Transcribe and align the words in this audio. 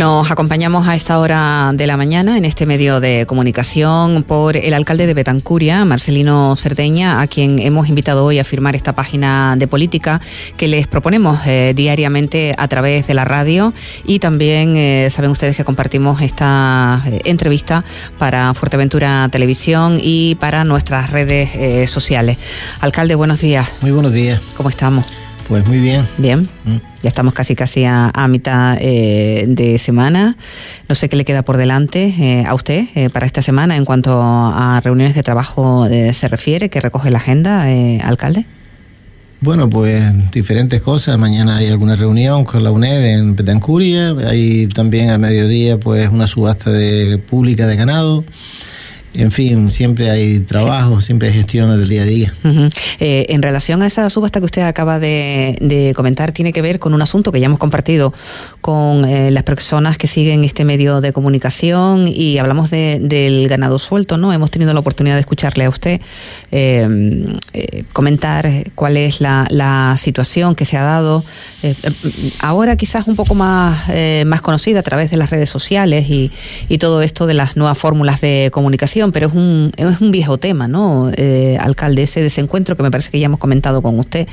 Nos 0.00 0.30
acompañamos 0.30 0.88
a 0.88 0.94
esta 0.94 1.18
hora 1.18 1.72
de 1.74 1.86
la 1.86 1.98
mañana 1.98 2.38
en 2.38 2.46
este 2.46 2.64
medio 2.64 3.00
de 3.00 3.26
comunicación 3.26 4.22
por 4.22 4.56
el 4.56 4.72
alcalde 4.72 5.06
de 5.06 5.12
Betancuria, 5.12 5.84
Marcelino 5.84 6.56
Cerdeña, 6.56 7.20
a 7.20 7.26
quien 7.26 7.58
hemos 7.58 7.86
invitado 7.90 8.24
hoy 8.24 8.38
a 8.38 8.44
firmar 8.44 8.74
esta 8.74 8.94
página 8.94 9.56
de 9.58 9.68
política 9.68 10.22
que 10.56 10.68
les 10.68 10.86
proponemos 10.86 11.40
eh, 11.44 11.74
diariamente 11.76 12.54
a 12.56 12.66
través 12.66 13.08
de 13.08 13.12
la 13.12 13.26
radio 13.26 13.74
y 14.06 14.20
también 14.20 14.74
eh, 14.74 15.10
saben 15.10 15.32
ustedes 15.32 15.54
que 15.54 15.66
compartimos 15.66 16.22
esta 16.22 17.02
eh, 17.04 17.20
entrevista 17.26 17.84
para 18.18 18.54
Fuerteventura 18.54 19.28
Televisión 19.30 19.98
y 20.00 20.34
para 20.36 20.64
nuestras 20.64 21.10
redes 21.10 21.90
sociales. 21.90 22.38
Alcalde, 22.80 23.16
buenos 23.16 23.42
días. 23.42 23.68
Muy 23.82 23.90
buenos 23.90 24.14
días. 24.14 24.40
¿Cómo 24.56 24.70
estamos? 24.70 25.29
Pues 25.50 25.66
muy 25.66 25.80
bien. 25.80 26.06
Bien. 26.16 26.48
Mm. 26.64 26.76
Ya 27.02 27.08
estamos 27.08 27.34
casi 27.34 27.56
casi 27.56 27.84
a, 27.84 28.12
mitad 28.28 28.78
eh, 28.80 29.46
de 29.48 29.78
semana. 29.78 30.36
No 30.88 30.94
sé 30.94 31.08
qué 31.08 31.16
le 31.16 31.24
queda 31.24 31.42
por 31.42 31.56
delante 31.56 32.04
eh, 32.04 32.44
a 32.46 32.54
usted 32.54 32.84
eh, 32.94 33.10
para 33.10 33.26
esta 33.26 33.42
semana 33.42 33.74
en 33.76 33.84
cuanto 33.84 34.20
a 34.22 34.80
reuniones 34.84 35.16
de 35.16 35.24
trabajo 35.24 35.88
se 35.88 36.28
refiere, 36.28 36.70
que 36.70 36.80
recoge 36.80 37.10
la 37.10 37.18
agenda, 37.18 37.66
alcalde. 38.06 38.46
Bueno, 39.40 39.68
pues 39.68 40.30
diferentes 40.30 40.80
cosas. 40.82 41.18
Mañana 41.18 41.56
hay 41.56 41.66
alguna 41.66 41.96
reunión 41.96 42.44
con 42.44 42.62
la 42.62 42.70
UNED 42.70 43.16
en 43.16 43.34
Petancuria. 43.34 44.14
Hay 44.28 44.68
también 44.68 45.10
a 45.10 45.18
mediodía 45.18 45.80
pues 45.80 46.10
una 46.10 46.28
subasta 46.28 46.70
de 46.70 47.18
pública 47.18 47.66
de 47.66 47.74
ganado. 47.74 48.24
En 49.12 49.32
fin, 49.32 49.72
siempre 49.72 50.08
hay 50.08 50.38
trabajo, 50.40 51.00
siempre 51.00 51.28
hay 51.28 51.34
gestión 51.34 51.76
del 51.76 51.88
día 51.88 52.02
a 52.02 52.04
día. 52.04 52.32
Eh, 53.00 53.26
en 53.30 53.42
relación 53.42 53.82
a 53.82 53.86
esa 53.86 54.08
subasta 54.08 54.38
que 54.38 54.44
usted 54.44 54.62
acaba 54.62 55.00
de, 55.00 55.92
comentar, 55.96 56.32
tiene 56.32 56.52
que 56.52 56.62
ver 56.62 56.78
con 56.78 56.94
un 56.94 57.02
asunto 57.02 57.32
que 57.32 57.40
ya 57.40 57.46
hemos 57.46 57.58
compartido 57.58 58.14
con 58.60 59.04
eh, 59.04 59.32
las 59.32 59.42
personas 59.42 59.98
que 59.98 60.06
siguen 60.06 60.44
este 60.44 60.64
medio 60.64 61.00
de 61.00 61.12
comunicación 61.12 62.06
y 62.06 62.38
hablamos 62.38 62.70
del 62.70 63.48
ganado 63.48 63.80
suelto, 63.80 64.16
¿no? 64.16 64.32
Hemos 64.32 64.50
tenido 64.52 64.72
la 64.74 64.80
oportunidad 64.80 65.16
de 65.16 65.20
escucharle 65.20 65.64
a 65.64 65.70
usted 65.70 66.00
eh, 66.52 67.34
comentar 67.92 68.48
cuál 68.76 68.96
es 68.96 69.20
la, 69.20 69.48
situación 69.98 70.54
que 70.54 70.64
se 70.64 70.76
ha 70.76 70.82
dado, 70.82 71.24
ahora 72.38 72.76
quizás 72.76 73.06
un 73.06 73.16
poco 73.16 73.34
más, 73.34 73.88
más 74.24 74.40
conocida 74.40 74.80
a 74.80 74.82
través 74.82 75.10
de 75.10 75.16
las 75.16 75.30
redes 75.30 75.50
sociales 75.50 76.06
y 76.08 76.78
todo 76.78 77.02
esto 77.02 77.26
de 77.26 77.34
las 77.34 77.56
nuevas 77.56 77.76
fórmulas 77.76 78.20
de 78.20 78.50
comunicación 78.52 78.99
pero 79.08 79.28
es 79.28 79.34
un, 79.34 79.72
es 79.76 80.00
un 80.00 80.10
viejo 80.10 80.38
tema, 80.38 80.68
¿no, 80.68 81.10
eh, 81.16 81.56
alcalde? 81.58 82.02
Ese 82.02 82.22
desencuentro 82.22 82.76
que 82.76 82.82
me 82.82 82.90
parece 82.90 83.10
que 83.10 83.18
ya 83.18 83.26
hemos 83.26 83.40
comentado 83.40 83.80
con 83.80 83.98
usted 83.98 84.28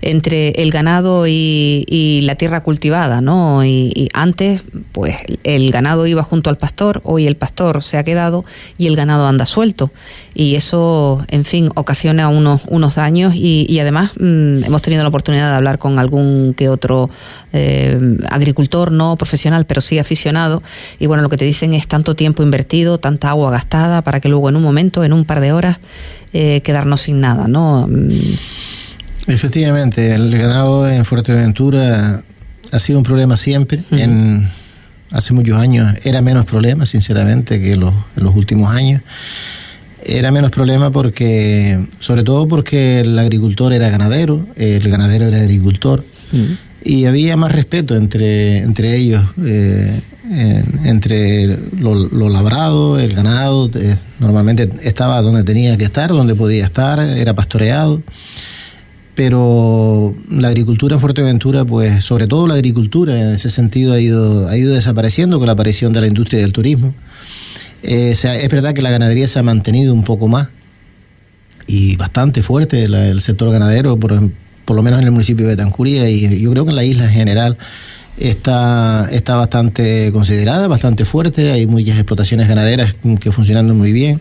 entre 0.00 0.50
el 0.62 0.70
ganado 0.70 1.26
y, 1.26 2.20
la 2.22 2.34
tierra 2.34 2.62
cultivada, 2.62 3.20
¿no? 3.20 3.64
Y, 3.64 4.08
antes, 4.14 4.62
pues 4.92 5.16
el 5.44 5.70
ganado 5.70 6.06
iba 6.06 6.22
junto 6.22 6.50
al 6.50 6.56
pastor, 6.56 7.00
hoy 7.04 7.26
el 7.26 7.36
pastor 7.36 7.82
se 7.82 7.98
ha 7.98 8.04
quedado 8.04 8.44
y 8.78 8.86
el 8.86 8.96
ganado 8.96 9.26
anda 9.26 9.44
suelto. 9.46 9.90
Y 10.34 10.54
eso, 10.54 11.22
en 11.28 11.44
fin, 11.44 11.70
ocasiona 11.74 12.28
unos, 12.28 12.62
unos 12.68 12.94
daños 12.94 13.34
y, 13.34 13.78
además 13.80 14.12
mm, 14.18 14.64
hemos 14.64 14.82
tenido 14.82 15.02
la 15.02 15.08
oportunidad 15.08 15.50
de 15.50 15.56
hablar 15.56 15.78
con 15.78 15.98
algún 15.98 16.54
que 16.56 16.68
otro 16.68 17.10
eh, 17.52 17.98
agricultor, 18.30 18.92
no 18.92 19.16
profesional, 19.16 19.66
pero 19.66 19.80
sí 19.80 19.98
aficionado. 19.98 20.62
Y 20.98 21.06
bueno, 21.06 21.22
lo 21.22 21.28
que 21.28 21.36
te 21.36 21.44
dicen 21.44 21.74
es 21.74 21.86
tanto 21.86 22.14
tiempo 22.14 22.42
invertido, 22.42 22.98
tanta 22.98 23.30
agua 23.30 23.50
gastada 23.50 24.02
para 24.06 24.20
que 24.20 24.28
luego 24.28 24.48
en 24.48 24.54
un 24.54 24.62
momento, 24.62 25.02
en 25.02 25.12
un 25.12 25.24
par 25.24 25.40
de 25.40 25.50
horas, 25.50 25.78
eh, 26.32 26.60
quedarnos 26.60 27.02
sin 27.02 27.20
nada, 27.20 27.48
¿no? 27.48 27.88
Mm. 27.88 28.36
Efectivamente, 29.26 30.14
el 30.14 30.30
ganado 30.38 30.88
en 30.88 31.04
Fuerteventura 31.04 32.22
ha 32.70 32.78
sido 32.78 32.98
un 32.98 33.02
problema 33.02 33.36
siempre. 33.36 33.82
En 33.90 34.48
hace 35.10 35.32
muchos 35.32 35.58
años 35.58 35.92
era 36.04 36.22
menos 36.22 36.44
problema, 36.44 36.86
sinceramente, 36.86 37.60
que 37.60 37.74
los, 37.74 37.92
en 38.16 38.22
los 38.22 38.36
últimos 38.36 38.72
años. 38.72 39.02
Era 40.04 40.30
menos 40.30 40.52
problema 40.52 40.92
porque, 40.92 41.84
sobre 41.98 42.22
todo 42.22 42.46
porque 42.46 43.00
el 43.00 43.18
agricultor 43.18 43.72
era 43.72 43.88
ganadero, 43.88 44.46
el 44.54 44.88
ganadero 44.88 45.24
era 45.24 45.38
agricultor, 45.38 46.04
y 46.84 47.06
había 47.06 47.36
más 47.36 47.50
respeto 47.50 47.96
entre, 47.96 48.58
entre 48.58 48.96
ellos. 48.96 49.24
Eh, 49.44 49.98
entre 50.84 51.56
lo, 51.78 52.28
labrado, 52.28 52.98
el 52.98 53.12
ganado, 53.12 53.70
eh, 53.74 53.96
normalmente 54.18 54.68
estaba 54.82 55.20
donde 55.22 55.44
tenía 55.44 55.76
que 55.76 55.84
estar, 55.84 56.10
donde 56.10 56.34
podía 56.34 56.64
estar, 56.64 56.98
era 57.00 57.34
pastoreado. 57.34 58.02
Pero 59.14 60.14
la 60.30 60.48
agricultura 60.48 60.96
en 60.96 61.00
Fuerteventura, 61.00 61.64
pues 61.64 62.04
sobre 62.04 62.26
todo 62.26 62.46
la 62.46 62.54
agricultura 62.54 63.18
en 63.18 63.34
ese 63.34 63.48
sentido 63.48 63.94
ha 63.94 64.00
ido, 64.00 64.48
ha 64.48 64.56
ido 64.56 64.74
desapareciendo 64.74 65.38
con 65.38 65.46
la 65.46 65.52
aparición 65.52 65.92
de 65.92 66.02
la 66.02 66.06
industria 66.06 66.40
del 66.40 66.52
turismo. 66.52 66.92
Eh, 67.82 68.10
es 68.10 68.50
verdad 68.50 68.74
que 68.74 68.82
la 68.82 68.90
ganadería 68.90 69.26
se 69.28 69.38
ha 69.38 69.42
mantenido 69.42 69.94
un 69.94 70.04
poco 70.04 70.28
más 70.28 70.48
y 71.66 71.96
bastante 71.96 72.42
fuerte 72.42 72.84
el 72.84 73.20
sector 73.22 73.50
ganadero, 73.50 73.96
por, 73.96 74.30
por 74.66 74.76
lo 74.76 74.82
menos 74.82 75.00
en 75.00 75.06
el 75.06 75.12
municipio 75.12 75.46
de 75.46 75.56
Tancuria 75.56 76.10
y 76.10 76.40
yo 76.40 76.50
creo 76.50 76.64
que 76.64 76.70
en 76.70 76.76
la 76.76 76.84
isla 76.84 77.04
en 77.04 77.12
general 77.12 77.56
está, 78.18 79.08
está 79.10 79.36
bastante 79.36 80.10
considerada, 80.12 80.68
bastante 80.68 81.04
fuerte, 81.04 81.50
hay 81.50 81.66
muchas 81.66 81.96
explotaciones 81.96 82.48
ganaderas 82.48 82.96
que 83.20 83.32
funcionan 83.32 83.76
muy 83.76 83.92
bien, 83.92 84.20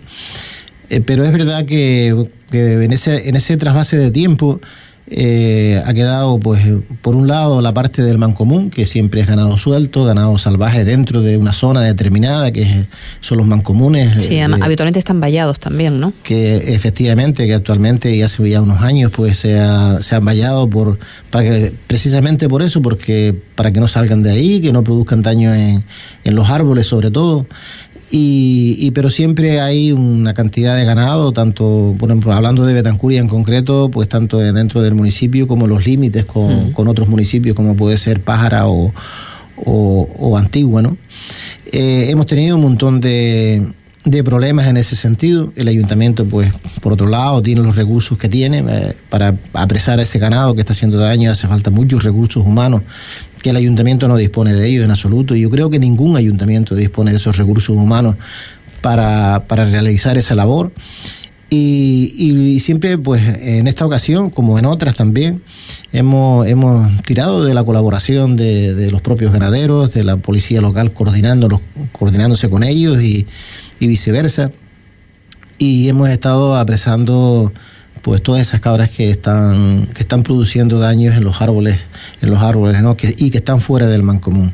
eh, 0.90 1.02
pero 1.02 1.24
es 1.24 1.32
verdad 1.32 1.66
que, 1.66 2.28
que 2.52 2.84
en, 2.84 2.92
ese, 2.92 3.30
en 3.30 3.36
ese 3.36 3.58
trasvase 3.58 3.98
de 3.98 4.12
tiempo 4.12 4.60
eh, 5.08 5.82
ha 5.86 5.94
quedado, 5.94 6.40
pues, 6.40 6.64
por 7.02 7.16
un 7.16 7.28
lado, 7.28 7.62
la 7.62 7.74
parte 7.74 8.02
del 8.02 8.18
mancomún, 8.18 8.72
que 8.72 8.86
siempre 8.86 9.22
es 9.22 9.28
ganado 9.28 9.56
suelto, 9.58 10.04
ganado 10.04 10.38
salvaje 10.40 10.84
dentro 10.84 11.22
de 11.22 11.38
una 11.38 11.54
zona 11.54 11.82
determinada, 11.82 12.52
que 12.52 12.86
son 13.22 13.38
los 13.38 13.46
mancomunes. 13.46 14.24
Sí, 14.24 14.36
eh, 14.36 14.44
habitualmente 14.44 14.98
están 14.98 15.22
vallados 15.22 15.60
también, 15.60 16.00
¿no? 16.00 16.12
Que 16.24 16.74
efectivamente, 16.74 17.46
que 17.46 17.54
actualmente 17.54 18.16
y 18.16 18.24
hace 18.24 18.50
ya 18.50 18.62
unos 18.62 18.82
años, 18.82 19.12
pues 19.16 19.38
se, 19.38 19.60
se 20.02 20.16
han 20.16 20.26
vallado 20.26 20.68
por, 20.68 20.98
para 21.30 21.44
que, 21.44 21.74
precisamente 21.86 22.50
por 22.50 22.64
eso, 22.64 22.82
porque 22.82 23.36
para 23.54 23.72
que 23.72 23.80
no 23.80 23.88
salgan 23.88 24.24
de 24.24 24.32
ahí, 24.32 24.60
que 24.60 24.74
no 24.74 24.84
produzcan 24.84 25.22
daño 25.22 25.54
en, 25.54 25.84
en 26.24 26.36
los 26.36 26.50
árboles, 26.50 26.88
sobre 26.88 27.12
todo. 27.12 27.46
Y, 28.12 28.92
pero 28.92 29.10
siempre 29.10 29.60
hay 29.60 29.92
una 29.92 30.34
cantidad 30.34 30.76
de 30.76 30.86
ganado, 30.86 31.32
tanto, 31.32 31.96
por 31.98 32.10
ejemplo, 32.10 32.32
hablando 32.34 32.66
de 32.66 32.74
Betancuria 32.74 33.20
en 33.20 33.28
concreto, 33.28 33.90
pues 33.92 34.08
tanto 34.08 34.38
dentro 34.38 34.82
del 34.82 34.94
municipio 34.94 35.48
como 35.48 35.68
los 35.68 35.86
límites 35.86 36.24
con, 36.24 36.72
otros 36.76 37.08
municipios, 37.08 37.56
como 37.56 37.76
puede 37.76 37.98
ser 37.98 38.22
Pájara 38.22 38.68
o, 38.68 38.94
o, 39.58 40.38
Antigua, 40.38 40.82
¿no? 40.82 40.98
Eh, 41.72 42.08
hemos 42.10 42.28
tenido 42.28 42.56
un 42.56 42.62
montón 42.62 43.02
de, 43.02 43.74
de 44.06 44.24
problemas 44.24 44.68
en 44.68 44.78
ese 44.78 44.96
sentido. 44.96 45.52
El 45.56 45.68
ayuntamiento, 45.68 46.26
pues, 46.26 46.52
por 46.80 46.94
otro 46.94 47.08
lado, 47.08 47.42
tiene 47.42 47.62
los 47.62 47.76
recursos 47.76 48.18
que 48.18 48.30
tiene 48.30 48.64
eh, 48.70 48.96
para 49.10 49.36
apresar 49.54 50.00
a 50.00 50.04
ese 50.04 50.20
ganado 50.20 50.54
que 50.54 50.62
está 50.62 50.74
haciendo 50.74 50.98
daño. 50.98 51.32
Hace 51.32 51.48
falta 51.48 51.72
muchos 51.72 52.04
recursos 52.04 52.44
humanos 52.46 52.84
que 53.42 53.50
el 53.50 53.58
ayuntamiento 53.58 54.08
no 54.08 54.16
dispone 54.16 54.54
de 54.54 54.68
ellos 54.68 54.86
en 54.86 54.92
absoluto. 54.92 55.36
Yo 55.36 55.50
creo 55.50 55.70
que 55.70 55.80
ningún 55.80 56.16
ayuntamiento 56.16 56.76
dispone 56.76 57.12
de 57.12 57.18
esos 57.18 57.38
recursos 57.38 57.76
humanos 57.76 58.16
para, 58.82 59.40
realizar 59.50 60.18
esa 60.18 60.36
labor. 60.36 60.72
Y, 61.50 62.60
siempre, 62.60 62.98
pues, 62.98 63.22
en 63.40 63.68
esta 63.68 63.86
ocasión, 63.86 64.30
como 64.30 64.60
en 64.60 64.66
otras 64.66 64.96
también, 64.96 65.42
hemos, 65.94 66.46
hemos 66.48 67.02
tirado 67.04 67.46
de 67.46 67.54
la 67.54 67.64
colaboración 67.64 68.36
de, 68.36 68.90
los 68.92 69.02
propios 69.02 69.32
ganaderos, 69.32 69.94
de 69.94 70.04
la 70.04 70.18
policía 70.18 70.60
local 70.60 70.92
coordinándose 70.92 72.50
con 72.50 72.64
ellos 72.64 73.02
y, 73.02 73.26
y 73.80 73.88
viceversa. 73.88 74.52
Y 75.58 75.88
hemos 75.88 76.10
estado 76.10 76.56
apresando 76.58 77.54
pues 78.02 78.22
todas 78.22 78.42
esas 78.42 78.60
cabras 78.60 78.92
que 78.92 79.10
están, 79.10 79.88
que 79.94 80.02
están 80.02 80.22
produciendo 80.22 80.78
daños 80.78 81.16
en 81.16 81.24
los 81.24 81.42
árboles, 81.42 81.80
en 82.22 82.30
los 82.30 82.40
árboles, 82.40 82.80
¿no? 82.82 82.96
y 83.18 83.32
que 83.32 83.38
están 83.38 83.62
fuera 83.62 83.88
del 83.88 84.04
mancomún. 84.04 84.54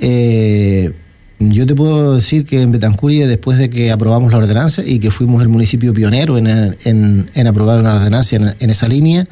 Eh, 0.00 0.92
yo 1.38 1.66
te 1.66 1.74
puedo 1.74 2.16
decir 2.16 2.44
que 2.44 2.60
en 2.60 2.72
Betancuria, 2.72 3.26
después 3.26 3.58
de 3.58 3.70
que 3.70 3.92
aprobamos 3.92 4.32
la 4.32 4.38
ordenanza 4.38 4.82
y 4.84 4.98
que 4.98 5.10
fuimos 5.10 5.40
el 5.40 5.48
municipio 5.48 5.94
pionero 5.94 6.36
en, 6.36 6.48
en, 6.84 7.46
aprobar 7.46 7.78
una 7.78 7.94
ordenanza 7.94 8.36
en, 8.36 8.70
esa 8.70 8.88
línea, 8.88 9.26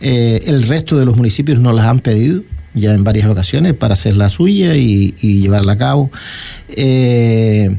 eh, 0.00 0.42
el 0.46 0.62
resto 0.64 0.98
de 0.98 1.06
los 1.06 1.16
municipios 1.16 1.58
nos 1.58 1.74
las 1.74 1.86
han 1.86 2.00
pedido 2.00 2.42
ya 2.74 2.92
en 2.94 3.04
varias 3.04 3.28
ocasiones 3.28 3.74
para 3.74 3.94
hacer 3.94 4.16
la 4.16 4.28
suya 4.28 4.76
y, 4.76 5.14
llevarla 5.20 5.72
a 5.72 5.78
cabo. 5.78 6.10
Eh, 6.68 7.76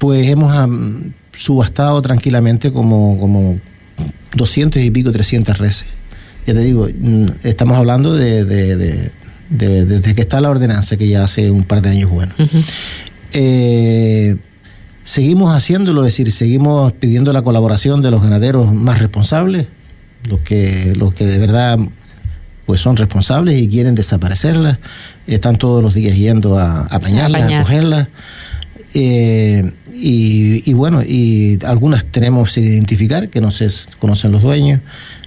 pues 0.00 0.26
hemos 0.28 0.50
subastado 1.34 2.00
tranquilamente 2.00 2.72
como, 2.72 3.20
como 3.20 3.60
200 4.34 4.80
y 4.82 4.90
pico, 4.90 5.12
300 5.12 5.58
reses. 5.58 5.88
Ya 6.46 6.54
te 6.54 6.60
digo, 6.60 6.88
mm, 6.88 7.26
estamos 7.44 7.76
hablando 7.76 8.14
de, 8.14 9.10
desde 9.50 10.14
que 10.14 10.22
está 10.22 10.40
la 10.40 10.48
ordenanza, 10.48 10.96
que 10.96 11.06
ya 11.06 11.22
hace 11.22 11.50
un 11.50 11.64
par 11.64 11.82
de 11.82 11.90
años 11.90 12.08
bueno. 12.08 12.32
Eh, 13.34 14.36
seguimos 15.04 15.54
haciéndolo, 15.54 16.00
es 16.06 16.14
decir, 16.14 16.32
seguimos 16.32 16.92
pidiendo 16.92 17.34
la 17.34 17.42
colaboración 17.42 18.00
de 18.00 18.10
los 18.10 18.22
ganaderos 18.22 18.72
más 18.72 19.00
responsables, 19.00 19.66
los 20.30 20.40
que, 20.40 20.94
los 20.96 21.12
que 21.12 21.26
de 21.26 21.38
verdad 21.38 21.78
pues 22.64 22.80
son 22.80 22.96
responsables 22.96 23.60
y 23.60 23.68
quieren 23.68 23.94
desaparecerlas. 23.94 24.78
Están 25.26 25.56
todos 25.56 25.82
los 25.82 25.92
días 25.92 26.16
yendo 26.16 26.58
a, 26.58 26.84
apañarlas, 26.84 27.52
a, 27.52 27.60
cogerlas. 27.60 28.08
Eh, 28.94 29.70
y, 29.92 30.72
bueno, 30.72 31.02
y 31.02 31.58
algunas 31.64 32.04
tenemos 32.06 32.54
que 32.54 32.60
identificar, 32.60 33.28
que 33.28 33.40
no 33.40 33.50
se 33.50 33.68
conocen 33.98 34.32
los 34.32 34.42
dueños, 34.42 34.80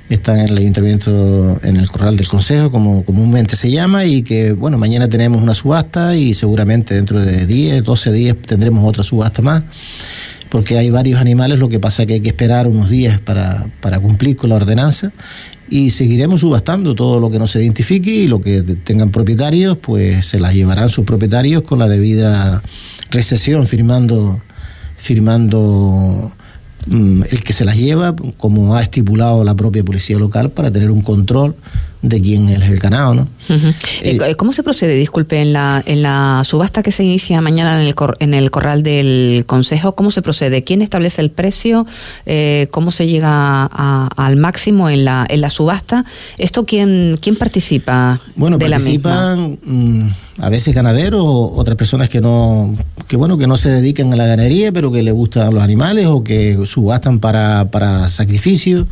están 0.10 0.40
en 0.40 0.50
el 0.50 0.58
ayuntamiento, 0.58 1.60
en 1.64 1.78
el 1.78 1.90
corral 1.90 2.18
del 2.18 2.28
consejo, 2.28 2.72
como 2.72 3.04
comúnmente 3.04 3.56
se 3.56 3.72
llama, 3.72 4.06
y 4.06 4.24
que, 4.24 4.54
bueno, 4.54 4.78
mañana 4.78 5.08
tenemos 5.08 5.42
una 5.42 5.54
subasta 5.54 6.16
y 6.16 6.34
seguramente 6.34 6.96
dentro 6.96 7.20
de 7.20 7.46
10, 7.46 7.84
12 7.84 8.12
días 8.12 8.36
tendremos 8.46 8.88
otra 8.88 9.04
subasta 9.04 9.42
más, 9.42 9.64
porque 10.50 10.78
hay 10.78 10.90
varios 10.90 11.20
animales, 11.20 11.60
lo 11.60 11.70
que 11.70 11.80
pasa 11.80 12.04
es 12.04 12.08
que 12.08 12.14
hay 12.16 12.22
que 12.22 12.30
esperar 12.30 12.68
unos 12.68 12.90
días 12.90 13.20
para, 13.20 13.66
para 13.80 14.00
cumplir 14.00 14.36
con 14.36 14.50
la 14.50 14.56
ordenanza 14.56 15.12
y 15.70 15.90
seguiremos 15.90 16.42
subastando 16.42 16.96
todo 16.96 17.20
lo 17.20 17.32
que 17.32 17.40
no 17.40 17.48
se 17.48 17.62
identifique 17.62 18.12
y 18.12 18.28
lo 18.28 18.42
que 18.42 18.62
tengan 18.62 19.10
propietarios, 19.10 19.78
pues 19.78 20.26
se 20.26 20.40
las 20.40 20.54
llevarán 20.54 20.90
sus 20.90 21.06
propietarios 21.06 21.64
con 21.64 21.80
la 21.80 21.88
debida 21.88 22.62
recesión, 23.10 23.66
firmando, 23.66 24.40
firmando 24.98 26.32
mm, 26.88 27.24
el 27.32 27.44
que 27.44 27.54
se 27.54 27.66
las 27.66 27.78
lleva, 27.78 28.16
como 28.38 28.76
ha 28.76 28.82
estipulado 28.82 29.44
la 29.44 29.56
propia 29.56 29.84
policía 29.84 30.18
local, 30.18 30.52
para 30.52 30.72
tener 30.72 30.92
un 30.92 31.02
control 31.02 31.56
de 32.04 32.22
quién 32.22 32.50
es 32.50 32.62
el 32.64 32.78
ganado, 32.80 33.14
¿no? 33.14 33.28
Eh, 34.02 34.36
¿Cómo 34.36 34.52
se 34.52 34.62
procede, 34.62 34.94
disculpe, 34.96 35.42
en 35.42 35.54
la, 35.54 35.82
en 35.86 36.04
la 36.04 36.44
subasta 36.46 36.84
que 36.84 36.92
se 36.92 37.04
inicia 37.04 37.40
mañana 37.40 37.82
en 37.82 37.88
el, 37.88 37.96
en 38.20 38.34
el 38.34 38.52
corral 38.52 38.84
del 38.84 39.46
Consejo? 39.48 39.96
¿Cómo 39.96 40.12
se 40.12 40.22
procede? 40.22 40.66
¿Quién 40.66 40.82
establece 40.82 41.22
el 41.22 41.32
precio? 41.32 41.88
Eh, 42.26 42.68
¿Cómo 42.72 42.92
se 42.92 43.08
llega 43.08 43.66
al 43.66 44.36
máximo 44.36 44.90
en 44.90 45.06
la, 45.06 45.26
en 45.30 45.40
la 45.40 45.50
subasta? 45.50 46.04
¿Esto 46.38 46.66
quién, 46.66 47.16
quién 47.22 47.38
participa 47.38 48.20
bueno, 48.36 48.58
de 48.58 48.70
participan, 48.70 49.58
mm, 49.64 50.08
a 50.40 50.50
veces 50.50 50.76
ganaderos 50.76 51.22
o 51.24 51.54
otras 51.56 51.78
personas 51.78 52.10
que 52.10 52.20
no, 52.20 52.76
que 53.08 53.16
bueno, 53.16 53.38
que 53.38 53.48
no 53.48 53.56
se 53.56 53.70
dedican 53.70 54.12
a 54.12 54.18
la 54.18 54.28
ganadería, 54.28 54.74
pero 54.74 54.92
que 54.92 55.04
les 55.04 55.14
gustan 55.14 55.54
los 55.54 55.64
animales 55.64 56.08
o 56.08 56.22
que 56.22 56.58
subastan 56.66 57.20
para, 57.20 57.72
para 57.72 58.10
sacrificio. 58.10 58.88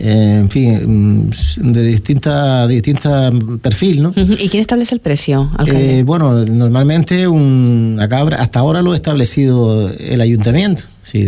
Eh, 0.00 0.38
en 0.38 0.48
fin, 0.48 1.26
mm, 1.26 1.72
de 1.72 1.82
distinta, 1.82 2.68
distinta 2.68 3.32
perfil, 3.60 4.02
¿no? 4.04 4.14
¿Y 4.16 4.48
quién 4.48 4.60
establece 4.60 4.94
el 4.94 5.00
precio? 5.00 5.50
Eh, 5.66 6.04
bueno, 6.06 6.44
normalmente 6.44 7.26
una 7.26 8.08
cabra, 8.08 8.36
hasta 8.40 8.60
ahora 8.60 8.80
lo 8.80 8.92
ha 8.92 8.94
establecido 8.94 9.90
el 9.90 10.20
ayuntamiento. 10.20 10.84
Sí, 11.02 11.26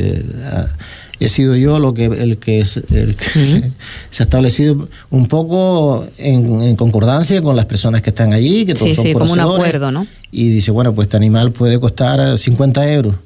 he 1.19 1.29
sido 1.29 1.57
yo 1.57 1.81
lo 1.81 1.95
que 1.95 2.05
el 2.05 2.39
que, 2.39 2.61
es, 2.61 2.77
el 2.77 3.17
que 3.17 3.25
se, 4.11 4.23
ha 4.23 4.25
establecido 4.25 4.89
un 5.11 5.27
poco 5.27 6.07
en, 6.17 6.77
concordancia 6.77 7.43
con 7.43 7.57
las 7.57 7.65
personas 7.65 8.03
que 8.03 8.11
están 8.11 8.33
allí, 8.33 8.67
que 8.67 8.75
todos 8.75 8.95
son 8.95 9.05
sí, 9.05 9.13
como 9.15 9.33
un 9.33 9.41
acuerdo, 9.41 9.91
¿no? 9.91 10.07
Y 10.31 10.49
dice, 10.49 10.71
bueno, 10.71 10.95
pues 10.95 11.07
este 11.07 11.17
animal 11.17 11.51
puede 11.51 11.81
costar 11.81 12.39
50 12.39 12.93
euros. 12.93 13.17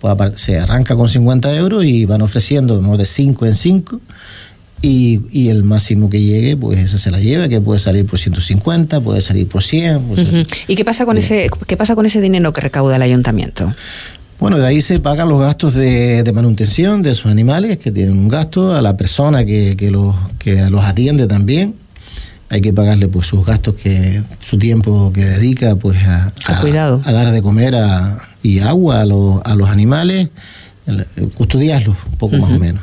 Pues 0.00 0.40
se 0.40 0.58
arranca 0.58 0.96
con 0.96 1.10
50 1.10 1.54
euros 1.56 1.84
y 1.84 2.06
van 2.06 2.22
ofreciendo 2.22 2.80
¿no? 2.80 2.96
de 2.96 3.04
5 3.04 3.46
en 3.46 3.54
5 3.54 4.00
y, 4.82 5.48
el 5.48 5.62
máximo 5.62 6.10
que 6.10 6.20
llegue, 6.20 6.56
pues 6.56 6.78
esa 6.80 6.98
se 6.98 7.10
la 7.10 7.20
lleva, 7.20 7.48
que 7.48 7.60
puede 7.60 7.78
salir 7.78 8.04
por 8.04 8.18
150, 8.18 9.00
puede 9.00 9.20
salir 9.20 9.46
por 9.46 9.62
100. 9.62 10.46
¿Y 10.66 10.74
qué 10.74 10.84
pasa 10.84 11.06
con 11.06 11.16
ese 11.16 11.48
qué 11.66 11.76
pasa 11.76 11.94
con 11.94 12.04
ese 12.04 12.20
dinero 12.20 12.52
que 12.52 12.60
recauda 12.60 12.96
el 12.96 13.02
ayuntamiento? 13.02 13.72
Bueno, 14.40 14.58
de 14.58 14.66
ahí 14.66 14.82
se 14.82 14.98
pagan 14.98 15.28
los 15.28 15.40
gastos 15.40 15.74
de, 15.74 16.28
manutención 16.34 17.00
de 17.02 17.12
esos 17.12 17.30
animales, 17.30 17.78
que 17.78 17.92
tienen 17.92 18.18
un 18.18 18.26
gasto, 18.26 18.74
a 18.74 18.82
la 18.82 18.96
persona 18.96 19.44
que, 19.44 19.76
que, 19.76 19.92
los, 19.92 20.16
que 20.40 20.68
los 20.68 20.84
atiende 20.84 21.28
también. 21.28 21.76
Hay 22.48 22.60
que 22.60 22.72
pagarle 22.72 23.06
pues 23.06 23.28
sus 23.28 23.46
gastos, 23.46 23.76
que 23.76 24.20
su 24.42 24.58
tiempo 24.58 25.12
que 25.12 25.24
dedica 25.24 25.76
pues 25.76 25.96
a, 26.04 26.32
a, 26.46 27.12
dar 27.12 27.30
de 27.30 27.40
comer 27.40 27.76
y 28.42 28.58
agua 28.58 29.02
a, 29.02 29.04
los, 29.06 29.40
a 29.44 29.54
los 29.54 29.70
animales, 29.70 30.28
custodiarlos 31.34 31.96
un 32.10 32.18
poco 32.18 32.36
más 32.36 32.50
o 32.50 32.58
menos. 32.58 32.82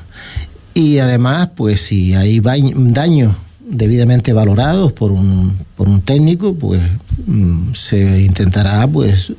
Y 0.80 0.98
además, 1.00 1.50
pues 1.58 1.82
si 1.82 2.14
hay 2.14 2.40
daños 2.40 3.36
debidamente 3.60 4.32
valorados 4.32 4.94
por 4.94 5.12
un, 5.12 5.58
por 5.76 5.90
un 5.90 6.00
técnico, 6.00 6.54
pues 6.56 6.80
mm, 7.28 7.74
se 7.74 8.22
intentará 8.22 8.88
pues 8.88 9.34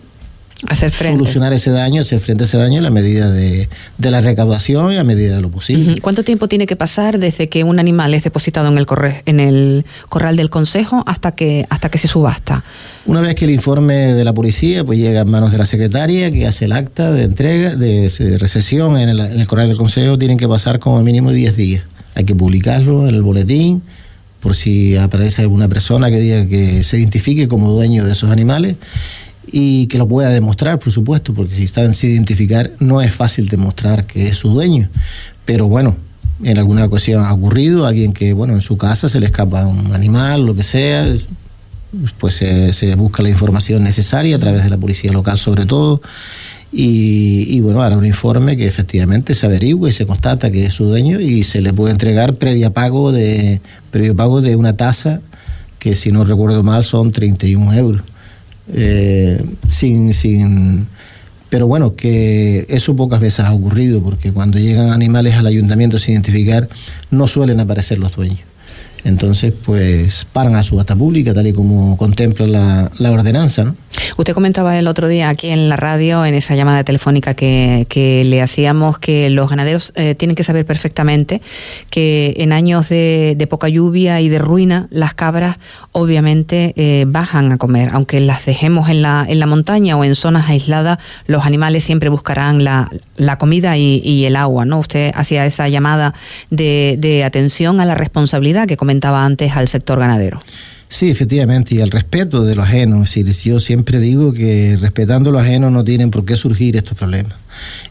hacer 0.69 0.93
solucionar 0.93 1.53
ese 1.53 1.71
daño, 1.71 2.03
hacer 2.03 2.21
frente 2.21 2.45
a 2.45 2.47
ese 2.47 2.59
daño 2.59 2.79
en 2.79 2.85
la 2.85 2.91
medida 2.91 3.31
de, 3.31 3.69
la 3.99 4.21
recaudación 4.21 4.93
y 4.93 4.97
a 4.97 5.05
medida 5.05 5.37
de 5.37 5.41
lo 5.41 5.51
posible. 5.51 6.01
¿Cuánto 6.01 6.23
tiempo 6.23 6.49
tiene 6.49 6.67
que 6.67 6.77
pasar 6.77 7.19
desde 7.19 7.49
que 7.49 7.65
un 7.65 7.79
animal 7.79 8.15
es 8.15 8.25
depositado 8.25 8.69
en 8.69 8.79
el, 8.79 8.87
corre, 8.87 9.23
en 9.27 9.41
el 9.41 9.85
corral 10.09 10.37
del 10.37 10.51
consejo 10.51 11.03
hasta 11.07 11.33
que, 11.33 11.67
hasta 11.71 11.89
que 11.89 11.99
se 11.99 12.09
subasta? 12.09 12.63
Una 13.07 13.21
vez 13.21 13.35
que 13.35 13.47
el 13.47 13.51
informe 13.53 13.95
de 14.15 14.25
la 14.25 14.35
policía 14.35 14.85
pues 14.85 14.99
llega 14.99 15.23
en 15.23 15.31
manos 15.31 15.53
de 15.53 15.59
la 15.59 15.67
secretaria 15.67 16.31
que 16.31 16.47
hace 16.47 16.67
el 16.67 16.73
acta 16.73 17.13
de 17.13 17.25
entrega, 17.25 17.77
de, 17.77 18.11
recesión 18.39 18.99
en 18.99 19.09
el, 19.09 19.21
en 19.21 19.41
el, 19.41 19.47
corral 19.47 19.69
del 19.69 19.77
consejo, 19.77 20.19
tienen 20.19 20.37
que 20.37 20.49
pasar 20.49 20.79
como 20.79 21.03
mínimo 21.03 21.33
10 21.33 21.57
días. 21.57 21.85
Hay 22.15 22.25
que 22.25 22.35
publicarlo 22.35 23.09
en 23.09 23.15
el 23.15 23.23
boletín 23.23 23.83
por 24.41 24.57
si 24.57 24.97
aparece 24.97 25.43
alguna 25.43 25.69
persona 25.69 26.11
que 26.11 26.19
diga 26.19 26.47
que 26.47 26.83
se 26.83 26.99
identifique 26.99 27.47
como 27.47 27.71
dueño 27.71 28.05
de 28.05 28.13
esos 28.13 28.31
animales 28.31 28.77
y 29.47 29.87
que 29.87 29.99
lo 29.99 30.07
pueda 30.07 30.31
demostrar, 30.31 30.79
por 30.79 30.93
supuesto, 30.93 31.35
porque 31.35 31.55
si 31.55 31.65
están 31.65 31.95
sin 31.95 32.11
identificar 32.11 32.73
no 32.79 33.01
es 33.01 33.15
fácil 33.15 33.49
demostrar 33.49 34.07
que 34.07 34.29
es 34.29 34.37
su 34.37 34.51
dueño. 34.51 34.89
Pero 35.45 35.69
bueno, 35.69 35.97
en 36.43 36.59
alguna 36.59 36.85
ocasión 36.85 37.25
ha 37.25 37.33
ocurrido, 37.33 37.87
alguien 37.87 38.13
que, 38.13 38.33
bueno, 38.33 38.55
en 38.55 38.61
su 38.61 38.77
casa 38.77 39.09
se 39.09 39.21
le 39.21 39.27
escapa 39.27 39.67
un 39.67 39.95
animal, 39.95 40.47
lo 40.47 40.55
que 40.55 40.63
sea, 40.63 41.07
pues 42.19 42.35
se, 42.35 42.95
busca 42.95 43.23
la 43.23 43.31
información 43.31 43.83
necesaria 43.83 44.37
a 44.37 44.39
través 44.39 44.63
de 44.63 44.71
la 44.71 44.77
policía 44.77 45.13
local 45.13 45.39
sobre 45.39 45.67
todo. 45.67 46.01
Y, 46.73 47.59
bueno, 47.61 47.83
hará 47.83 47.97
un 47.97 48.07
informe 48.07 48.57
que 48.57 48.69
efectivamente 48.69 49.35
se 49.35 49.45
averigua 49.45 49.89
y 49.89 49.93
se 49.93 50.07
constata 50.07 50.53
que 50.53 50.67
es 50.67 50.75
su 50.75 50.85
dueño 50.85 51.19
y 51.19 51.43
se 51.43 51.61
le 51.61 51.73
puede 51.73 51.91
entregar 51.91 52.37
previa 52.37 52.71
pago 52.71 53.11
de, 53.11 53.61
previo 53.91 54.15
pago 54.15 54.41
de 54.41 54.55
una 54.55 54.77
tasa 54.77 55.21
que 55.81 55.97
si 55.97 56.13
no 56.13 56.23
recuerdo 56.23 56.63
mal 56.63 56.85
son 56.85 57.11
31 57.11 57.73
euros 57.73 58.03
eh, 58.75 59.45
sin, 59.69 60.15
sin, 60.15 60.87
pero 61.49 61.67
bueno, 61.67 61.97
que 61.97 62.67
eso 62.69 62.95
pocas 62.97 63.21
veces 63.21 63.41
ha 63.41 63.53
ocurrido, 63.53 64.03
porque 64.03 64.33
cuando 64.33 64.59
llegan 64.59 64.91
animales 64.93 65.35
al 65.35 65.47
ayuntamiento 65.47 65.99
sin 65.99 66.15
identificar, 66.15 66.69
no 67.11 67.29
suelen 67.29 67.61
aparecer 67.61 67.99
los 67.99 68.15
dueños. 68.15 68.41
Entonces, 69.05 69.53
pues 69.65 70.27
paran 70.33 70.57
a 70.57 70.63
subasta 70.63 70.95
pública, 70.95 71.33
tal 71.33 71.47
y 71.47 71.53
como 71.53 71.97
contempla 71.97 72.47
la, 72.47 72.91
la 72.99 73.11
ordenanza, 73.11 73.65
¿no? 73.65 73.77
Usted 74.17 74.35
comentaba 74.35 74.79
el 74.79 74.87
otro 74.87 75.09
día 75.09 75.29
aquí 75.29 75.49
en 75.49 75.69
la 75.69 75.77
radio, 75.77 76.25
en 76.25 76.35
esa 76.35 76.55
llamada 76.55 76.85
telefónica 76.85 77.35
que, 77.35 78.23
le 78.25 78.43
hacíamos, 78.43 78.99
que 78.99 79.31
los 79.31 79.51
ganaderos 79.51 79.93
eh, 79.97 80.15
tienen 80.15 80.37
que 80.37 80.45
saber 80.45 80.65
perfectamente 80.65 81.41
que 81.91 82.35
en 82.39 82.53
años 82.53 82.89
de, 82.89 83.47
poca 83.51 83.69
lluvia 83.69 84.21
y 84.21 84.29
de 84.29 84.39
ruina, 84.39 84.87
las 84.91 85.15
cabras 85.15 85.59
obviamente 85.93 86.73
eh, 86.77 87.05
bajan 87.09 87.51
a 87.53 87.59
comer. 87.59 87.91
Aunque 87.93 88.21
las 88.21 88.45
dejemos 88.45 88.89
en 88.89 89.03
la, 89.03 89.27
en 89.29 89.41
la 89.41 89.47
montaña 89.47 89.97
o 89.97 90.05
en 90.05 90.15
zonas 90.15 90.49
aisladas, 90.49 90.99
los 91.27 91.45
animales 91.45 91.85
siempre 91.85 92.09
buscarán 92.09 92.63
la, 92.63 92.89
comida 93.39 93.77
y, 93.77 94.25
el 94.25 94.37
agua. 94.37 94.65
¿no? 94.65 94.79
Usted 94.79 95.13
hacía 95.15 95.47
esa 95.47 95.69
llamada 95.69 96.15
de, 96.51 96.97
de 96.99 97.25
atención 97.25 97.81
a 97.81 97.85
la 97.85 97.95
responsabilidad 97.95 98.69
que 98.69 98.77
comentaba 98.77 99.25
antes 99.25 99.57
al 99.57 99.69
sector 99.69 99.99
ganadero. 99.99 100.39
Sí, 100.91 101.09
efectivamente, 101.09 101.77
y 101.77 101.79
el 101.79 101.91
respeto 101.93 102.45
de 102.45 102.57
lo 102.57 102.63
ajeno. 102.63 103.05
Es 103.05 103.15
decir, 103.15 103.53
yo 103.53 103.61
siempre 103.61 104.01
digo 104.01 104.33
que 104.33 104.77
respetando 104.81 105.31
lo 105.31 105.39
ajeno 105.39 105.71
no 105.71 105.85
tienen 105.85 106.11
por 106.11 106.25
qué 106.25 106.35
surgir 106.35 106.77
estos 106.77 106.99
problemas. 106.99 107.35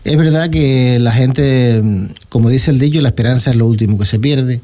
Es 0.03 0.18
verdad 0.18 0.50
que 0.50 1.00
la 1.00 1.13
gente, 1.13 1.82
como 2.27 2.50
dice 2.50 2.72
el 2.72 2.77
dicho, 2.77 3.01
la 3.01 3.08
esperanza 3.08 3.51
es 3.51 3.56
lo 3.56 3.68
último 3.68 3.98
que 3.98 4.06
se 4.06 4.20
pierde. 4.20 4.60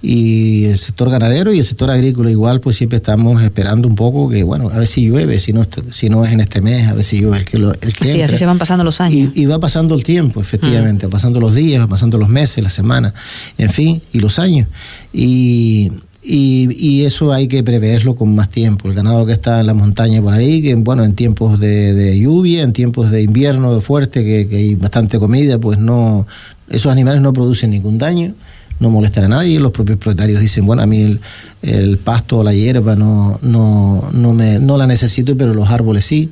Y 0.00 0.66
el 0.66 0.78
sector 0.78 1.10
ganadero 1.10 1.52
y 1.52 1.58
el 1.58 1.64
sector 1.64 1.90
agrícola 1.90 2.30
igual, 2.30 2.60
pues 2.60 2.76
siempre 2.76 2.96
estamos 2.96 3.42
esperando 3.42 3.88
un 3.88 3.96
poco 3.96 4.28
que, 4.28 4.44
bueno, 4.44 4.68
a 4.70 4.78
ver 4.78 4.86
si 4.86 5.08
llueve, 5.08 5.40
si 5.40 5.52
no, 5.52 5.62
si 5.90 6.08
no 6.08 6.24
es 6.24 6.32
en 6.32 6.40
este 6.40 6.60
mes, 6.60 6.88
a 6.88 6.94
ver 6.94 7.04
si 7.04 7.20
llueve 7.20 7.38
el 7.38 7.44
que, 7.44 7.58
lo, 7.58 7.72
el 7.72 7.94
que 7.94 8.06
Sí, 8.06 8.22
así 8.22 8.36
se 8.36 8.46
van 8.46 8.58
pasando 8.58 8.84
los 8.84 9.00
años. 9.00 9.32
Y, 9.34 9.44
va 9.46 9.58
pasando 9.58 9.96
el 9.96 10.04
tiempo, 10.04 10.40
efectivamente, 10.40 11.08
mm. 11.08 11.10
pasando 11.10 11.40
los 11.40 11.52
días, 11.52 11.84
pasando 11.88 12.16
los 12.16 12.28
meses, 12.28 12.62
las 12.62 12.72
semanas, 12.72 13.12
en 13.58 13.70
fin, 13.70 14.02
y 14.12 14.20
los 14.20 14.38
años. 14.38 14.68
Y 15.12 15.92
y, 16.24 17.04
eso 17.04 17.32
hay 17.32 17.48
que 17.48 17.64
preverlo 17.64 18.14
con 18.14 18.34
más 18.34 18.48
tiempo. 18.48 18.88
El 18.88 18.94
ganado 18.94 19.26
que 19.26 19.32
está 19.32 19.60
en 19.60 19.66
la 19.66 19.74
montaña 19.74 20.22
por 20.22 20.32
ahí, 20.32 20.62
que 20.62 20.74
bueno, 20.76 21.04
en 21.04 21.14
tiempos 21.14 21.58
de, 21.58 22.18
lluvia, 22.18 22.62
en 22.62 22.72
tiempos 22.72 23.10
de 23.10 23.22
invierno 23.22 23.80
fuerte, 23.80 24.22
que, 24.24 24.56
hay 24.56 24.74
bastante 24.76 25.18
comida, 25.18 25.58
pues 25.58 25.78
no, 25.78 26.26
esos 26.68 26.92
animales 26.92 27.22
no 27.22 27.32
producen 27.32 27.70
ningún 27.70 27.98
daño, 27.98 28.34
no 28.78 28.90
molestan 28.90 29.24
a 29.24 29.28
nadie. 29.28 29.58
Los 29.58 29.72
propios 29.72 29.98
propietarios 29.98 30.40
dicen, 30.40 30.64
bueno, 30.64 30.82
a 30.82 30.86
mí 30.86 31.18
el, 31.62 31.98
pasto 31.98 32.38
o 32.38 32.44
la 32.44 32.54
hierba 32.54 32.94
no, 32.94 33.40
no, 33.42 34.08
no, 34.12 34.32
me, 34.32 34.60
no 34.60 34.76
la 34.76 34.86
necesito, 34.86 35.36
pero 35.36 35.54
los 35.54 35.70
árboles 35.70 36.04
sí. 36.04 36.30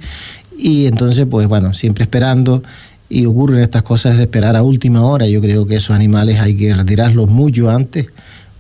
Y 0.56 0.87
entonces, 0.87 1.26
pues 1.28 1.49
bueno, 1.49 1.75
siempre 1.75 2.04
esperando 2.04 2.62
y 3.09 3.25
ocurren 3.25 3.59
estas 3.59 3.82
cosas 3.82 4.16
de 4.18 4.23
esperar 4.23 4.54
a 4.54 4.62
última 4.62 5.02
hora. 5.04 5.26
Yo 5.26 5.40
creo 5.40 5.66
que 5.66 5.76
esos 5.76 5.97
animales 5.97 6.38
hay 6.38 6.54
que 6.54 6.73
retirarlos 6.75 7.28
mucho 7.28 7.70
antes 7.70 8.06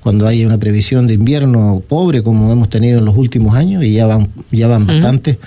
cuando 0.02 0.26
hay 0.26 0.44
una 0.44 0.58
previsión 0.58 1.06
de 1.06 1.14
invierno 1.14 1.82
pobre 1.86 2.22
como 2.22 2.50
hemos 2.50 2.68
tenido 2.68 2.98
en 2.98 3.04
los 3.04 3.16
últimos 3.16 3.54
años 3.54 3.84
y 3.84 3.92
ya 3.92 4.06
van, 4.06 4.28
ya 4.50 4.66
van 4.66 4.86
bastante, 4.86 5.38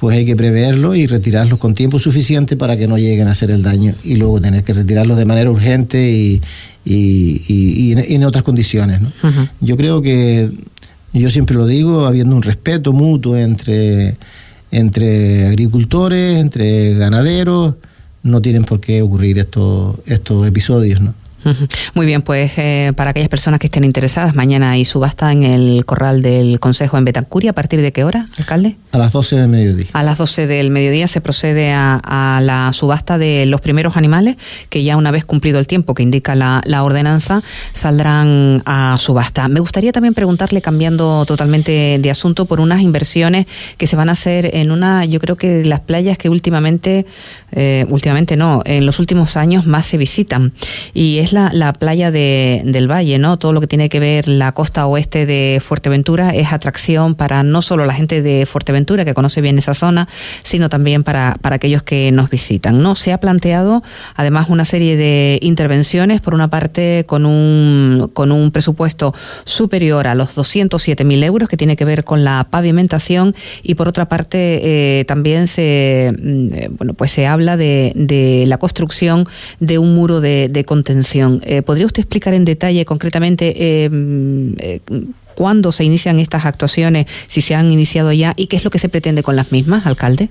pues 0.00 0.16
hay 0.16 0.26
que 0.26 0.36
preverlo 0.36 0.94
y 0.94 1.06
retirarlos 1.06 1.58
con 1.58 1.74
tiempo 1.74 1.98
suficiente 1.98 2.56
para 2.56 2.76
que 2.76 2.86
no 2.86 2.98
lleguen 2.98 3.28
a 3.28 3.30
hacer 3.30 3.50
el 3.50 3.62
daño 3.62 3.94
y 4.02 4.16
luego 4.16 4.40
tener 4.40 4.64
que 4.64 4.74
retirarlos 4.74 5.16
de 5.16 5.24
manera 5.24 5.50
urgente 5.50 6.10
y, 6.10 6.42
y, 6.84 7.92
en, 7.92 8.24
otras 8.24 8.44
condiciones. 8.44 9.00
Yo 9.60 9.76
creo 9.76 10.02
que, 10.02 10.50
yo 11.12 11.30
siempre 11.30 11.56
lo 11.56 11.66
digo, 11.66 12.06
habiendo 12.06 12.36
un 12.36 12.42
respeto 12.42 12.92
mutuo 12.92 13.36
entre, 13.36 14.16
entre 14.70 15.46
agricultores, 15.46 16.38
entre 16.38 16.94
ganaderos, 16.94 17.74
no 18.22 18.42
tienen 18.42 18.64
por 18.64 18.80
qué 18.80 19.02
ocurrir 19.02 19.38
estos, 19.38 19.96
estos 20.06 20.46
episodios. 20.46 21.00
¿no? 21.00 21.14
Muy 21.94 22.06
bien, 22.06 22.22
pues 22.22 22.52
eh, 22.56 22.92
para 22.96 23.10
aquellas 23.10 23.28
personas 23.28 23.60
que 23.60 23.66
estén 23.66 23.84
interesadas, 23.84 24.34
mañana 24.34 24.72
hay 24.72 24.84
subasta 24.84 25.32
en 25.32 25.42
el 25.42 25.84
corral 25.84 26.22
del 26.22 26.58
Consejo 26.60 26.96
en 26.98 27.04
Betancuria. 27.04 27.50
¿A 27.50 27.54
partir 27.54 27.80
de 27.80 27.92
qué 27.92 28.04
hora, 28.04 28.26
alcalde? 28.38 28.76
A 28.92 28.98
las 28.98 29.12
12 29.12 29.36
del 29.36 29.48
mediodía. 29.48 29.86
A 29.92 30.02
las 30.02 30.18
12 30.18 30.46
del 30.46 30.70
mediodía 30.70 31.06
se 31.06 31.20
procede 31.20 31.72
a, 31.72 32.00
la 32.42 32.72
subasta 32.72 33.18
de 33.18 33.46
los 33.46 33.60
primeros 33.60 33.96
animales 33.96 34.36
que 34.68 34.82
ya 34.82 34.96
una 34.96 35.10
vez 35.10 35.24
cumplido 35.24 35.58
el 35.58 35.66
tiempo 35.66 35.94
que 35.94 36.02
indica 36.02 36.34
la, 36.34 36.62
ordenanza 36.84 37.42
saldrán 37.72 38.62
a 38.66 38.96
subasta. 38.98 39.48
Me 39.48 39.60
gustaría 39.60 39.92
también 39.92 40.14
preguntarle, 40.14 40.60
cambiando 40.60 41.24
totalmente 41.26 41.98
de 42.00 42.10
asunto, 42.10 42.44
por 42.44 42.60
unas 42.60 42.80
inversiones 42.82 43.46
que 43.78 43.86
se 43.86 43.96
van 43.96 44.08
a 44.08 44.12
hacer 44.12 44.50
en 44.54 44.70
una, 44.70 45.04
yo 45.04 45.20
creo 45.20 45.36
que 45.36 45.64
las 45.64 45.80
playas 45.80 46.18
que 46.18 46.28
últimamente, 46.28 47.06
eh, 47.52 47.86
últimamente 47.88 48.36
no, 48.36 48.62
en 48.64 48.86
los 48.86 48.98
últimos 48.98 49.36
años 49.36 49.66
más 49.66 49.86
se 49.86 49.96
visitan. 49.96 50.52
Y 50.92 51.18
es 51.18 51.32
la, 51.34 51.72
playa 51.72 52.10
de, 52.10 52.62
del 52.64 52.90
Valle, 52.90 53.18
¿no? 53.18 53.38
Todo 53.38 53.52
lo 53.52 53.60
que 53.60 53.66
tiene 53.66 53.88
que 53.88 54.00
ver 54.00 54.28
la 54.28 54.52
costa 54.52 54.86
oeste 54.86 55.26
de 55.26 55.60
Fuerteventura 55.64 56.30
es 56.30 56.52
atracción 56.52 57.14
para 57.14 57.42
no 57.42 57.62
solo 57.62 57.84
la 57.84 57.94
gente 57.94 58.22
de 58.22 58.46
Fuerteventura 58.46 59.04
que 59.04 59.14
conoce 59.14 59.40
bien 59.40 59.58
esa 59.58 59.74
zona, 59.74 60.08
sino 60.42 60.68
también 60.68 61.04
para, 61.04 61.36
para 61.40 61.56
aquellos 61.56 61.82
que 61.82 62.12
nos 62.12 62.30
visitan, 62.30 62.82
¿no? 62.82 62.94
Se 62.94 63.12
ha 63.12 63.18
planteado 63.18 63.82
además 64.14 64.48
una 64.48 64.64
serie 64.64 64.96
de 64.96 65.38
intervenciones, 65.42 66.20
por 66.20 66.34
una 66.34 66.48
parte 66.48 67.04
con 67.06 67.26
un, 67.26 68.10
con 68.14 68.32
un 68.32 68.50
presupuesto 68.50 69.14
superior 69.44 70.06
a 70.06 70.14
los 70.14 70.36
207.000 70.36 71.24
euros 71.24 71.48
que 71.48 71.56
tiene 71.56 71.76
que 71.76 71.84
ver 71.84 72.04
con 72.04 72.24
la 72.24 72.46
pavimentación 72.48 73.34
y 73.62 73.74
por 73.74 73.88
otra 73.88 74.08
parte 74.08 74.60
eh, 75.00 75.04
también 75.04 75.48
se, 75.48 76.12
mm, 76.16 76.54
eh, 76.54 76.68
bueno, 76.70 76.94
pues 76.94 77.10
se 77.10 77.26
habla 77.26 77.56
de, 77.56 77.92
de 77.96 78.44
la 78.46 78.58
construcción 78.58 79.26
de 79.60 79.78
un 79.78 79.94
muro 79.94 80.20
de 80.20 80.64
contención 80.66 81.23
eh, 81.42 81.62
¿Podría 81.62 81.86
usted 81.86 82.00
explicar 82.00 82.34
en 82.34 82.44
detalle, 82.44 82.84
concretamente, 82.84 83.54
eh, 83.56 83.90
eh, 84.58 84.80
cuándo 85.34 85.72
se 85.72 85.84
inician 85.84 86.18
estas 86.18 86.44
actuaciones, 86.44 87.06
si 87.28 87.40
se 87.40 87.54
han 87.54 87.70
iniciado 87.70 88.12
ya 88.12 88.34
y 88.36 88.46
qué 88.46 88.56
es 88.56 88.64
lo 88.64 88.70
que 88.70 88.78
se 88.78 88.88
pretende 88.88 89.22
con 89.22 89.36
las 89.36 89.52
mismas, 89.52 89.86
alcalde? 89.86 90.28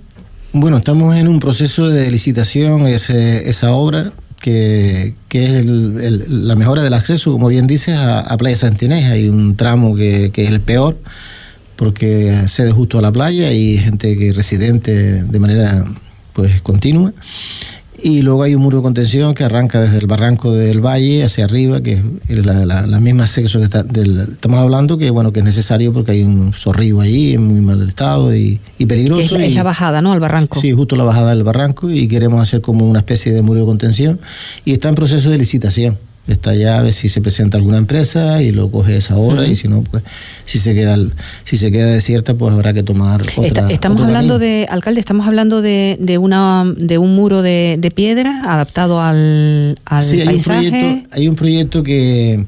Bueno, 0.53 0.77
estamos 0.77 1.15
en 1.15 1.27
un 1.27 1.39
proceso 1.39 1.89
de 1.89 2.09
licitación, 2.12 2.88
esa 2.88 3.71
obra 3.73 4.13
que, 4.39 5.15
es 5.31 5.65
la 5.65 6.55
mejora 6.55 6.83
del 6.83 6.93
acceso, 6.93 7.31
como 7.31 7.47
bien 7.47 7.65
dices, 7.65 7.97
a, 7.97 8.35
Playa 8.38 8.57
Santinés. 8.57 9.05
Hay 9.05 9.29
un 9.29 9.55
tramo 9.55 9.95
que, 9.95 10.31
que, 10.31 10.43
es 10.43 10.50
el 10.50 10.59
peor 10.59 10.97
porque 11.75 12.43
cede 12.47 12.71
justo 12.71 13.00
a 13.00 13.01
la 13.01 13.12
playa 13.12 13.51
y 13.51 13.77
gente 13.77 14.15
que 14.17 14.29
es 14.29 14.35
residente 14.35 15.23
de 15.23 15.39
manera 15.39 15.85
pues 16.33 16.62
continua. 16.62 17.13
Y 18.05 18.22
luego 18.22 18.43
hay 18.43 18.53
un 18.53 18.62
muro 18.62 18.79
de 18.79 18.83
contención 18.83 19.33
que 19.33 19.45
arranca 19.45 19.79
desde 19.79 19.98
el 19.98 20.07
barranco 20.07 20.51
del 20.53 20.81
valle 20.81 21.24
hacia 21.24 21.45
arriba, 21.45 21.79
que 21.79 22.03
es 22.27 22.45
la, 22.45 22.65
la, 22.65 23.00
misma 23.00 23.27
sexo 23.27 23.60
que 23.60 23.65
estamos 23.65 24.60
hablando, 24.60 24.98
que 24.98 25.10
bueno 25.10 25.31
que 25.31 25.39
es 25.39 25.45
necesario 25.45 25.93
porque 25.93 26.12
hay 26.12 26.22
un 26.22 26.51
zorrillo 26.51 27.00
ahí 27.00 27.33
en 27.33 27.48
muy 27.48 27.62
mal 27.62 27.88
estado 27.88 28.36
y, 28.36 28.60
peligroso. 28.86 29.38
es, 29.38 29.55
la 29.55 29.63
bajada, 29.63 30.01
¿no? 30.01 30.12
Al 30.12 30.19
barranco. 30.19 30.60
Sí, 30.60 30.74
justo 30.74 30.98
la 30.98 31.05
bajada 31.05 31.29
del 31.29 31.45
barranco 31.45 31.89
y 31.89 32.10
queremos 32.10 32.41
hacer 32.41 32.60
como 32.60 32.86
una 32.86 33.00
especie 33.00 33.31
de 33.31 33.41
muro 33.41 33.62
de 33.62 33.65
contención 33.65 34.19
y 34.65 34.74
está 34.74 34.89
en 34.89 34.95
proceso 34.95 35.29
de 35.29 35.38
licitación 35.38 35.98
está 36.27 36.56
ya 36.56 36.80
a 36.80 36.82
ver 36.82 36.94
si 36.94 37.10
se 37.10 37.20
presenta 37.22 37.58
alguna 37.58 37.77
empresa 37.77 38.42
y 38.42 38.51
lo 38.51 38.72
coge 38.72 38.96
esa 38.96 39.18
hora 39.18 39.46
y 39.46 39.56
si 39.56 39.68
no 39.68 39.84
pues 39.84 40.03
si 40.46 40.58
se 40.58 40.74
queda 40.74 40.98
si 41.44 41.58
se 41.58 41.72
queda 41.72 41.88
desierta 41.88 42.34
pues 42.36 42.53
habrá 42.53 42.74
que 42.74 42.84
tomar 42.84 43.22
otra 43.36 43.70
estamos 43.70 44.01
hablando 44.01 44.39
de 44.39 44.65
alcalde 44.70 45.01
estamos 45.01 45.27
hablando 45.27 45.62
de, 45.62 45.98
de 46.00 46.18
una 46.18 46.63
de 46.77 46.98
un 46.98 47.13
muro 47.15 47.42
de, 47.42 47.75
de 47.77 47.92
piedra 47.92 48.42
adaptado 48.46 49.01
al, 49.01 49.77
al 49.84 50.01
sí, 50.01 50.22
hay 50.22 50.36
un 50.36 50.44
proyecto 50.44 51.10
hay 51.12 51.27
un 51.27 51.36
proyecto 51.36 51.84
que 51.84 52.46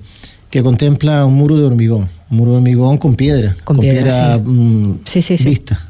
que 0.55 0.63
contempla 0.63 1.25
un 1.25 1.33
muro 1.33 1.57
de 1.57 1.65
hormigón 1.65 2.07
muro 2.29 2.51
de 2.51 2.57
hormigón 2.57 2.97
con 2.97 3.15
piedra, 3.15 3.55
con, 3.63 3.77
piedra, 3.77 4.39
mm, 4.43 4.99
vista, 5.43 5.87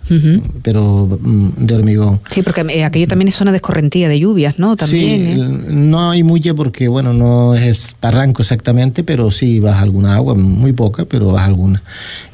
pero 0.61 1.07
mm, 1.21 1.49
de 1.65 1.75
hormigón. 1.75 2.19
Sí, 2.29 2.41
porque 2.41 2.61
eh, 2.61 2.83
aquello 2.83 3.07
también 3.07 3.29
es 3.29 3.35
zona 3.35 3.51
de 3.51 3.57
escorrentía 3.57 4.09
de 4.09 4.19
lluvias, 4.19 4.59
¿no? 4.59 4.75
También, 4.75 5.25
sí, 5.25 5.39
¿eh? 5.39 5.47
no 5.69 6.11
hay 6.11 6.23
mucha 6.23 6.53
porque, 6.53 6.87
bueno, 6.87 7.13
no 7.13 7.55
es 7.55 7.95
barranco 8.01 8.41
exactamente, 8.41 9.03
pero 9.03 9.31
sí 9.31 9.59
baja 9.59 9.81
alguna 9.81 10.15
agua, 10.15 10.35
muy 10.35 10.73
poca, 10.73 11.05
pero 11.05 11.31
baja 11.31 11.45
alguna. 11.45 11.81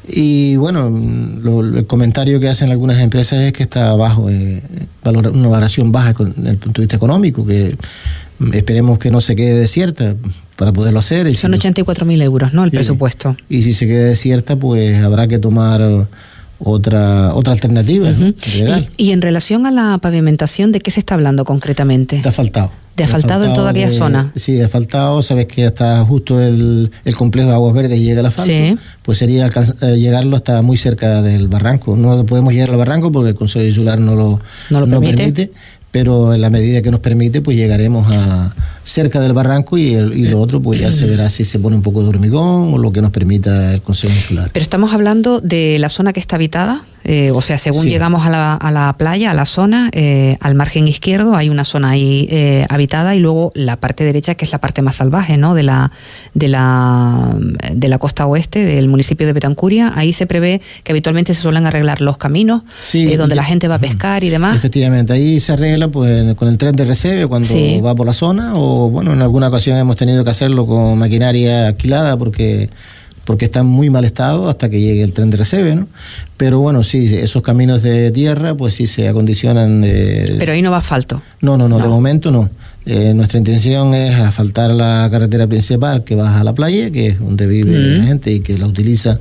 Y 0.08 0.56
bueno, 0.56 0.88
el 0.88 1.86
comentario 1.86 2.40
que 2.40 2.48
hacen 2.48 2.70
algunas 2.70 2.98
empresas 2.98 3.38
es 3.40 3.52
que 3.52 3.62
está 3.62 3.94
bajo, 3.94 4.28
eh, 4.30 4.62
una 5.04 5.48
valoración 5.48 5.92
baja 5.92 6.12
desde 6.12 6.50
el 6.50 6.56
punto 6.56 6.80
de 6.80 6.86
vista 6.86 6.96
económico, 6.96 7.46
que 7.46 7.76
esperemos 8.52 8.98
que 8.98 9.10
no 9.10 9.20
se 9.20 9.36
quede 9.36 9.54
desierta 9.54 10.14
para 10.56 10.72
poderlo 10.72 11.00
hacer. 11.00 11.26
Y 11.26 11.34
Son 11.34 11.52
84.000 11.52 12.22
euros, 12.22 12.52
¿no? 12.52 12.64
El 12.64 12.70
presupuesto. 12.70 13.36
Y 13.48 13.62
si 13.62 13.74
se 13.74 13.86
queda 13.86 14.04
desierta, 14.04 14.56
pues 14.56 14.98
habrá 14.98 15.28
que 15.28 15.38
tomar 15.38 16.08
otra 16.64 17.34
otra 17.34 17.52
alternativa. 17.52 18.12
¿Y, 18.96 19.10
en 19.10 19.22
relación 19.22 19.66
a 19.66 19.70
la 19.70 19.98
pavimentación, 19.98 20.72
¿de 20.72 20.80
qué 20.80 20.90
se 20.90 21.00
está 21.00 21.14
hablando 21.14 21.44
concretamente? 21.44 22.20
De 22.22 22.28
asfaltado. 22.28 22.70
De 22.96 23.04
asfaltado, 23.04 23.44
en 23.46 23.54
toda 23.54 23.70
aquella 23.70 23.90
zona. 23.90 24.32
Sí, 24.36 24.52
de 24.52 24.64
asfaltado, 24.64 25.22
sabes 25.22 25.46
que 25.46 25.64
está 25.64 26.04
justo 26.04 26.40
el, 26.40 26.90
el 27.04 27.16
complejo 27.16 27.48
de 27.48 27.54
Aguas 27.54 27.74
Verdes 27.74 27.98
llega 27.98 28.20
el 28.20 28.26
asfalto, 28.26 28.82
pues 29.02 29.16
sería 29.16 29.46
eh, 29.46 29.96
llegarlo 29.96 30.36
hasta 30.36 30.60
muy 30.60 30.76
cerca 30.76 31.22
del 31.22 31.48
barranco. 31.48 31.96
No 31.96 32.24
podemos 32.26 32.52
llegar 32.52 32.70
al 32.70 32.76
barranco 32.76 33.10
porque 33.10 33.30
el 33.30 33.34
Consejo 33.34 33.64
Insular 33.64 33.98
no 33.98 34.14
lo, 34.14 34.40
no 34.70 34.80
lo 34.86 35.00
permite 35.00 35.50
pero 35.92 36.32
en 36.34 36.40
la 36.40 36.50
medida 36.50 36.82
que 36.82 36.90
nos 36.90 37.00
permite, 37.00 37.42
pues 37.42 37.56
llegaremos 37.56 38.10
a 38.10 38.54
cerca 38.82 39.20
del 39.20 39.34
barranco 39.34 39.78
y, 39.78 39.92
y 39.92 40.26
lo 40.26 40.40
otro, 40.40 40.60
pues 40.60 40.80
ya 40.80 40.90
se 40.90 41.06
verá 41.06 41.30
si 41.30 41.44
se 41.44 41.58
pone 41.58 41.76
un 41.76 41.82
poco 41.82 42.02
de 42.02 42.08
hormigón 42.08 42.72
o 42.72 42.78
lo 42.78 42.92
que 42.92 43.02
nos 43.02 43.10
permita 43.10 43.74
el 43.74 43.82
Consejo 43.82 44.12
Insular. 44.12 44.50
Pero 44.52 44.62
estamos 44.62 44.94
hablando 44.94 45.40
de 45.40 45.78
la 45.78 45.90
zona 45.90 46.14
que 46.14 46.18
está 46.18 46.36
habitada, 46.36 46.82
eh, 47.04 47.30
o 47.32 47.40
sea, 47.40 47.58
según 47.58 47.86
llegamos 47.86 48.26
a 48.26 48.30
la, 48.30 48.54
a 48.54 48.70
la, 48.70 48.92
playa, 48.96 49.32
a 49.32 49.34
la 49.34 49.46
zona, 49.46 49.90
eh, 49.92 50.36
al 50.40 50.54
margen 50.54 50.86
izquierdo 50.86 51.34
hay 51.34 51.48
una 51.48 51.64
zona 51.64 51.90
ahí 51.90 52.28
eh, 52.30 52.66
habitada 52.68 53.14
y 53.14 53.18
luego 53.18 53.50
la 53.54 53.76
parte 53.76 54.04
derecha, 54.04 54.34
que 54.34 54.44
es 54.44 54.52
la 54.52 54.58
parte 54.58 54.82
más 54.82 54.96
salvaje, 54.96 55.36
¿no? 55.36 55.54
De 55.54 55.62
la, 55.62 55.92
de 56.34 56.48
la, 56.48 57.36
de 57.72 57.88
la 57.88 57.98
costa 57.98 58.26
oeste 58.26 58.64
del 58.64 58.88
municipio 58.88 59.26
de 59.26 59.32
Betancuria. 59.32 59.92
Ahí 59.94 60.12
se 60.12 60.26
prevé 60.26 60.60
que 60.84 60.92
habitualmente 60.92 61.34
se 61.34 61.42
suelen 61.42 61.66
arreglar 61.66 62.00
los 62.00 62.18
caminos, 62.18 62.62
donde 63.18 63.34
la 63.34 63.44
gente 63.44 63.68
va 63.68 63.76
a 63.76 63.80
pescar 63.80 64.22
y 64.24 64.30
demás. 64.30 64.56
Efectivamente, 64.56 65.12
ahí 65.12 65.40
se 65.40 65.52
arregla 65.52 65.88
pues 65.88 66.34
con 66.34 66.48
el 66.48 66.58
tren 66.58 66.76
de 66.76 66.84
recebe 66.84 67.26
cuando 67.26 67.48
va 67.82 67.94
por 67.94 68.06
la 68.06 68.12
zona, 68.12 68.52
o 68.54 68.90
bueno, 68.90 69.12
en 69.12 69.22
alguna 69.22 69.48
ocasión 69.48 69.76
hemos 69.76 69.96
tenido 69.96 70.24
que 70.24 70.30
hacerlo 70.30 70.66
con 70.66 70.98
maquinaria 70.98 71.68
alquilada 71.68 72.16
porque 72.16 72.70
porque 73.24 73.44
está 73.44 73.60
en 73.60 73.66
muy 73.66 73.90
mal 73.90 74.04
estado 74.04 74.48
hasta 74.48 74.68
que 74.68 74.80
llegue 74.80 75.02
el 75.02 75.12
tren 75.12 75.30
de 75.30 75.36
recebe, 75.36 75.74
¿no? 75.74 75.88
Pero 76.36 76.60
bueno, 76.60 76.82
sí, 76.82 77.06
esos 77.14 77.42
caminos 77.42 77.82
de 77.82 78.10
tierra, 78.10 78.54
pues 78.54 78.74
sí 78.74 78.86
se 78.86 79.08
acondicionan. 79.08 79.80
De... 79.80 80.36
Pero 80.38 80.52
ahí 80.52 80.62
no 80.62 80.70
va 80.70 80.78
asfalto. 80.78 81.22
No, 81.40 81.56
no, 81.56 81.68
no, 81.68 81.78
de 81.78 81.88
momento 81.88 82.30
no. 82.30 82.50
Eh, 82.84 83.14
nuestra 83.14 83.38
intención 83.38 83.94
es 83.94 84.14
asfaltar 84.14 84.70
la 84.70 85.08
carretera 85.10 85.46
principal 85.46 86.02
que 86.02 86.16
baja 86.16 86.40
a 86.40 86.44
la 86.44 86.52
playa, 86.52 86.90
que 86.90 87.08
es 87.08 87.20
donde 87.20 87.46
vive 87.46 87.78
la 87.78 88.04
gente 88.04 88.32
y 88.32 88.40
que 88.40 88.58
la 88.58 88.66
utiliza 88.66 89.20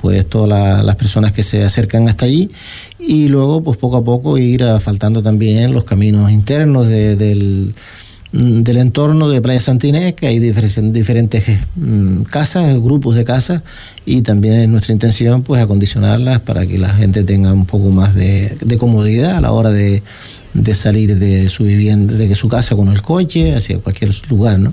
pues 0.00 0.26
todas 0.26 0.84
las 0.84 0.96
personas 0.96 1.32
que 1.32 1.42
se 1.42 1.62
acercan 1.62 2.08
hasta 2.08 2.24
allí 2.24 2.50
y 2.98 3.28
luego 3.28 3.62
pues 3.62 3.76
poco 3.76 3.98
a 3.98 4.04
poco 4.04 4.38
ir 4.38 4.62
asfaltando 4.62 5.22
también 5.22 5.74
los 5.74 5.84
caminos 5.84 6.30
internos 6.30 6.86
del 6.88 7.74
Mm, 7.74 8.09
del 8.32 8.76
entorno 8.76 9.28
de 9.28 9.42
Playa 9.42 9.60
Santinés, 9.60 10.14
que 10.14 10.28
hay 10.28 10.38
diferentes, 10.38 11.44
mm, 11.74 12.22
casas, 12.22 12.76
grupos 12.80 13.16
de 13.16 13.24
casas, 13.24 13.62
y 14.06 14.22
también 14.22 14.54
es 14.54 14.68
nuestra 14.68 14.92
intención 14.92 15.42
pues 15.42 15.60
acondicionarlas 15.62 16.40
para 16.40 16.66
que 16.66 16.78
la 16.78 16.90
gente 16.90 17.24
tenga 17.24 17.52
un 17.52 17.66
poco 17.66 17.90
más 17.90 18.14
de, 18.14 18.56
comodidad 18.78 19.36
a 19.36 19.40
la 19.40 19.52
hora 19.52 19.70
de, 19.70 20.02
de 20.52 20.74
salir 20.74 21.16
de 21.16 21.48
su 21.48 21.64
vivienda, 21.64 22.14
de 22.14 22.34
su 22.34 22.48
casa 22.48 22.74
con 22.74 22.88
el 22.88 23.02
coche 23.02 23.54
hacia 23.54 23.78
cualquier 23.78 24.10
lugar, 24.28 24.58
¿no? 24.58 24.72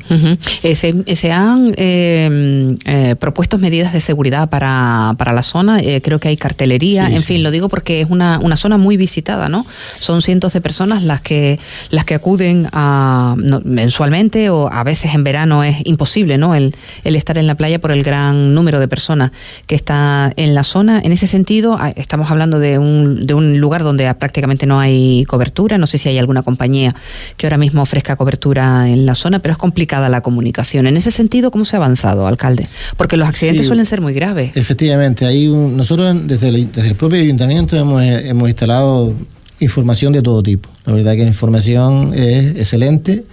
Eh, 0.63 0.75
se, 0.75 1.31
han 1.31 1.73
eh, 1.77 2.75
eh, 2.85 3.15
propuesto 3.19 3.57
medidas 3.57 3.93
de 3.93 3.99
seguridad 3.99 4.49
para, 4.49 5.13
para 5.17 5.33
la 5.33 5.43
zona. 5.43 5.79
creo 6.01 6.19
que 6.19 6.29
hay 6.29 6.37
cartelería. 6.37 7.07
en 7.07 7.21
fin, 7.21 7.43
lo 7.43 7.51
digo 7.51 7.69
porque 7.69 8.01
es 8.01 8.09
una, 8.09 8.39
una 8.39 8.57
zona 8.57 8.77
muy 8.77 8.97
visitada, 8.97 9.49
¿no? 9.49 9.65
Son 9.99 10.21
cientos 10.21 10.53
de 10.53 10.61
personas 10.61 11.03
las 11.03 11.21
que 11.21 11.59
las 11.91 12.05
que 12.05 12.15
acuden 12.15 12.67
a, 12.71 13.35
mensualmente 13.63 14.49
o 14.49 14.71
a 14.71 14.83
veces 14.83 15.13
en 15.13 15.23
verano 15.23 15.63
es 15.63 15.77
imposible, 15.85 16.37
¿no? 16.37 16.55
El, 16.55 16.75
el 17.03 17.15
estar 17.15 17.37
en 17.37 17.45
la 17.45 17.55
playa 17.55 17.79
por 17.79 17.91
el 17.91 18.03
gran 18.03 18.53
número 18.55 18.79
de 18.79 18.87
personas 18.87 19.31
que 19.67 19.75
está 19.75 20.33
en 20.35 20.55
la 20.55 20.63
zona. 20.63 21.01
En 21.03 21.11
ese 21.11 21.27
sentido, 21.27 21.77
ah, 21.79 21.91
estamos 21.95 22.31
hablando 22.31 22.59
de 22.59 22.79
un, 22.79 23.27
de 23.27 23.33
un 23.33 23.59
lugar 23.59 23.83
donde 23.83 24.13
prácticamente 24.15 24.65
no 24.65 24.79
hay 24.79 25.23
cobertura 25.27 25.66
no 25.77 25.87
sé 25.87 25.97
si 25.97 26.07
hay 26.07 26.17
alguna 26.17 26.43
compañía 26.43 26.95
que 27.35 27.47
ahora 27.47 27.57
mismo 27.57 27.81
ofrezca 27.81 28.15
cobertura 28.15 28.87
en 28.87 29.05
la 29.05 29.15
zona, 29.15 29.39
pero 29.39 29.53
es 29.53 29.57
complicada 29.57 30.07
la 30.07 30.21
comunicación. 30.21 30.87
En 30.87 30.95
ese 30.95 31.11
sentido, 31.11 31.51
¿cómo 31.51 31.65
se 31.65 31.75
ha 31.75 31.79
avanzado, 31.79 32.27
alcalde? 32.27 32.67
Porque 32.95 33.17
los 33.17 33.27
accidentes 33.27 33.65
suelen 33.65 33.85
ser 33.85 34.01
muy 34.01 34.13
graves. 34.13 34.51
Efectivamente, 34.55 35.25
hay 35.25 35.47
nosotros 35.47 36.15
desde 36.25 36.49
el, 36.49 36.71
desde 36.71 36.89
el 36.89 36.95
propio 36.95 37.19
ayuntamiento 37.19 37.75
hemos, 37.75 38.03
hemos 38.03 38.47
instalado 38.47 39.13
información 39.59 40.13
de 40.13 40.21
todo 40.21 40.43
tipo. 40.43 40.69
La 40.85 40.93
verdad 40.93 41.13
que 41.13 41.23
la 41.23 41.27
información 41.27 42.13
es 42.13 42.55
excelente. 42.57 43.23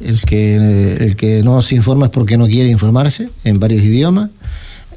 El 0.00 0.20
que, 0.22 0.96
el 1.00 1.16
que 1.16 1.42
no 1.42 1.62
se 1.62 1.76
informa 1.76 2.06
es 2.06 2.12
porque 2.12 2.36
no 2.36 2.46
quiere 2.46 2.68
informarse 2.68 3.28
en 3.44 3.58
varios 3.58 3.82
idiomas. 3.82 4.30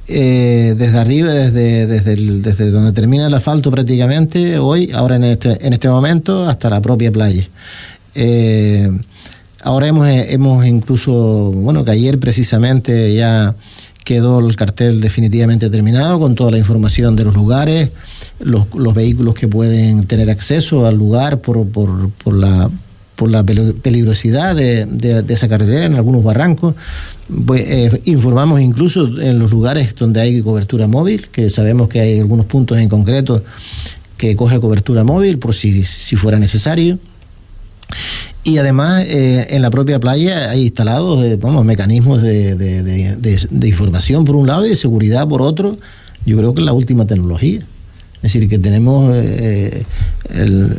Eh, 0.10 0.74
desde 0.78 0.98
arriba, 0.98 1.34
desde, 1.34 1.86
desde, 1.86 2.16
desde, 2.16 2.72
donde 2.72 2.94
termina 2.94 3.28
el 3.28 3.34
asfalto 3.34 3.72
prácticamente, 3.72 4.58
hoy, 4.58 4.90
ahora 4.94 5.18
en 5.18 5.26
este, 5.26 5.66
en 5.66 5.74
este 5.74 5.90
momento, 5.90 6.48
hasta 6.48 6.70
la 6.70 6.82
propia 6.82 7.12
playa. 7.12 7.48
Eh, 8.16 8.90
ahora 9.62 9.88
hemos, 9.88 10.08
hemos 10.08 10.66
incluso, 10.66 11.52
bueno, 11.52 11.84
que 11.84 11.92
ayer 11.92 12.20
precisamente 12.20 13.14
ya 13.14 13.54
quedó 14.06 14.40
el 14.40 14.56
cartel 14.56 15.02
definitivamente 15.02 15.70
terminado 15.70 16.18
con 16.22 16.36
toda 16.36 16.52
la 16.52 16.58
información 16.58 17.18
de 17.18 17.26
los 17.26 17.34
lugares, 17.34 17.92
los, 18.40 18.74
los 18.74 18.94
vehículos 18.94 19.36
que 19.36 19.50
pueden 19.50 20.04
tener 20.06 20.30
acceso 20.30 20.88
al 20.88 20.96
lugar 20.96 21.42
por, 21.42 21.68
por, 21.68 22.10
por 22.12 22.34
la 22.34 22.70
por 23.18 23.32
la 23.32 23.44
peligrosidad 23.44 24.56
de, 24.56 24.86
de, 24.86 25.34
esa 25.34 25.50
carretera 25.50 25.86
en 25.86 25.96
algunos 25.96 26.24
barrancos. 26.24 26.76
Pues, 27.46 27.62
eh, 27.62 28.02
informamos 28.06 28.62
incluso 28.62 29.20
en 29.20 29.40
los 29.40 29.52
lugares 29.52 29.96
donde 29.96 30.22
hay 30.22 30.40
cobertura 30.42 30.88
móvil, 30.88 31.28
que 31.30 31.50
sabemos 31.50 31.90
que 31.90 32.00
hay 32.00 32.20
algunos 32.20 32.46
puntos 32.46 32.78
en 32.78 32.88
concreto 32.88 33.44
que 34.18 34.36
coge 34.36 34.60
cobertura 34.60 35.04
móvil 35.04 35.40
por 35.40 35.56
si, 35.56 35.84
si 35.84 36.16
fuera 36.16 36.38
necesario. 36.38 37.00
Y 38.44 38.60
además 38.60 39.04
eh, 39.08 39.48
en 39.50 39.64
la 39.64 39.72
propia 39.72 40.00
playa 40.00 40.52
hay 40.52 40.62
instalados 40.62 41.24
eh, 41.26 41.38
vamos, 41.38 41.66
mecanismos 41.66 42.22
de, 42.22 42.56
de, 42.56 43.68
información 43.68 44.26
por 44.26 44.36
un 44.36 44.46
lado 44.46 44.66
y 44.66 44.70
de 44.70 44.76
seguridad 44.76 45.28
por 45.28 45.42
otro. 45.42 45.80
Yo 46.24 46.38
creo 46.38 46.54
que 46.54 46.62
es 46.62 46.66
la 46.66 46.74
última 46.74 47.08
tecnología. 47.08 47.62
Es 48.18 48.34
decir, 48.34 48.48
que 48.48 48.58
tenemos 48.58 49.16
el, 49.16 49.86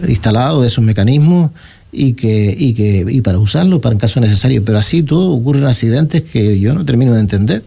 instalado 0.09 0.65
esos 0.65 0.85
mecanismos 0.85 1.51
y 1.91 2.13
que, 2.13 2.55
y 2.57 2.75
que 2.75 3.05
y 3.09 3.21
para 3.23 3.39
usarlo 3.39 3.81
para 3.81 3.95
en 3.95 3.99
caso 3.99 4.21
necesario. 4.21 4.65
Pero 4.65 4.79
así 4.79 5.03
todo 5.03 5.33
ocurren 5.33 5.65
accidentes 5.65 6.23
que 6.23 6.61
yo 6.61 6.75
no 6.75 6.85
termino 6.85 7.15
de 7.15 7.21
entender. 7.21 7.63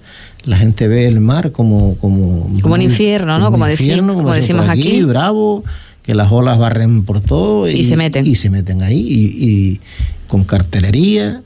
La 0.45 0.57
gente 0.57 0.87
ve 0.87 1.07
el 1.07 1.19
mar 1.19 1.51
como 1.51 1.95
como 1.97 2.49
como 2.61 2.75
un 2.75 2.81
infierno, 2.81 3.37
¿no? 3.39 3.51
Como, 3.51 3.69
infierno, 3.69 4.15
como, 4.15 4.33
decimos 4.33 4.67
aquí, 4.67 5.03
bravo, 5.03 5.63
que 6.03 6.15
las 6.15 6.31
olas 6.31 6.57
barren 6.57 7.03
por 7.03 7.21
todo 7.21 7.67
y, 7.67 7.83
se 7.85 7.95
meten 7.95 8.25
y 8.25 8.35
se 8.35 8.49
meten 8.49 8.81
ahí 8.81 8.99
y, 8.99 9.79
con 10.27 10.43
cartelería 10.43 11.41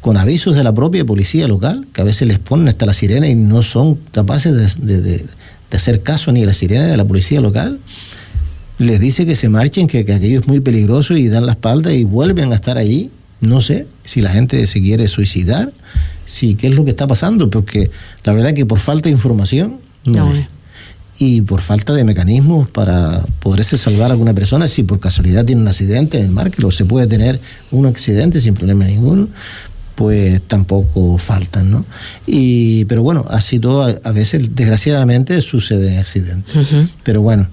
con 0.00 0.16
avisos 0.16 0.54
de 0.54 0.62
la 0.62 0.72
propia 0.72 1.04
policía 1.04 1.48
local, 1.48 1.84
que 1.92 2.00
a 2.00 2.04
veces 2.04 2.28
les 2.28 2.38
ponen 2.38 2.68
hasta 2.68 2.86
la 2.86 2.94
sirena 2.94 3.26
y 3.26 3.34
no 3.34 3.64
son 3.64 3.96
capaces 4.12 4.76
de, 4.78 5.00
de, 5.00 5.02
de 5.02 5.76
hacer 5.76 6.02
caso 6.02 6.30
ni 6.30 6.44
a 6.44 6.46
la 6.46 6.54
sirena 6.54 6.86
de 6.86 6.96
la 6.96 7.04
policía 7.04 7.40
local 7.40 7.80
les 8.78 9.00
dice 9.00 9.26
que 9.26 9.34
se 9.34 9.48
marchen, 9.48 9.86
que, 9.86 10.00
aquello 10.00 10.40
es 10.40 10.46
muy 10.46 10.60
peligroso 10.60 11.16
y 11.16 11.28
dan 11.28 11.46
la 11.46 11.52
espalda 11.52 11.92
y 11.92 12.04
vuelven 12.04 12.52
a 12.52 12.54
estar 12.54 12.78
allí. 12.78 13.10
No 13.40 13.60
sé 13.60 13.86
si 14.04 14.20
la 14.20 14.30
gente 14.30 14.64
se 14.66 14.80
quiere 14.80 15.08
suicidar, 15.08 15.72
si 16.26 16.54
qué 16.54 16.68
es 16.68 16.74
lo 16.74 16.84
que 16.84 16.90
está 16.90 17.06
pasando, 17.06 17.50
porque 17.50 17.90
la 18.24 18.32
verdad 18.32 18.54
que 18.54 18.66
por 18.66 18.78
falta 18.78 19.08
de 19.08 19.12
información 19.12 19.76
no, 20.04 20.32
y 21.18 21.40
por 21.42 21.60
falta 21.60 21.92
de 21.94 22.04
mecanismos 22.04 22.68
para 22.68 23.22
poderse 23.40 23.76
salvar 23.76 24.10
a 24.10 24.12
alguna 24.12 24.34
persona, 24.34 24.68
si 24.68 24.84
por 24.84 25.00
casualidad 25.00 25.44
tiene 25.44 25.62
un 25.62 25.68
accidente 25.68 26.18
en 26.18 26.24
el 26.24 26.30
mar, 26.30 26.50
que 26.50 26.62
lo 26.62 26.70
se 26.70 26.84
puede 26.84 27.06
tener 27.06 27.40
un 27.70 27.86
accidente 27.86 28.40
sin 28.40 28.54
problema 28.54 28.84
ninguno, 28.84 29.28
pues 29.96 30.40
tampoco 30.42 31.18
faltan, 31.18 31.72
¿no? 31.72 31.84
Y, 32.24 32.84
pero 32.84 33.02
bueno, 33.02 33.24
así 33.28 33.58
todo 33.58 33.82
a, 33.82 34.12
veces 34.12 34.54
desgraciadamente 34.54 35.40
sucede 35.42 35.98
accidentes. 35.98 36.54
Pero 37.02 37.20
bueno, 37.20 37.48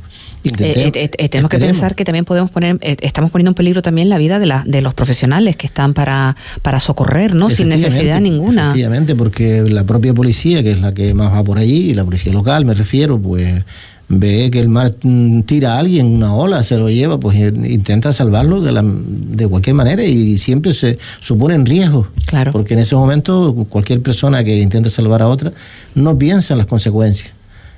eh, 0.60 0.92
eh, 0.94 1.10
eh, 1.18 1.30
tenemos 1.30 1.50
que 1.50 1.58
pensar 1.58 1.96
que 1.96 2.06
también 2.06 2.26
podemos 2.26 2.52
poner, 2.52 2.78
estamos 2.82 3.32
poniendo 3.32 3.52
en 3.52 3.56
peligro 3.56 3.82
también 3.82 4.10
la 4.10 4.18
vida 4.18 4.40
de, 4.40 4.46
la, 4.46 4.64
de 4.66 4.82
los 4.82 4.94
profesionales 4.94 5.56
que 5.56 5.68
están 5.68 5.94
para, 5.94 6.36
para 6.62 6.80
socorrer, 6.80 7.36
¿no? 7.36 7.50
Sin 7.50 7.70
necesidad 7.70 8.22
ninguna. 8.22 8.68
Efectivamente, 8.68 9.16
porque 9.16 9.64
la 9.64 9.86
propia 9.86 10.14
policía, 10.14 10.64
que 10.64 10.72
es 10.72 10.82
la 10.82 10.94
que 10.94 11.14
más 11.14 11.34
va 11.34 11.44
por 11.44 11.58
allí, 11.58 11.92
y 11.92 11.94
la 11.94 12.06
policía 12.06 12.34
local, 12.34 12.66
me 12.66 12.74
refiero, 12.74 13.20
pues 13.20 13.64
ve 14.08 14.52
que 14.52 14.60
el 14.60 14.70
mar 14.70 14.96
mm, 15.02 15.42
tira 15.42 15.76
a 15.76 15.80
alguien, 15.80 16.08
una 16.08 16.34
ola, 16.34 16.64
se 16.64 16.78
lo 16.78 16.90
lleva, 16.90 17.20
pues 17.20 17.38
intenta 17.38 18.14
salvarlo 18.14 18.62
de, 18.62 18.72
la, 18.72 18.84
de 18.84 19.48
cualquier 19.48 19.76
manera 19.76 20.04
y 20.04 20.38
siempre 20.38 20.74
se 20.74 21.00
supone 21.20 21.56
en 21.56 21.66
riesgo. 21.66 22.08
Claro. 22.26 22.52
Porque 22.52 22.76
en 22.76 22.82
ese 22.82 22.96
momento 22.96 23.54
cualquier 23.70 24.02
persona 24.02 24.44
que 24.44 24.60
intenta 24.60 24.90
salvar 24.90 25.22
a 25.22 25.28
otra 25.28 25.52
no 25.96 26.18
piensa 26.18 26.54
en 26.54 26.60
las 26.60 26.68
consecuencias 26.68 27.32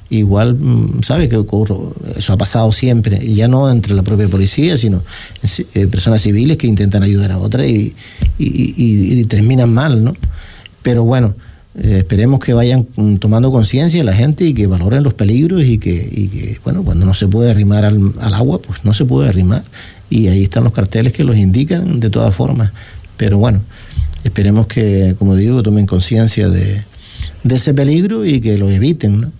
igual 0.09 0.55
mm, 0.55 1.03
sabe 1.03 1.27
que 1.27 1.37
ocurre, 1.37 1.75
eso 2.15 2.33
ha 2.33 2.37
pasado 2.37 2.71
siempre, 2.71 3.23
y 3.23 3.35
ya 3.35 3.47
no 3.47 3.69
entre 3.69 3.93
la 3.93 4.03
propia 4.03 4.27
policía, 4.29 4.77
sino 4.77 5.03
eh, 5.73 5.87
personas 5.87 6.21
civiles 6.21 6.57
que 6.57 6.67
intentan 6.67 7.03
ayudar 7.03 7.31
a 7.31 7.37
otras 7.37 7.67
y, 7.67 7.93
terminan 9.27 9.73
mal, 9.73 10.03
¿no? 10.03 10.15
Pero 10.81 11.03
bueno, 11.03 11.35
eh, 11.77 11.97
esperemos 11.99 12.39
que 12.39 12.53
vayan 12.53 12.87
mm, 12.95 13.15
tomando 13.15 13.51
conciencia 13.51 14.03
la 14.03 14.13
gente 14.13 14.45
y 14.45 14.53
que 14.53 14.67
valoren 14.67 15.03
los 15.03 15.13
peligros 15.13 15.63
y 15.63 15.77
que, 15.77 16.57
bueno, 16.63 16.83
cuando 16.83 17.05
no 17.05 17.13
se 17.13 17.27
puede 17.27 17.51
arrimar 17.51 17.83
al, 17.83 18.13
agua, 18.33 18.61
pues 18.61 18.85
no 18.85 18.93
se 18.93 19.05
puede 19.05 19.29
arrimar. 19.29 19.63
Y 20.09 20.27
ahí 20.27 20.43
están 20.43 20.63
los 20.63 20.71
carteles 20.71 21.11
que 21.11 21.25
los 21.25 21.35
indican 21.35 21.99
de 21.99 22.09
todas 22.09 22.33
formas. 22.33 22.71
Pero 23.17 23.37
bueno, 23.37 23.59
esperemos 24.23 24.67
que, 24.67 25.15
como 25.19 25.35
digo, 25.35 25.61
tomen 25.63 25.85
conciencia 25.85 26.47
de 26.47 26.83
ese 27.49 27.73
peligro 27.73 28.25
y 28.25 28.39
que 28.39 28.57
lo 28.57 28.69
eviten, 28.69 29.21
¿no? 29.21 29.31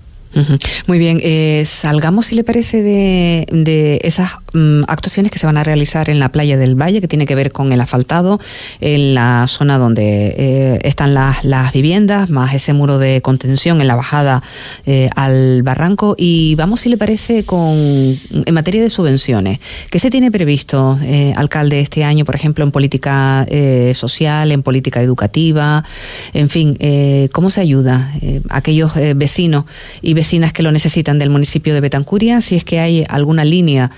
Muy 0.88 1.00
bien, 1.00 1.20
eh, 1.24 1.64
salgamos, 1.66 2.28
si 2.28 2.36
le 2.36 2.44
parece, 2.44 2.82
de, 2.82 3.48
de 3.52 4.00
esas 4.04 4.32
mm, 4.58 4.84
actuaciones 4.88 5.32
que 5.32 5.40
se 5.40 5.46
van 5.46 5.58
a 5.58 5.64
realizar 5.64 6.10
en 6.10 6.20
la 6.20 6.30
playa 6.30 6.58
del 6.58 6.76
Valle, 6.76 7.02
que 7.02 7.08
tiene 7.08 7.26
que 7.26 7.36
ver 7.36 7.52
con 7.52 7.72
el 7.72 7.82
asfaltado, 7.82 8.40
en 8.82 9.14
la 9.14 9.46
zona 9.48 9.78
donde 9.78 10.36
eh, 10.38 10.80
están 10.84 11.14
las, 11.14 11.44
las, 11.44 11.72
viviendas, 11.74 12.30
más 12.30 12.54
ese 12.54 12.74
muro 12.74 12.98
de 12.98 13.22
contención 13.22 13.82
en 13.82 13.88
la 13.88 13.96
bajada 13.96 14.42
eh, 14.86 15.10
al 15.16 15.64
barranco. 15.64 16.16
Y 16.18 16.56
vamos, 16.56 16.82
si 16.82 16.90
le 16.90 16.98
parece, 16.98 17.44
con 17.44 17.76
en 17.78 18.54
materia 18.54 18.82
de 18.82 18.90
subvenciones. 18.90 19.60
¿Qué 19.90 20.00
se 20.00 20.10
tiene 20.10 20.32
previsto, 20.32 20.98
alcalde, 21.36 21.80
este 21.82 22.04
año, 22.04 22.26
por 22.26 22.36
ejemplo, 22.36 22.64
en 22.64 22.72
política 22.72 23.46
social, 23.94 24.52
en 24.52 24.64
política 24.64 25.02
educativa? 25.02 25.84
En 26.34 26.50
fin, 26.50 26.78
¿cómo 27.32 27.50
se 27.50 27.62
ayuda 27.62 28.12
a 28.50 28.58
aquellos 28.58 28.94
vecinos 29.16 29.66
y 30.02 30.14
vecinos 30.14 30.54
que 30.54 30.64
lo 30.64 30.72
necesitan 30.72 31.20
del 31.20 31.30
municipio 31.30 31.74
de 31.74 31.82
Betancuria, 31.82 32.42
si 32.42 32.56
es 32.56 32.64
que 32.64 32.80
hay 32.80 33.06
alguna 33.08 33.46
línea 33.46 33.92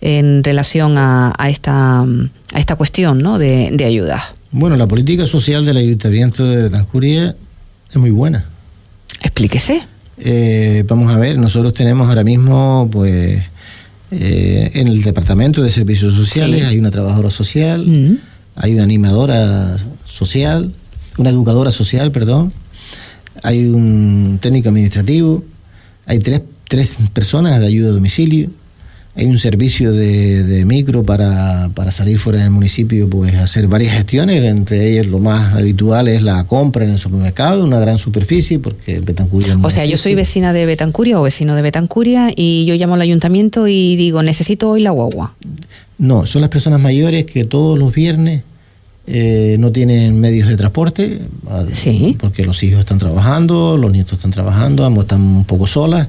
en 0.00 0.44
relación 0.44 0.96
a, 0.96 1.34
esta, 1.48 2.00
a 2.00 2.58
esta 2.58 2.76
cuestión 2.76 3.20
¿no? 3.20 3.38
de, 3.38 3.84
ayuda. 3.84 4.34
Bueno, 4.50 4.76
la 4.76 4.86
política 4.86 5.26
social 5.26 5.64
del 5.64 5.76
Ayuntamiento 5.76 6.44
de 6.44 6.64
Betancuria 6.64 7.36
es 7.90 7.96
muy 7.96 8.10
buena. 8.10 8.46
Explíquese. 9.22 9.82
Eh, 10.18 10.84
vamos 10.88 11.12
a 11.12 11.18
ver, 11.18 11.38
nosotros 11.38 11.74
tenemos 11.74 12.08
ahora 12.08 12.24
mismo, 12.24 12.88
pues, 12.90 13.42
eh, 14.10 14.70
en 14.74 14.88
el 14.88 15.02
Departamento 15.02 15.62
de 15.62 15.70
Servicios 15.70 16.14
Sociales 16.14 16.64
hay 16.64 16.78
una 16.78 16.90
trabajadora 16.90 17.30
social, 17.30 17.86
mm. 17.86 18.18
hay 18.56 18.74
una 18.74 18.84
animadora 18.84 19.76
social, 20.04 20.72
una 21.18 21.30
educadora 21.30 21.70
social, 21.70 22.10
perdón, 22.10 22.52
hay 23.42 23.66
un 23.66 24.38
técnico 24.40 24.68
administrativo, 24.70 25.44
hay 26.06 26.18
tres, 26.20 26.42
tres 26.68 26.96
personas 27.12 27.60
de 27.60 27.66
ayuda 27.66 27.90
a 27.90 27.92
domicilio. 27.92 28.50
Hay 29.18 29.26
un 29.26 29.36
servicio 29.36 29.92
de, 29.92 30.64
micro 30.64 31.02
para, 31.02 31.72
salir 31.90 32.20
fuera 32.20 32.38
del 32.38 32.50
municipio, 32.50 33.10
pues 33.10 33.34
hacer 33.34 33.66
varias 33.66 33.92
gestiones, 33.94 34.44
entre 34.44 34.92
ellas 34.92 35.06
lo 35.06 35.18
más 35.18 35.56
habitual 35.56 36.06
es 36.06 36.22
la 36.22 36.44
compra 36.44 36.84
en 36.84 36.92
el 36.92 37.00
supermercado, 37.00 37.64
una 37.64 37.80
gran 37.80 37.98
superficie, 37.98 38.60
porque 38.60 39.00
Betancuria 39.00 39.56
no 39.56 39.66
O 39.66 39.70
sea, 39.72 39.84
yo 39.86 39.96
soy 39.96 40.14
vecina 40.14 40.52
de 40.52 40.66
Betancuria 40.66 41.18
o 41.18 41.24
vecino 41.24 41.56
de 41.56 41.62
Betancuria 41.62 42.30
y 42.36 42.64
yo 42.66 42.76
llamo 42.76 42.94
al 42.94 43.00
ayuntamiento 43.00 43.66
y 43.66 43.96
digo, 43.96 44.22
necesito 44.22 44.70
hoy 44.70 44.82
la 44.82 44.90
guagua. 44.90 45.34
No, 45.98 46.24
son 46.24 46.42
las 46.42 46.50
personas 46.50 46.80
mayores 46.80 47.26
que 47.26 47.44
todos 47.44 47.76
los 47.76 47.92
viernes 47.92 48.42
eh, 49.08 49.56
no 49.58 49.72
tienen 49.72 50.20
medios 50.20 50.46
de 50.46 50.56
transporte, 50.56 51.18
ah, 51.50 51.64
porque 52.20 52.44
los 52.44 52.62
hijos 52.62 52.78
están 52.78 52.98
trabajando, 52.98 53.76
los 53.76 53.90
nietos 53.90 54.12
están 54.12 54.30
trabajando, 54.30 54.84
ambos 54.84 55.06
están 55.06 55.22
un 55.22 55.44
poco 55.44 55.66
solas 55.66 56.06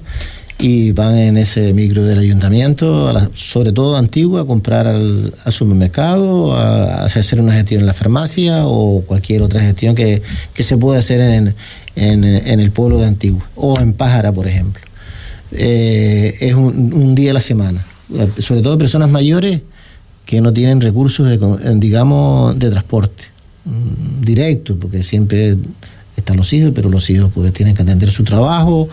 y 0.59 0.91
van 0.91 1.17
en 1.17 1.37
ese 1.37 1.73
micro 1.73 2.03
del 2.03 2.19
ayuntamiento, 2.19 3.13
sobre 3.33 3.71
todo 3.71 3.95
Antigua, 3.95 4.41
a 4.41 4.45
comprar 4.45 4.87
al, 4.87 5.33
supermercado, 5.51 6.53
a, 6.53 7.05
hacer 7.05 7.39
una 7.39 7.53
gestión 7.53 7.79
en 7.79 7.87
la 7.87 7.93
farmacia 7.93 8.67
o 8.67 9.01
cualquier 9.03 9.41
otra 9.41 9.61
gestión 9.61 9.95
que, 9.95 10.21
se 10.57 10.77
puede 10.77 10.99
hacer 10.99 11.21
en, 11.21 11.55
en, 11.95 12.59
el 12.59 12.71
pueblo 12.71 12.97
de 12.97 13.05
Antigua 13.05 13.49
o 13.55 13.79
en 13.79 13.93
Pájara, 13.93 14.33
por 14.33 14.47
ejemplo. 14.47 14.81
Eh, 15.53 16.35
es 16.41 16.53
un, 16.53 17.15
día 17.15 17.31
a 17.31 17.35
la 17.35 17.41
semana, 17.41 17.87
sobre 18.39 18.61
todo 18.61 18.77
personas 18.77 19.09
mayores 19.09 19.61
que 20.25 20.41
no 20.41 20.51
tienen 20.51 20.81
recursos, 20.81 21.25
de, 21.25 21.39
digamos, 21.75 22.59
de 22.59 22.69
transporte 22.69 23.23
mm, 23.63 24.25
directo, 24.25 24.75
porque 24.75 25.03
siempre 25.03 25.55
están 26.17 26.35
los 26.35 26.51
hijos, 26.51 26.73
pero 26.75 26.89
los 26.89 27.09
hijos 27.09 27.31
pues 27.33 27.53
tienen 27.53 27.75
que 27.75 27.81
atender 27.81 28.11
su 28.11 28.25
trabajo 28.25 28.89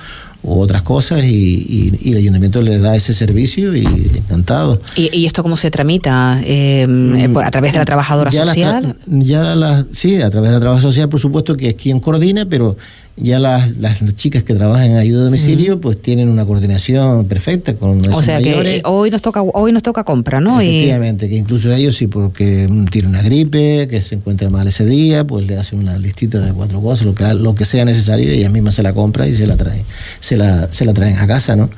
o 0.46 0.61
otras 0.61 0.82
cosas 0.82 1.24
y, 1.24 1.92
el 2.04 2.16
ayuntamiento 2.16 2.62
le 2.62 2.78
da 2.78 2.94
ese 2.94 3.12
servicio 3.12 3.74
y 3.74 3.85
encantado. 4.16 4.80
¿Y, 4.94 5.26
esto 5.26 5.42
cómo 5.42 5.56
se 5.56 5.70
tramita? 5.70 6.40
Em, 6.44 7.16
eh, 7.16 7.30
¿A 7.44 7.50
través 7.50 7.72
de 7.72 7.78
la 7.78 7.85
trabajadora 7.85 8.30
social? 8.30 8.96
ya 9.06 9.54
la, 9.54 9.85
sí, 9.90 10.22
a 10.22 10.30
través 10.30 10.50
de 10.50 10.54
la 10.54 10.61
trabajadora 10.61 10.92
social, 10.92 11.09
por 11.09 11.20
supuesto, 11.20 11.56
que 11.56 11.70
es 11.70 11.74
quien 11.74 11.98
coordina, 11.98 12.46
pero 12.46 12.76
ya 13.16 13.38
las, 13.38 13.79
las 13.79 14.05
chicas 14.14 14.44
que 14.44 14.55
trabajan 14.55 14.90
en 14.90 14.96
ayuda 14.98 15.22
a 15.22 15.24
domicilio 15.24 15.81
pues 15.81 16.00
tienen 16.00 16.29
una 16.29 16.44
coordinación 16.44 17.26
perfecta 17.26 17.74
con 17.74 18.00
esos 18.00 18.16
O 18.16 18.22
sea 18.22 18.40
que 18.40 18.83
hoy 18.85 19.11
nos 19.11 19.22
toca 19.22 19.42
hoy 19.42 19.72
nos 19.72 19.83
toca 19.83 20.05
compra, 20.05 20.40
¿no? 20.40 20.61
Efectivamente, 20.61 21.29
que 21.29 21.37
incluso 21.37 21.72
ellos 21.72 21.96
sí 21.96 22.09
porque 22.09 22.68
tiene 22.90 23.09
una 23.09 23.22
gripe, 23.22 23.88
que 23.88 24.02
se 24.02 24.16
encuentra 24.16 24.50
mal 24.50 24.68
ese 24.68 24.85
día, 24.85 25.26
pues 25.26 25.46
le 25.46 25.57
hacen 25.57 25.79
una 25.79 25.98
listita 25.98 26.40
de 26.40 26.52
cuatro 26.52 26.81
cosas, 26.83 27.07
lo 27.07 27.14
que 27.14 27.24
lo 27.35 27.55
que 27.55 27.64
sea 27.64 27.85
necesario, 27.85 28.33
y 28.33 28.38
ella 28.38 28.50
misma 28.50 28.70
se 28.70 28.83
la 28.83 28.92
compra 28.92 29.26
y 29.26 29.35
se 29.35 29.46
la 29.46 29.57
trae, 29.57 29.85
se 30.20 30.37
la 30.37 30.70
se 30.70 30.85
la 30.85 30.92
traen 30.92 31.16
a 31.16 31.26
casa, 31.26 31.57
¿no? 31.57 31.70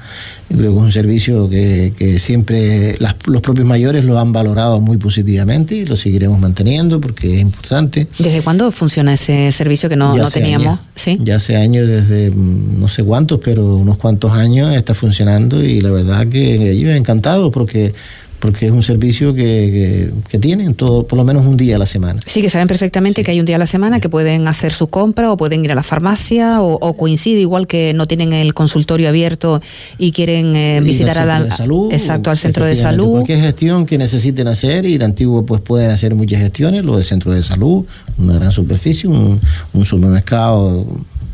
Creo 0.48 0.72
que 0.72 0.78
es 0.78 0.84
un 0.84 0.92
servicio 0.92 1.48
que, 1.50 1.92
que 1.96 2.18
siempre 2.18 2.96
los 2.98 3.42
propios 3.42 3.66
mayores 3.66 4.04
lo 4.04 4.18
han 4.18 4.32
valorado 4.32 4.80
muy 4.80 4.96
positivamente 4.96 5.74
y 5.74 5.84
lo 5.84 5.96
seguiremos 5.96 6.38
manteniendo 6.38 7.00
porque 7.00 7.36
es 7.36 7.42
importante. 7.42 8.06
¿Desde 8.18 8.42
cuándo 8.42 8.70
funciona 8.72 9.12
ese 9.12 9.52
servicio 9.52 9.88
que 9.88 9.96
no, 9.96 10.16
no 10.16 10.30
teníamos? 10.30 10.80
¿Sí? 10.94 11.18
Ya 11.22 11.36
hace 11.36 11.56
años, 11.56 11.86
desde 11.86 12.30
mm, 12.30 12.80
no 12.80 12.88
sé 12.88 13.04
cuántos, 13.04 13.40
pero 13.40 13.76
unos 13.76 13.98
cuantos 13.98 14.32
años 14.32 14.74
está 14.74 14.94
funcionando 14.94 15.62
y 15.62 15.80
la 15.80 15.90
verdad 15.90 16.26
que 16.28 16.78
yo 16.78 16.90
he 16.90 16.96
encantado 16.96 17.50
porque 17.50 17.94
porque 18.40 18.66
es 18.66 18.72
un 18.72 18.82
servicio 18.82 19.34
que, 19.34 20.12
que, 20.28 20.38
tienen 20.38 20.74
todo, 20.74 21.06
por 21.06 21.18
lo 21.18 21.24
menos 21.24 21.44
un 21.44 21.56
día 21.56 21.76
a 21.76 21.78
la 21.78 21.86
semana. 21.86 22.20
Sí, 22.26 22.40
que 22.40 22.50
saben 22.50 22.68
perfectamente 22.68 23.24
que 23.24 23.32
hay 23.32 23.40
un 23.40 23.46
día 23.46 23.56
a 23.56 23.58
la 23.58 23.66
semana 23.66 24.00
que 24.00 24.08
pueden 24.08 24.46
hacer 24.46 24.72
su 24.72 24.88
compra 24.88 25.32
o 25.32 25.36
pueden 25.36 25.64
ir 25.64 25.72
a 25.72 25.74
la 25.74 25.82
farmacia 25.82 26.60
o, 26.60 26.96
coincide 26.96 27.40
igual 27.40 27.66
que 27.66 27.92
no 27.94 28.06
tienen 28.06 28.32
el 28.32 28.54
consultorio 28.54 29.08
abierto 29.08 29.60
y 29.98 30.12
quieren 30.12 30.54
eh, 30.56 30.80
visitar 30.82 31.18
a 31.18 31.24
la 31.24 31.50
salud, 31.50 31.92
exacto 31.92 32.30
al 32.30 32.38
centro 32.38 32.64
de 32.64 32.76
salud. 32.76 33.10
Cualquier 33.10 33.40
gestión 33.40 33.86
que 33.86 33.98
necesiten 33.98 34.48
hacer 34.48 34.84
y 34.84 34.98
de 34.98 35.04
antiguo 35.04 35.44
pues 35.44 35.60
pueden 35.60 35.90
hacer 35.90 36.14
muchas 36.14 36.40
gestiones, 36.40 36.84
lo 36.84 36.96
del 36.96 37.04
centro 37.04 37.32
de 37.32 37.42
salud, 37.42 37.84
una 38.18 38.34
gran 38.34 38.52
superficie, 38.52 39.08
un, 39.08 39.40
un 39.72 39.84
supermercado 39.84 40.86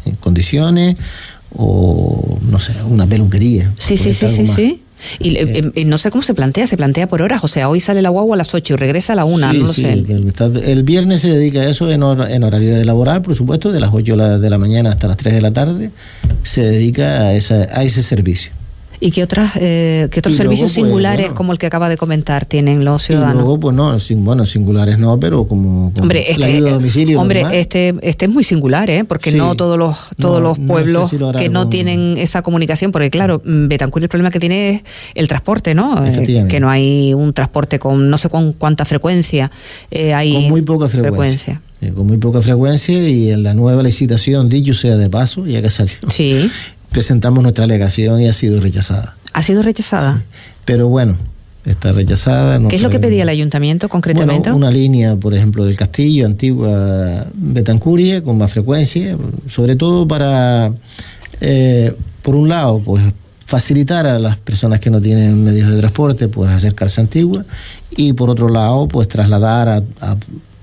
en 0.07 0.17
condiciones 0.17 0.97
o 1.57 2.39
no 2.51 2.59
sé, 2.59 2.73
una 2.89 3.07
peluquería. 3.07 3.73
Sí, 3.79 3.97
sí, 3.97 4.13
sí, 4.13 4.29
sí, 4.29 4.47
sí. 4.47 4.81
Eh, 5.21 5.71
y, 5.75 5.85
no 5.85 5.99
sé 5.99 6.11
cómo 6.11 6.23
se 6.23 6.35
plantea, 6.35 6.67
se 6.67 6.77
plantea 6.77 7.07
por 7.07 7.23
horas, 7.23 7.45
o 7.45 7.49
sea, 7.49 7.69
hoy 7.69 7.81
sale 7.81 8.03
la 8.03 8.11
guagua 8.11 8.37
a 8.37 8.39
las 8.39 8.55
8 8.55 8.75
y 8.75 8.77
regresa 8.77 9.13
a 9.13 9.17
la 9.17 9.25
1, 9.25 9.53
no 9.53 9.67
lo 9.67 9.73
sé. 9.73 9.93
El, 9.93 10.83
viernes 10.83 11.21
se 11.23 11.31
dedica 11.31 11.61
a 11.61 11.69
eso 11.69 11.91
en, 11.91 12.03
horario 12.03 12.75
de 12.75 12.85
laboral, 12.85 13.23
por 13.23 13.35
supuesto, 13.35 13.73
de 13.73 13.81
las 13.81 13.91
8 13.93 14.39
de 14.39 14.51
la 14.51 14.59
mañana 14.59 14.91
hasta 14.91 15.09
las 15.09 15.17
3 15.17 15.35
de 15.35 15.41
la 15.41 15.53
tarde, 15.53 15.91
se 16.43 16.63
dedica 16.63 17.23
a, 17.23 17.35
esa, 17.35 17.67
a 17.73 17.85
ese 17.85 18.03
servicio. 18.03 18.53
¿Y 19.01 19.11
qué, 19.11 19.23
otras, 19.23 19.53
eh, 19.57 20.09
qué 20.11 20.21
otros 20.21 20.37
servicios 20.37 20.73
pues, 20.73 20.85
singulares 20.85 21.33
como 21.33 21.53
el 21.53 21.59
que 21.59 21.67
acaba 21.67 21.89
de 21.89 21.97
comentar 21.97 22.47
tienen 22.47 22.85
los 22.85 23.03
ciudadanos? 23.03 23.35
Y 23.35 23.39
luego, 23.39 23.61
pues 23.61 23.75
no, 23.75 23.97
bueno, 24.23 24.47
singulares 24.47 24.99
no, 24.99 25.19
pero 25.19 25.47
como, 25.47 25.93
hombre, 26.01 26.31
este, 26.31 26.41
la 26.41 26.47
ayuda 26.47 26.71
a 26.71 26.73
domicilio. 26.75 27.21
Hombre, 27.21 27.45
este, 27.53 27.95
este 28.03 28.27
es 28.27 28.31
muy 28.31 28.45
singular, 28.45 28.91
¿eh? 28.91 29.05
porque 29.05 29.33
no 29.33 29.55
todos 29.55 29.79
los, 29.79 29.97
todos 30.19 30.43
los 30.43 30.59
pueblos 30.59 31.11
que 31.37 31.49
no 31.49 31.69
tienen 31.69 32.17
esa 32.19 32.43
comunicación, 32.43 32.93
porque 32.93 33.11
claro, 33.11 33.43
mm, 33.45 33.69
Betancur 33.69 34.03
el 34.03 34.09
problema 34.09 34.31
que 34.31 34.41
tiene 34.41 34.71
es 34.71 34.83
el 35.15 35.29
transporte, 35.29 35.75
¿no? 35.75 36.05
Eh, 36.07 36.47
que 36.49 36.61
no 36.61 36.71
hay 36.71 37.15
un 37.15 37.33
transporte 37.33 37.79
con 37.79 38.11
no 38.11 38.19
sé 38.19 38.29
con 38.29 38.53
cuánta 38.53 38.85
frecuencia. 38.85 39.51
Eh, 39.91 40.15
hay 40.15 40.35
con 40.35 40.45
muy 40.45 40.63
poca 40.63 40.89
frecuencia. 40.89 41.61
Eh, 41.81 41.93
con 41.95 42.07
muy 42.07 42.19
poca 42.19 42.41
frecuencia 42.41 43.09
y 43.09 43.31
en 43.31 43.43
la 43.43 43.55
nueva 43.55 43.83
licitación, 43.83 44.49
dicho 44.49 44.75
sea 44.75 44.97
de 44.97 45.11
paso, 45.11 45.47
ya 45.47 45.61
que 45.61 45.71
salió. 45.71 45.95
Sí 46.09 46.51
presentamos 46.95 47.43
nuestra 47.43 47.65
alegación 47.65 48.23
y 48.23 48.29
ha 48.29 48.33
sido 48.33 48.61
rechazada. 48.61 49.17
¿Ha 49.33 49.43
sido 49.43 49.63
rechazada? 49.63 50.23
Pero 50.65 50.89
bueno, 50.89 51.17
está 51.67 51.91
rechazada. 51.91 52.61
¿Qué 52.69 52.77
es 52.77 52.83
lo 52.83 52.89
que 52.89 53.01
pedía 53.01 53.25
el 53.25 53.29
ayuntamiento 53.29 53.89
concretamente? 53.89 54.53
una 54.53 54.71
línea, 54.71 55.17
por 55.17 55.35
ejemplo, 55.35 55.65
del 55.65 55.77
Castillo, 55.77 56.25
antigua 56.25 57.27
Betancuria, 57.35 58.23
con 58.23 58.39
más 58.39 58.53
frecuencia, 58.53 59.17
sobre 59.51 59.75
todo 59.75 60.07
para, 60.07 60.73
eh, 61.41 61.93
por 62.23 62.37
un 62.37 62.49
lado, 62.49 62.79
pues 62.79 63.03
facilitar 63.45 64.07
a 64.07 64.19
las 64.21 64.37
personas 64.37 64.79
que 64.79 64.89
no 64.89 65.01
tienen 65.01 65.43
medios 65.43 65.71
de 65.71 65.79
transporte, 65.79 66.29
pues 66.29 66.51
acercarse 66.51 67.01
a 67.01 67.03
Antigua, 67.03 67.45
y 67.91 68.13
por 68.13 68.31
otro 68.31 68.49
lado, 68.49 68.87
pues 68.87 69.09
trasladar 69.09 69.69
a, 69.69 69.83
a 70.01 70.17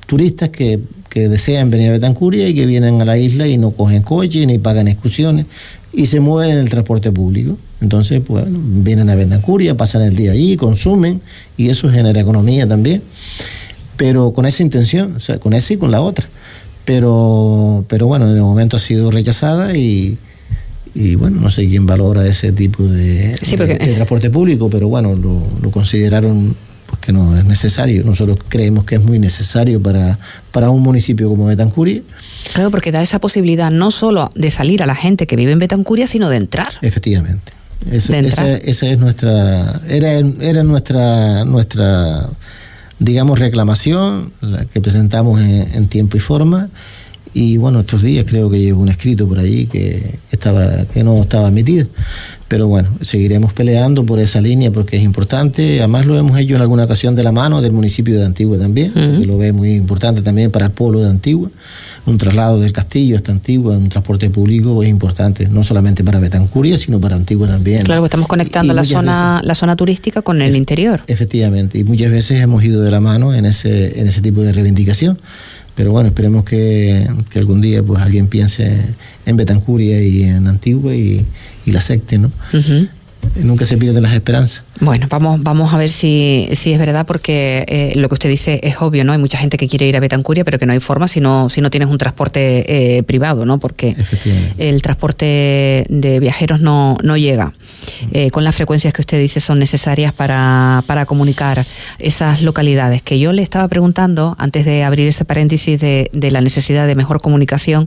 turistas 0.08 0.50
que, 0.50 0.80
que, 1.10 1.30
desean 1.30 1.70
venir 1.70 1.90
a 1.90 1.94
Betancuria 1.94 2.48
y 2.48 2.56
que 2.56 2.66
vienen 2.66 3.02
a 3.02 3.06
la 3.06 3.18
isla 3.18 3.48
y 3.48 3.58
no 3.58 3.72
cogen 3.72 4.02
coche 4.02 4.46
ni 4.46 4.58
pagan 4.58 4.88
excursiones, 4.88 5.46
y 5.94 6.06
se 6.06 6.20
mueven 6.20 6.52
en 6.52 6.58
el 6.58 6.70
transporte 6.70 7.12
público. 7.12 7.58
Entonces, 7.82 8.22
pues, 8.26 8.44
bueno, 8.44 8.60
vienen 8.62 9.10
a 9.10 9.16
Vendacuria, 9.16 9.76
pasan 9.76 10.04
el 10.04 10.16
día 10.16 10.32
allí, 10.32 10.56
consumen 10.56 11.22
y 11.58 11.70
eso 11.70 11.90
genera 11.90 12.20
economía 12.20 12.68
también. 12.68 13.02
Pero 13.98 14.32
con 14.32 14.46
esa 14.46 14.64
intención, 14.64 15.16
o 15.16 15.20
sea, 15.20 15.40
con 15.40 15.54
esa 15.54 15.74
y 15.74 15.78
con 15.78 15.92
la 15.92 16.02
otra. 16.02 16.28
Pero, 16.86 17.86
pero 17.88 18.08
bueno, 18.08 18.34
de 18.34 18.42
momento 18.42 18.78
ha 18.78 18.80
sido 18.80 19.12
rechazada 19.12 19.76
y, 19.76 20.18
y 20.96 21.16
bueno, 21.16 21.40
no 21.40 21.52
sé 21.52 21.68
quién 21.68 21.86
valora 21.86 22.26
ese 22.26 22.52
tipo 22.52 22.84
de, 22.84 23.36
transporte 23.96 24.30
público, 24.30 24.70
pero 24.70 24.88
bueno, 24.88 25.14
lo, 25.14 25.42
lo 25.62 25.72
consideraron 25.72 26.56
pues 26.92 27.00
que 27.00 27.14
no 27.14 27.38
es 27.38 27.46
necesario. 27.46 28.04
Nosotros 28.04 28.38
creemos 28.50 28.84
que 28.84 28.96
es 28.96 29.02
muy 29.02 29.18
necesario 29.18 29.82
para, 29.82 30.20
para 30.52 30.70
un 30.70 30.82
municipio 30.82 31.30
como 31.30 31.46
Betancuria. 31.46 32.02
Claro, 32.54 32.70
porque 32.70 32.92
da 32.92 33.02
esa 33.02 33.20
posibilidad 33.20 33.72
no 33.72 33.92
solo 33.92 34.30
de 34.36 34.52
salir 34.52 34.84
a 34.84 34.86
la 34.86 34.96
gente 34.96 35.26
que 35.26 35.38
vive 35.38 35.54
en 35.54 35.60
Betancuria, 35.60 36.06
sino 36.06 36.28
de 36.28 36.36
entrar. 36.36 36.68
Efectivamente. 36.82 37.54
esa, 37.90 38.88
es 38.88 39.00
nuestra, 39.00 39.80
era, 39.88 40.20
era 40.42 40.64
nuestra, 40.64 41.46
nuestra, 41.46 42.28
digamos, 43.00 43.40
reclamación, 43.40 44.34
la 44.42 44.66
que 44.66 44.82
presentamos 44.82 45.40
en, 45.40 45.88
tiempo 45.88 46.18
y 46.18 46.20
forma. 46.20 46.68
Y 47.34 47.58
bueno, 47.58 47.82
estos 47.82 48.02
días 48.02 48.26
creo 48.28 48.50
que 48.50 48.60
llegó 48.60 48.82
un 48.82 48.90
escrito 48.90 49.28
por 49.28 49.40
allí 49.40 49.66
que, 49.66 50.20
estaba, 50.32 50.86
que 50.86 51.04
no 51.04 51.22
estaba 51.22 51.48
emitido. 51.48 51.88
Pero 52.50 52.68
bueno, 52.68 52.90
seguiremos 53.00 53.54
peleando 53.54 54.06
por 54.06 54.20
esa 54.20 54.42
línea 54.42 54.72
porque 54.72 54.98
es 54.98 55.04
importante. 55.04 55.80
Además 55.80 56.06
lo 56.06 56.18
hemos 56.18 56.38
hecho 56.38 56.56
en 56.56 56.62
alguna 56.62 56.84
ocasión 56.84 57.16
de 57.16 57.24
la 57.24 57.32
mano 57.32 57.62
del 57.62 57.72
municipio 57.72 58.20
de 58.20 58.26
Antigua 58.26 58.58
también, 58.58 58.92
que 58.92 59.26
lo 59.26 59.38
ve 59.38 59.54
muy 59.54 59.76
importante 59.76 60.22
también 60.22 60.52
para 60.52 60.66
el 60.66 60.72
pueblo 60.74 61.00
de 61.00 61.10
Antigua. 61.10 61.50
Un 62.06 62.18
traslado 62.18 62.60
del 62.60 62.74
castillo 62.74 63.16
hasta 63.16 63.32
Antigua, 63.32 63.78
un 63.78 63.88
transporte 63.88 64.30
público 64.30 64.84
es 64.84 64.90
importante, 64.90 65.48
no 65.48 65.64
solamente 65.64 66.04
para 66.04 66.20
Betancuria, 66.20 66.76
sino 66.76 67.00
para 67.00 67.16
Antigua 67.16 67.48
también. 67.48 67.84
Claro, 67.84 68.04
estamos 68.04 68.28
conectando 68.28 68.74
la 68.74 68.84
zona, 68.84 69.40
la 69.44 69.56
zona 69.56 69.78
turística 69.78 70.22
con 70.22 70.42
el 70.42 70.58
interior. 70.58 71.04
Efectivamente, 71.08 71.78
y 71.78 71.86
muchas 71.86 72.12
veces 72.12 72.42
hemos 72.42 72.64
ido 72.66 72.82
de 72.82 72.92
la 72.92 73.00
mano 73.00 73.34
en 73.34 73.46
ese, 73.46 73.98
en 73.98 74.08
ese 74.08 74.22
tipo 74.22 74.42
de 74.42 74.52
reivindicación. 74.52 75.18
Pero 75.82 75.94
bueno, 75.94 76.10
esperemos 76.10 76.46
que, 76.46 77.08
algún 77.34 77.60
día 77.60 77.82
pues 77.82 78.00
alguien 78.04 78.28
piense 78.28 78.78
en 79.26 79.36
Betancuria 79.36 80.00
y 80.00 80.22
en 80.22 80.46
Antigua 80.48 80.94
y, 80.94 81.26
la 81.66 81.80
acepte, 81.80 82.20
¿no? 82.20 82.32
Nunca 83.36 83.66
se 83.66 83.78
pierden 83.78 84.04
las 84.04 84.14
esperanzas. 84.14 84.64
Bueno, 84.80 85.08
vamos, 85.10 85.42
vamos 85.44 85.74
a 85.74 85.78
ver 85.78 85.90
si, 85.90 86.50
si 86.54 86.74
es 86.74 86.80
verdad, 86.80 87.06
porque 87.06 87.66
eh, 87.68 87.94
lo 87.96 88.10
que 88.10 88.16
usted 88.16 88.30
dice 88.30 88.60
es 88.64 88.82
obvio, 88.82 89.04
¿no? 89.04 89.14
Hay 89.14 89.20
mucha 89.20 89.38
gente 89.38 89.58
que 89.58 89.68
quiere 89.68 89.88
ir 89.88 89.96
a 89.96 90.00
Betancuria, 90.00 90.44
pero 90.44 90.58
que 90.60 90.66
no 90.66 90.74
hay 90.74 90.80
forma 90.80 91.08
si 91.08 91.22
no, 91.22 91.50
si 91.50 91.62
no 91.62 91.70
tienes 91.70 91.88
un 91.90 91.98
transporte 91.98 92.98
eh, 92.98 93.04
privado, 93.04 93.46
¿no? 93.46 93.60
Porque 93.60 93.96
el 94.58 94.82
transporte 94.82 95.86
de 95.88 96.20
viajeros 96.20 96.62
no, 96.62 96.96
no 97.04 97.16
llega 97.16 97.54
eh, 98.12 98.32
con 98.32 98.44
las 98.44 98.56
frecuencias 98.56 98.94
que 98.94 99.02
usted 99.02 99.20
dice 99.20 99.40
son 99.40 99.60
necesarias 99.60 100.14
para, 100.14 100.84
para 100.88 101.06
comunicar 101.06 101.66
esas 102.00 102.42
localidades. 102.42 103.02
Que 103.02 103.20
yo 103.20 103.34
le 103.34 103.44
estaba 103.44 103.68
preguntando, 103.68 104.36
antes 104.40 104.66
de 104.66 104.84
abrir 104.84 105.08
ese 105.08 105.26
paréntesis 105.26 105.80
de, 105.80 106.10
de 106.12 106.32
la 106.32 106.42
necesidad 106.42 106.88
de 106.88 106.96
mejor 106.96 107.22
comunicación 107.22 107.86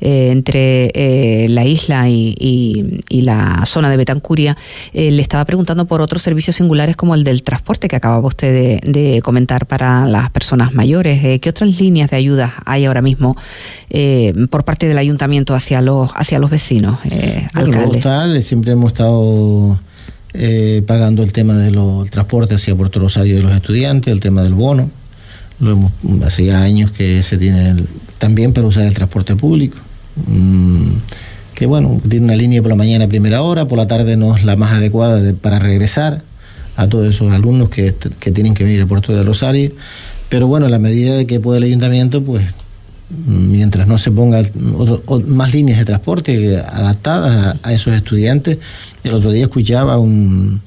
entre 0.00 1.46
la 1.48 1.64
isla 1.64 2.08
y, 2.08 2.34
y, 2.38 3.00
y 3.08 3.22
la 3.22 3.64
zona 3.66 3.90
de 3.90 3.96
Betancuria, 3.96 4.56
le 4.92 5.20
estaba 5.22 5.44
preguntando 5.44 5.86
por 5.86 6.00
otros 6.00 6.22
servicios 6.22 6.56
singulares 6.56 6.96
como 6.96 7.14
el 7.14 7.24
del 7.24 7.42
transporte 7.42 7.88
que 7.88 7.96
acababa 7.96 8.26
usted 8.26 8.80
de, 8.80 9.20
comentar 9.22 9.66
para 9.66 10.06
las 10.06 10.30
personas 10.30 10.74
mayores. 10.74 11.40
¿Qué 11.40 11.50
otras 11.50 11.78
líneas 11.78 12.10
de 12.10 12.16
ayuda 12.16 12.54
hay 12.64 12.84
ahora 12.84 13.02
mismo 13.02 13.36
por 14.50 14.64
parte 14.64 14.88
del 14.88 14.98
ayuntamiento 14.98 15.54
hacia 15.54 15.80
los 15.82 16.10
hacia 16.14 16.38
los 16.38 16.50
vecinos? 16.50 16.98
alcalde? 17.54 18.42
siempre 18.42 18.72
hemos 18.72 18.92
estado 18.92 19.78
eh, 20.34 20.82
pagando 20.86 21.22
el 21.22 21.32
tema 21.32 21.54
del 21.56 21.78
transporte 22.10 22.54
hacia 22.54 22.74
Puerto 22.74 23.00
Rosario 23.00 23.36
de 23.36 23.42
los 23.42 23.52
estudiantes, 23.52 24.12
el 24.12 24.20
tema 24.20 24.42
del 24.42 24.54
bono. 24.54 24.90
Lo 25.60 25.72
hemos, 25.72 25.92
hace 26.24 26.52
años 26.52 26.90
que 26.90 27.22
se 27.22 27.36
tiene 27.36 27.76
también 28.18 28.52
para 28.52 28.66
usar 28.66 28.84
el 28.84 28.94
transporte 28.94 29.36
público. 29.36 29.76
Mm, 30.26 30.92
que 31.54 31.66
bueno, 31.66 32.00
tiene 32.08 32.26
una 32.26 32.36
línea 32.36 32.62
por 32.62 32.70
la 32.70 32.76
mañana 32.76 33.04
a 33.04 33.08
primera 33.08 33.42
hora, 33.42 33.66
por 33.66 33.78
la 33.78 33.86
tarde 33.86 34.16
no 34.16 34.36
es 34.36 34.44
la 34.44 34.56
más 34.56 34.72
adecuada 34.72 35.32
para 35.40 35.58
regresar 35.58 36.22
a 36.76 36.88
todos 36.88 37.08
esos 37.08 37.30
alumnos 37.32 37.68
que, 37.68 37.94
que 38.18 38.30
tienen 38.30 38.54
que 38.54 38.64
venir 38.64 38.82
a 38.82 38.86
Puerto 38.86 39.12
de 39.12 39.22
Rosario. 39.22 39.72
Pero 40.28 40.46
bueno, 40.46 40.66
a 40.66 40.68
la 40.70 40.78
medida 40.78 41.14
de 41.14 41.26
que 41.26 41.40
puede 41.40 41.58
el 41.58 41.64
ayuntamiento, 41.64 42.22
pues 42.22 42.42
mientras 43.26 43.86
no 43.86 43.98
se 43.98 44.10
pongan 44.10 44.44
más 45.26 45.52
líneas 45.52 45.78
de 45.78 45.84
transporte 45.84 46.58
adaptadas 46.58 47.56
a, 47.62 47.72
esos 47.72 47.94
estudiantes. 47.94 48.58
El 49.04 49.14
otro 49.14 49.32
día 49.32 49.44
escuchaba 49.44 49.98
un, 49.98 50.60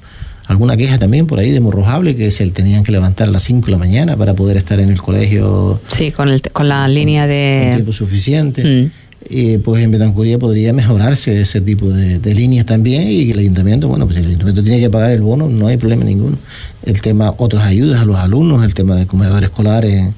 alguna 0.46 0.76
queja 0.76 0.98
también 0.98 1.26
por 1.26 1.38
ahí 1.38 1.50
de 1.50 1.60
Morrojable 1.60 2.16
que 2.16 2.30
se 2.30 2.48
tenían 2.50 2.84
que 2.84 2.92
levantar 2.92 3.28
a 3.28 3.32
las 3.32 3.42
5 3.44 3.66
de 3.66 3.72
la 3.72 3.78
mañana 3.78 4.16
para 4.16 4.34
poder 4.34 4.56
estar 4.56 4.78
en 4.80 4.90
el 4.90 5.00
colegio. 5.00 5.80
Sí, 5.88 6.12
con, 6.12 6.28
el, 6.28 6.42
con 6.52 6.68
la 6.68 6.86
línea 6.88 7.26
de... 7.26 7.72
tiempo 7.74 7.92
suficiente. 7.92 8.64
Mm. 8.64 8.90
Y 9.28 9.58
pues 9.58 9.82
en 9.82 9.90
Betancuría 9.90 10.38
podría 10.38 10.72
mejorarse 10.72 11.40
ese 11.40 11.60
tipo 11.60 11.88
de, 11.88 12.20
de, 12.20 12.34
líneas 12.34 12.64
también 12.64 13.08
y 13.08 13.30
el 13.30 13.38
ayuntamiento, 13.40 13.88
bueno, 13.88 14.06
pues 14.06 14.18
el 14.18 14.26
ayuntamiento 14.26 14.62
tiene 14.62 14.78
que 14.78 14.88
pagar 14.88 15.10
el 15.10 15.22
bono, 15.22 15.48
no 15.48 15.66
hay 15.66 15.76
problema 15.76 16.04
ninguno. 16.04 16.36
El 16.84 17.00
tema, 17.02 17.34
otras 17.38 17.64
ayudas 17.64 18.00
a 18.00 18.04
los 18.04 18.16
alumnos, 18.16 18.62
el 18.64 18.74
tema 18.74 18.94
del 18.94 19.08
comedor 19.08 19.42
escolar 19.42 19.84
en, 19.84 20.14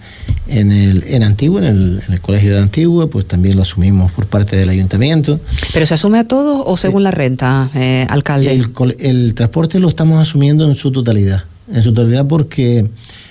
en, 0.47 0.73
el, 0.73 1.05
en 1.07 1.23
Antigua, 1.23 1.63
en 1.63 1.67
el, 1.69 2.03
en 2.07 2.15
el, 2.15 2.21
colegio 2.21 2.53
de 2.53 2.61
Antigua, 2.61 3.09
pues 3.09 3.27
también 3.27 3.57
lo 3.57 3.63
asumimos 3.63 4.13
por 4.13 4.27
parte 4.27 4.57
del 4.57 4.69
ayuntamiento. 4.69 5.41
¿Pero 5.73 5.87
se 5.87 5.95
asume 5.95 6.19
a 6.19 6.25
todo 6.25 6.67
o 6.67 6.77
según 6.77 7.03
la 7.03 7.11
renta, 7.11 7.71
eh, 7.75 8.07
alcalde? 8.11 8.53
El, 8.53 8.69
el, 8.99 9.35
transporte 9.35 9.79
lo 9.79 9.89
estamos 9.89 10.21
asumiendo 10.21 10.69
en 10.69 10.75
su 10.75 10.93
totalidad, 10.93 11.45
en 11.73 11.83
su 11.83 11.95
totalidad 11.95 12.27
porque 12.27 12.87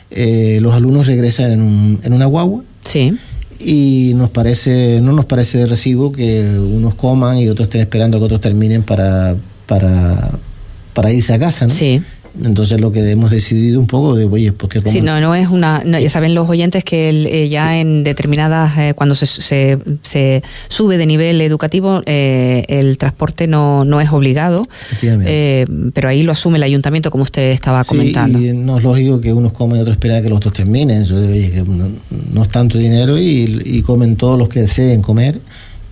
eh, 0.10 0.60
los 0.62 0.74
alumnos 0.74 1.06
regresan 1.06 1.52
en, 1.52 1.62
un, 1.62 2.00
en 2.04 2.14
una 2.14 2.26
guagua. 2.26 2.64
Sí. 2.84 3.18
Y 3.60 4.14
nos 4.16 4.30
parece, 4.30 5.00
no 5.02 5.14
nos 5.14 5.26
parece 5.26 5.60
de 5.60 5.66
recibo 5.66 6.12
que 6.12 6.42
unos 6.60 6.96
coman 6.96 7.38
y 7.38 7.50
otros 7.50 7.68
estén 7.68 7.82
esperando 7.82 8.20
que 8.20 8.26
otros 8.26 8.42
terminen 8.42 8.84
para, 8.84 9.36
para, 9.66 10.32
para 10.94 11.12
irse 11.12 11.34
a 11.34 11.40
casa, 11.40 11.66
¿no? 11.68 11.74
Sí. 11.74 12.02
Entonces 12.44 12.80
lo 12.80 12.92
que 12.92 13.10
hemos 13.10 13.32
decidido 13.32 13.80
un 13.80 13.88
poco 13.88 14.16
de, 14.16 14.26
oye, 14.26 14.52
porque 14.52 14.82
como... 14.82 14.92
Sí, 14.92 15.02
no, 15.02 15.20
no 15.20 15.36
es 15.36 15.48
una... 15.48 15.84
ya 15.84 16.10
saben 16.10 16.34
los 16.34 16.50
oyentes 16.50 16.84
que 16.84 17.10
eh, 17.10 17.50
ya 17.50 17.80
en 17.80 18.04
determinadas, 18.04 18.78
eh, 18.78 18.94
cuando 18.96 19.16
se, 19.16 19.26
se, 19.26 20.44
sube 20.70 20.98
de 20.98 21.06
nivel 21.06 21.42
educativo, 21.42 22.02
eh, 22.06 22.66
el 22.68 22.98
transporte 22.98 23.48
no, 23.48 23.84
no 23.84 24.02
es 24.02 24.12
obligado, 24.12 24.62
pero 25.94 26.10
ahí 26.10 26.24
lo 26.24 26.32
asume 26.32 26.58
el 26.58 26.64
ayuntamiento, 26.64 27.12
como 27.12 27.24
usted 27.24 27.52
estaba 27.52 27.84
comentando. 27.84 28.40
Sí, 28.40 28.54
no 28.54 28.78
es 28.78 28.84
lógico 28.84 29.20
que 29.22 29.34
unos 29.34 29.54
comen 29.54 29.78
y 29.78 29.82
otros 29.82 29.96
esperan 29.96 30.24
que 30.24 30.30
los 30.30 30.38
otros 30.38 30.54
terminen, 30.54 31.04
oye, 31.04 31.52
que 31.52 31.64
no, 31.64 32.42
es 32.42 32.48
tanto 32.50 32.78
dinero 32.78 33.18
y, 33.18 33.62
y 33.66 33.82
comen 33.82 34.16
todos 34.16 34.38
los 34.38 34.50
que 34.50 34.62
deseen 34.62 35.02
comer 35.02 35.40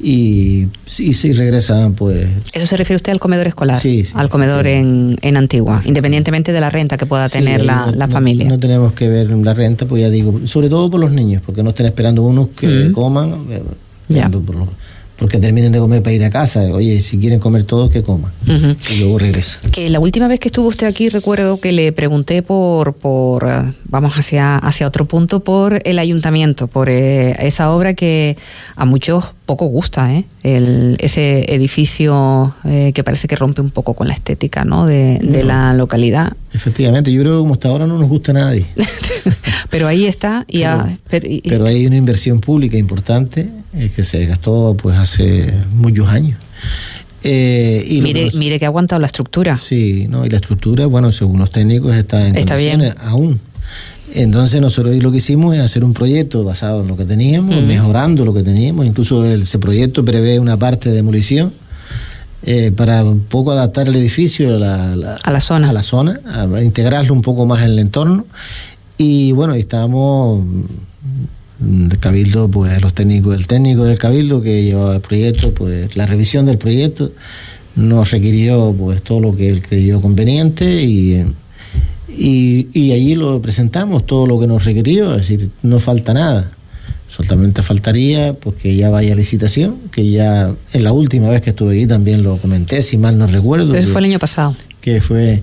y, 0.07 0.67
si 0.85 1.33
regresan, 1.33 1.95
pues... 1.95 2.27
¿Eso 2.53 2.67
se 2.67 2.77
refiere 2.77 2.97
usted 2.97 3.11
al 3.11 3.19
comedor 3.19 3.47
escolar? 3.47 3.79
Sí, 3.79 4.05
al 4.13 4.29
comedor 4.29 4.67
en, 4.67 5.17
en, 5.23 5.35
Antigua, 5.35 5.81
independientemente 5.83 6.51
de 6.51 6.59
la 6.59 6.69
renta 6.69 6.95
que 6.95 7.07
pueda 7.07 7.27
tener 7.27 7.63
la, 7.63 7.91
la 7.91 8.07
familia. 8.07 8.47
No, 8.47 8.59
tenemos 8.59 8.93
que 8.93 9.07
ver 9.07 9.31
la 9.31 9.55
renta, 9.55 9.87
pues 9.87 10.03
ya 10.03 10.11
digo, 10.11 10.41
sobre 10.45 10.69
todo 10.69 10.91
por 10.91 10.99
los 10.99 11.11
niños, 11.11 11.41
porque 11.43 11.63
no 11.63 11.71
estén 11.71 11.87
esperando 11.87 12.21
unos 12.21 12.49
que 12.49 12.91
coman, 12.91 13.47
eh, 13.49 13.63
ya 14.09 14.29
porque 15.17 15.39
terminen 15.39 15.71
de 15.71 15.79
comer 15.79 16.01
para 16.01 16.13
ir 16.13 16.23
a 16.23 16.29
casa. 16.29 16.61
Oye, 16.73 17.01
si 17.01 17.17
quieren 17.17 17.39
comer 17.39 17.63
todos, 17.63 17.89
que 17.91 18.03
coman. 18.03 18.31
Y 18.89 18.97
luego 18.99 19.19
regresa. 19.19 19.59
Que 19.71 19.89
la 19.89 19.99
última 19.99 20.27
vez 20.27 20.39
que 20.39 20.49
estuvo 20.49 20.67
usted 20.67 20.87
aquí, 20.87 21.09
recuerdo 21.09 21.59
que 21.59 21.71
le 21.71 21.91
pregunté 21.93 22.41
por, 22.41 22.93
por 22.93 23.47
eh, 23.47 23.73
vamos 23.85 24.13
hacia, 24.13 24.57
hacia 24.57 24.87
otro 24.87 25.05
punto, 25.05 25.39
por 25.39 25.81
el 25.85 25.99
ayuntamiento, 25.99 26.67
por 26.67 26.89
eh, 26.89 27.35
esa 27.39 27.71
obra 27.71 27.93
que 27.93 28.37
a 28.75 28.85
muchos 28.85 29.25
poco 29.45 29.65
gusta, 29.67 30.13
¿eh? 30.13 30.25
El, 30.43 30.97
ese 30.99 31.53
edificio 31.53 32.55
eh, 32.65 32.91
que 32.93 33.03
parece 33.03 33.27
que 33.27 33.35
rompe 33.35 33.61
un 33.61 33.69
poco 33.69 33.93
con 33.93 34.07
la 34.07 34.13
estética 34.13 34.65
¿no? 34.65 34.85
de, 34.85 35.43
la 35.43 35.73
localidad. 35.73 36.33
Efectivamente, 36.53 37.11
yo 37.11 37.21
creo 37.21 37.33
que 37.33 37.39
como 37.39 37.53
hasta 37.53 37.69
ahora 37.69 37.87
no 37.87 37.97
nos 37.97 38.09
gusta 38.09 38.31
a 38.31 38.35
nadie. 38.35 38.65
pero 39.69 39.87
ahí 39.87 40.05
está. 40.05 40.45
Y 40.47 40.63
pero, 41.09 41.65
hay 41.65 41.85
una 41.85 41.97
inversión 41.97 42.39
pública 42.39 42.77
importante 42.77 43.49
eh, 43.73 43.91
que 43.95 44.03
se 44.03 44.25
gastó 44.25 44.75
pues 44.81 44.97
hace 44.97 45.53
muchos 45.73 46.07
años. 46.07 46.39
Eh, 47.23 47.83
y 47.87 48.01
mire, 48.01 48.29
mire 48.35 48.59
que 48.59 48.65
ha 48.65 48.67
aguantado 48.67 48.99
la 48.99 49.07
estructura. 49.07 49.57
Sí, 49.57 50.07
no, 50.09 50.25
y 50.25 50.29
la 50.29 50.37
estructura, 50.37 50.85
bueno, 50.85 51.11
según 51.11 51.39
los 51.39 51.49
técnicos 51.49 51.95
está 51.95 52.25
en 52.27 52.35
está 52.35 52.55
bien. 52.55 52.83
aún. 52.99 53.39
Entonces 54.15 54.61
nosotros 54.61 54.95
lo 54.95 55.11
que 55.11 55.17
hicimos 55.17 55.53
es 55.55 55.61
hacer 55.61 55.83
un 55.83 55.93
proyecto 55.93 56.45
basado 56.45 56.81
en 56.81 56.87
lo 56.87 56.95
que 56.95 57.03
teníamos, 57.03 57.61
mejorando 57.63 58.23
lo 58.23 58.33
que 58.33 58.43
teníamos. 58.43 58.85
Incluso 58.85 59.25
ese 59.25 59.59
proyecto 59.59 60.05
prevé 60.05 60.39
una 60.39 60.57
parte 60.57 60.89
de 60.89 60.95
demolición 60.95 61.51
eh, 62.43 62.71
para 62.73 63.03
un 63.03 63.19
poco 63.21 63.51
adaptar 63.51 63.89
el 63.89 63.95
edificio 63.95 64.55
a 64.55 64.59
la, 64.59 65.41
zona, 65.41 65.69
a 65.69 65.73
la 65.73 65.83
zona, 65.83 66.19
a 66.25 66.61
integrarlo 66.61 67.13
un 67.13 67.21
poco 67.21 67.45
más 67.45 67.63
en 67.63 67.71
el 67.71 67.79
entorno. 67.79 68.25
Y 68.97 69.33
bueno, 69.33 69.53
estábamos 69.53 70.45
mm, 71.59 71.87
de 71.89 71.97
Cabildo, 71.97 72.47
pues 72.47 72.81
los 72.81 72.93
técnicos, 72.93 73.35
el 73.35 73.47
técnico 73.47 73.83
del 73.83 73.99
Cabildo 73.99 74.41
que 74.41 74.63
llevaba 74.63 74.95
el 74.95 75.01
proyecto, 75.01 75.53
pues 75.53 75.97
la 75.97 76.05
revisión 76.05 76.45
del 76.45 76.57
proyecto 76.57 77.11
nos 77.75 78.11
requirió 78.11 78.73
pues 78.77 79.01
todo 79.01 79.19
lo 79.19 79.35
que 79.35 79.49
él 79.49 79.61
creyó 79.61 79.99
conveniente 79.99 80.83
y 80.83 81.25
y, 82.17 82.67
y 82.73 82.91
allí 82.91 83.15
lo 83.15 83.41
presentamos, 83.41 84.05
todo 84.05 84.27
lo 84.27 84.39
que 84.39 84.47
nos 84.47 84.63
requirió, 84.65 85.11
es 85.15 85.27
decir, 85.27 85.49
no 85.63 85.79
falta 85.79 86.13
nada. 86.13 86.51
Solamente 87.07 87.61
faltaría 87.61 88.33
pues 88.33 88.55
que 88.55 88.75
ya 88.75 88.89
vaya 88.89 89.13
a 89.13 89.15
licitación, 89.15 89.77
que 89.91 90.09
ya 90.09 90.51
en 90.73 90.83
la 90.83 90.91
última 90.91 91.29
vez 91.29 91.41
que 91.41 91.51
estuve 91.51 91.75
aquí 91.75 91.87
también 91.87 92.23
lo 92.23 92.37
comenté, 92.37 92.81
si 92.81 92.97
mal 92.97 93.17
no 93.17 93.27
recuerdo. 93.27 93.71
Pero 93.71 93.87
fue 93.89 94.01
el 94.01 94.05
año 94.05 94.19
pasado. 94.19 94.55
Que 94.81 94.99
fue 95.01 95.41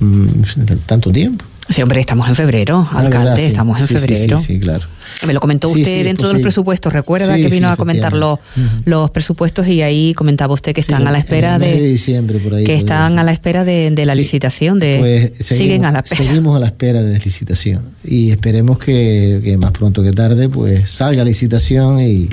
mm, 0.00 0.42
tanto 0.86 1.10
tiempo. 1.10 1.44
Sí, 1.68 1.80
hombre, 1.80 2.00
estamos 2.00 2.28
en 2.28 2.34
febrero, 2.34 2.86
ah, 2.92 3.00
alcalde, 3.00 3.46
estamos 3.46 3.80
en 3.80 3.88
febrero. 3.88 4.36
Sí, 4.36 4.60
claro. 4.60 4.84
Me 5.26 5.32
lo 5.32 5.40
comentó 5.40 5.68
usted 5.68 6.04
dentro 6.04 6.28
de 6.28 6.34
los 6.34 6.42
presupuestos. 6.42 6.92
Recuerda 6.92 7.36
que 7.36 7.48
vino 7.48 7.70
a 7.70 7.76
comentar 7.76 8.12
los, 8.12 8.38
los 8.84 9.10
presupuestos 9.10 9.66
y 9.68 9.80
ahí 9.80 10.12
comentaba 10.14 10.52
usted 10.52 10.74
que 10.74 10.80
están 10.80 11.06
a 11.06 11.10
la 11.10 11.18
espera 11.18 11.58
de, 11.58 11.80
diciembre 11.80 12.38
por 12.38 12.54
ahí, 12.54 12.64
que 12.64 12.74
están 12.74 13.18
a 13.18 13.24
la 13.24 13.32
espera 13.32 13.64
de, 13.64 13.92
la 14.04 14.14
licitación. 14.14 14.78
De, 14.78 14.98
pues 14.98 15.46
siguen 15.46 15.84
a 15.84 15.92
la 15.92 16.00
espera. 16.04 16.24
Seguimos 16.24 16.56
a 16.56 16.58
la 16.58 16.66
espera 16.66 17.02
de 17.02 17.18
licitación 17.18 17.82
y 18.04 18.30
esperemos 18.30 18.78
que, 18.78 19.56
más 19.58 19.70
pronto 19.70 20.02
que 20.02 20.12
tarde 20.12 20.48
pues 20.48 20.90
salga 20.90 21.24
licitación 21.24 22.00
y, 22.02 22.28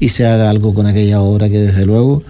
y 0.00 0.08
se 0.08 0.26
haga 0.26 0.50
algo 0.50 0.74
con 0.74 0.86
aquella 0.86 1.20
obra 1.20 1.48
que 1.48 1.58
desde 1.58 1.86
luego 1.86 2.24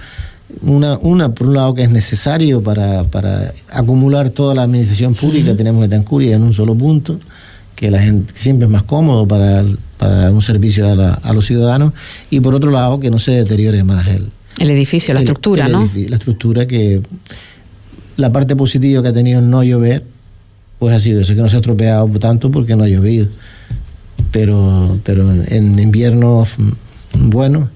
una, 0.61 0.99
una, 0.99 1.35
por 1.35 1.49
un 1.49 1.55
lado, 1.55 1.75
que 1.75 1.83
es 1.83 1.91
necesario 1.91 2.62
para, 2.62 3.05
para 3.05 3.53
acumular 3.71 4.31
toda 4.31 4.55
la 4.55 4.62
administración 4.62 5.15
pública, 5.15 5.57
tenemos 5.57 5.88
Tancuria 5.88 6.37
en 6.37 6.43
un 6.43 6.55
solo 6.55 6.75
punto, 6.75 7.19
que 7.75 7.91
la 7.91 8.01
gente 8.01 8.33
siempre 8.37 8.67
es 8.67 8.71
más 8.71 8.83
cómodo 8.83 9.27
para, 9.27 9.65
para 9.99 10.31
un 10.31 10.43
servicio 10.43 10.87
a, 10.87 11.15
a, 11.15 11.33
los 11.33 11.47
ciudadanos, 11.47 11.93
y 12.31 12.41
por 12.41 12.55
otro 12.55 12.71
lado, 12.71 13.01
que 13.01 13.11
no 13.11 13.19
se 13.19 13.33
deteriore 13.33 13.83
más 13.85 14.07
el, 14.09 14.29
el 14.59 14.71
edificio, 14.71 15.15
la 15.15 15.21
estructura, 15.21 15.69
¿no? 15.69 15.88
la 15.95 16.17
estructura 16.17 16.67
que 16.67 17.03
la 18.17 18.31
parte 18.31 18.55
positiva 18.55 19.03
que 19.03 19.09
ha 19.09 19.12
tenido 19.12 19.41
no 19.41 19.62
llover, 19.62 20.05
pues 20.79 20.95
ha 20.95 21.01
sido 21.01 21.21
eso, 21.21 21.35
que 21.35 21.41
no 21.41 21.49
se 21.49 21.57
ha 21.57 21.61
estropeado 21.61 22.09
tanto 22.19 22.51
porque 22.51 22.77
no 22.77 22.85
ha 22.85 22.88
llovido. 22.88 23.29
Pero, 24.31 24.99
pero 25.05 25.31
en 25.31 25.79
invierno 25.79 26.47
bueno 27.15 27.69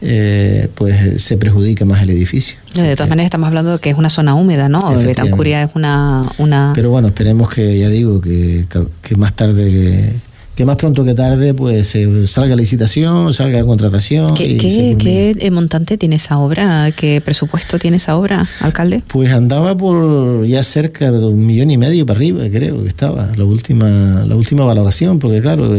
eh, 0.00 0.68
pues 0.74 1.22
se 1.22 1.36
perjudica 1.36 1.84
más 1.84 2.02
el 2.02 2.10
edificio. 2.10 2.58
De 2.74 2.94
todas 2.94 3.08
maneras 3.08 3.26
estamos 3.26 3.48
hablando 3.48 3.72
de 3.72 3.78
que 3.78 3.90
es 3.90 3.96
una 3.96 4.10
zona 4.10 4.34
húmeda, 4.34 4.68
¿no? 4.68 4.96
Betancuria 4.98 5.64
es 5.64 5.70
una, 5.74 6.22
una... 6.38 6.72
Pero 6.74 6.90
bueno, 6.90 7.08
esperemos 7.08 7.50
que, 7.50 7.78
ya 7.78 7.88
digo, 7.88 8.20
que, 8.20 8.66
que 9.02 9.16
más 9.16 9.32
tarde 9.34 10.14
que 10.58 10.64
más 10.64 10.74
pronto 10.74 11.04
que 11.04 11.14
tarde 11.14 11.54
pues 11.54 11.94
eh, 11.94 12.26
salga 12.26 12.56
licitación, 12.56 13.32
salga 13.32 13.64
contratación. 13.64 14.34
¿Qué, 14.34 14.56
qué, 14.56 15.36
eh, 15.38 15.50
montante 15.52 15.96
tiene 15.96 16.16
esa 16.16 16.38
obra? 16.38 16.90
¿Qué 16.90 17.20
presupuesto 17.24 17.78
tiene 17.78 17.98
esa 17.98 18.16
obra, 18.16 18.44
alcalde? 18.58 19.04
Pues 19.06 19.32
andaba 19.32 19.76
por 19.76 20.44
ya 20.46 20.64
cerca 20.64 21.12
de 21.12 21.24
un 21.24 21.46
millón 21.46 21.70
y 21.70 21.78
medio 21.78 22.04
para 22.04 22.18
arriba, 22.18 22.42
creo 22.50 22.82
que 22.82 22.88
estaba, 22.88 23.28
la 23.36 23.44
última, 23.44 24.24
la 24.26 24.34
última 24.34 24.64
valoración, 24.64 25.20
porque 25.20 25.40
claro, 25.40 25.76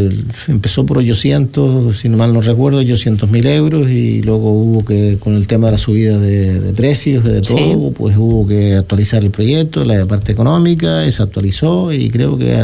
empezó 0.48 0.86
por 0.86 1.00
800, 1.00 1.98
si 1.98 2.08
no 2.08 2.16
mal 2.16 2.34
no 2.34 2.40
recuerdo, 2.40 2.80
800 2.80 3.30
mil 3.30 3.46
euros 3.48 3.90
y 3.90 4.22
luego 4.22 4.54
hubo 4.54 4.86
que, 4.86 5.18
con 5.20 5.36
el 5.36 5.46
tema 5.46 5.66
de 5.66 5.72
la 5.74 5.78
subida 5.78 6.18
de, 6.20 6.72
precios, 6.72 7.26
de 7.26 7.42
todo, 7.42 7.92
pues 7.92 8.16
hubo 8.16 8.48
que 8.48 8.76
actualizar 8.76 9.26
el 9.26 9.32
proyecto, 9.32 9.84
la 9.84 10.06
parte 10.06 10.32
económica, 10.32 11.12
se 11.12 11.22
actualizó 11.22 11.92
y 11.92 12.10
creo 12.10 12.38
que 12.38 12.56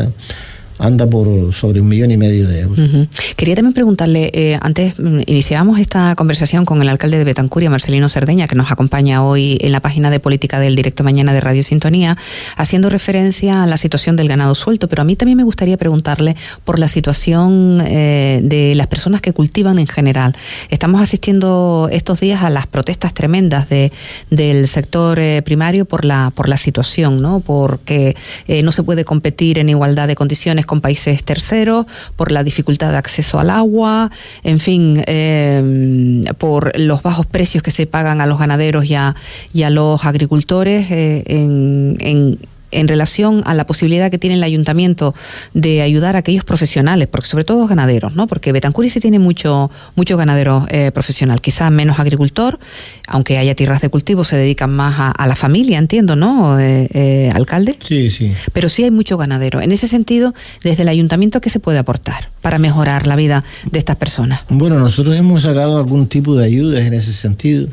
anda 0.77 1.07
por 1.07 1.53
sobre 1.53 1.79
un 1.79 1.87
millón 1.87 2.11
y 2.11 2.17
medio 2.17 2.47
de 2.47 2.61
euros. 2.61 3.07
Quería 3.35 3.55
también 3.55 3.73
preguntarle, 3.73 4.29
eh, 4.33 4.57
antes 4.61 4.99
mm, 4.99 5.21
iniciábamos 5.25 5.79
esta 5.79 6.15
conversación 6.15 6.65
con 6.65 6.81
el 6.81 6.89
alcalde 6.89 7.17
de 7.17 7.23
Betancuria, 7.23 7.69
Marcelino 7.69 8.09
Cerdeña, 8.09 8.47
que 8.47 8.55
nos 8.55 8.71
acompaña 8.71 9.23
hoy 9.23 9.57
en 9.61 9.71
la 9.71 9.79
página 9.79 10.09
de 10.09 10.19
política 10.19 10.59
del 10.59 10.75
Directo 10.75 11.03
Mañana 11.03 11.33
de 11.33 11.41
Radio 11.41 11.63
Sintonía, 11.63 12.17
haciendo 12.57 12.89
referencia 12.89 13.63
a 13.63 13.67
la 13.67 13.77
situación 13.77 14.15
del 14.15 14.27
ganado 14.27 14.53
suelto, 14.55 14.87
pero 14.89 15.01
a 15.01 15.05
mí 15.05 15.15
también 15.15 15.37
me 15.37 15.43
gustaría 15.43 15.77
preguntarle 15.77 16.35
por 16.65 16.79
la 16.79 16.87
situación 16.87 17.81
eh, 17.85 18.41
de 18.43 18.75
las 18.75 18.87
personas 18.87 19.21
que 19.21 19.31
cultivan 19.31 19.79
en 19.79 19.87
general. 19.87 20.35
Estamos 20.69 21.01
asistiendo 21.01 21.89
estos 21.91 22.19
días 22.19 22.43
a 22.43 22.49
las 22.49 22.67
protestas 22.67 23.13
tremendas 23.13 23.69
de, 23.69 23.91
del 24.29 24.67
sector 24.67 25.19
eh, 25.19 25.41
primario 25.41 25.85
por 25.85 26.03
la, 26.03 26.31
por 26.35 26.49
la 26.49 26.57
situación, 26.57 27.21
¿no? 27.21 27.39
porque 27.39 28.15
no 28.63 28.71
se 28.71 28.83
puede 28.83 29.03
competir 29.03 29.59
en 29.59 29.69
igualdad 29.69 30.07
de 30.07 30.15
condiciones 30.15 30.64
con 30.65 30.81
países 30.81 31.23
terceros, 31.23 31.85
por 32.15 32.31
la 32.31 32.43
dificultad 32.43 32.91
de 32.91 32.97
acceso 32.97 33.39
al 33.39 33.49
agua, 33.49 34.11
en 34.43 34.59
fin, 34.59 35.03
eh, 35.07 36.23
por 36.37 36.77
los 36.79 37.01
bajos 37.01 37.25
precios 37.25 37.63
que 37.63 37.71
se 37.71 37.87
pagan 37.87 38.21
a 38.21 38.25
los 38.25 38.39
ganaderos 38.39 38.85
y 38.85 38.95
a, 38.95 39.15
y 39.53 39.63
a 39.63 39.69
los 39.69 40.05
agricultores 40.05 40.87
eh, 40.91 41.23
en, 41.27 41.97
en 41.99 42.39
en 42.75 42.87
relación 42.87 43.41
a 43.45 43.53
la 43.53 43.65
posibilidad 43.65 44.11
que 44.11 44.17
tiene 44.17 44.35
el 44.35 44.43
ayuntamiento 44.43 45.15
de 45.53 45.81
ayudar 45.81 46.15
a 46.15 46.19
aquellos 46.19 46.43
profesionales, 46.43 47.07
porque 47.07 47.27
sobre 47.27 47.43
todo 47.43 47.67
ganaderos, 47.67 48.15
¿no? 48.15 48.27
Porque 48.27 48.51
Betancuri 48.51 48.89
sí 48.89 48.99
tiene 48.99 49.19
mucho, 49.19 49.71
mucho 49.95 50.17
ganadero 50.17 50.65
eh, 50.69 50.91
profesional, 50.91 51.41
quizás 51.41 51.71
menos 51.71 51.99
agricultor, 51.99 52.59
aunque 53.07 53.37
haya 53.37 53.55
tierras 53.55 53.81
de 53.81 53.89
cultivo, 53.89 54.23
se 54.23 54.37
dedican 54.37 54.71
más 54.71 54.95
a, 54.97 55.27
la 55.27 55.35
familia, 55.35 55.79
entiendo, 55.79 56.15
¿no, 56.15 56.59
eh, 56.59 56.87
eh, 56.93 57.31
alcalde? 57.33 57.77
Sí, 57.81 58.09
sí. 58.09 58.33
Pero 58.53 58.69
sí 58.69 58.83
hay 58.83 58.91
mucho 58.91 59.17
ganadero. 59.17 59.61
En 59.61 59.71
ese 59.71 59.87
sentido, 59.87 60.33
desde 60.63 60.83
el 60.83 60.89
ayuntamiento, 60.89 61.41
¿qué 61.41 61.49
se 61.49 61.59
puede 61.59 61.79
aportar 61.79 62.29
para 62.41 62.59
mejorar 62.59 63.07
la 63.07 63.15
vida 63.15 63.43
de 63.71 63.79
estas 63.79 63.95
personas? 63.95 64.41
Bueno, 64.49 64.79
nosotros 64.79 65.17
hemos 65.17 65.43
sacado 65.43 65.77
algún 65.77 66.07
tipo 66.07 66.35
de 66.35 66.45
ayudas 66.45 66.83
en 66.83 66.93
ese 66.93 67.13
sentido. 67.13 67.67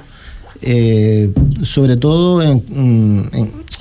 Sobre 1.63 1.97
todo 1.97 2.43
en, 2.43 2.63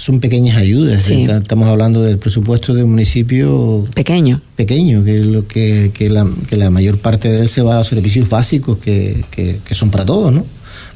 son 0.02 0.20
pequeñas 0.20 0.58
ayudas. 0.58 1.08
Estamos 1.10 1.68
hablando 1.68 2.02
del 2.02 2.18
presupuesto 2.18 2.74
de 2.74 2.84
un 2.84 2.92
municipio 2.92 3.86
pequeño. 3.94 4.42
Pequeño, 4.56 5.04
que, 5.04 5.20
lo 5.20 5.48
que, 5.48 5.92
que, 5.94 6.10
la, 6.10 6.28
que 6.50 6.58
la 6.58 6.72
mayor 6.72 6.98
parte 6.98 7.30
de 7.30 7.40
él 7.40 7.48
se 7.48 7.62
va 7.62 7.80
a 7.80 7.84
servicios 7.84 8.28
básicos 8.28 8.80
que, 8.80 9.24
que, 9.30 9.76
son 9.76 9.92
para 9.92 10.04
todos, 10.04 10.34
¿no? 10.34 10.44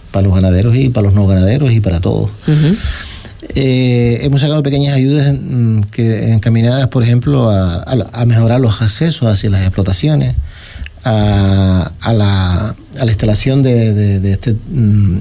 Para 0.09 0.25
los 0.25 0.33
ganaderos 0.33 0.75
y 0.75 0.89
para 0.89 1.05
los 1.05 1.13
no 1.13 1.27
ganaderos 1.27 1.71
y 1.71 1.81
para 1.81 1.99
todos. 1.99 2.31
Eh, 3.53 4.21
hemos 4.23 4.41
sacado 4.41 4.63
pequeñas 4.63 4.95
ayudas 4.95 5.31
mm, 5.39 5.81
que 5.91 6.31
encaminadas, 6.31 6.87
por 6.87 7.03
ejemplo, 7.03 7.51
a, 7.51 7.83
a, 7.83 8.25
mejorar 8.25 8.59
los 8.59 8.81
accesos 8.81 9.27
hacia 9.27 9.51
las 9.51 9.61
explotaciones, 9.61 10.35
a, 11.03 11.91
a 12.01 12.13
la, 12.13 12.69
a 12.69 13.05
la 13.05 13.11
instalación 13.11 13.61
de, 13.61 13.93
de, 14.19 14.31
este 14.31 14.53
mm, 14.53 15.19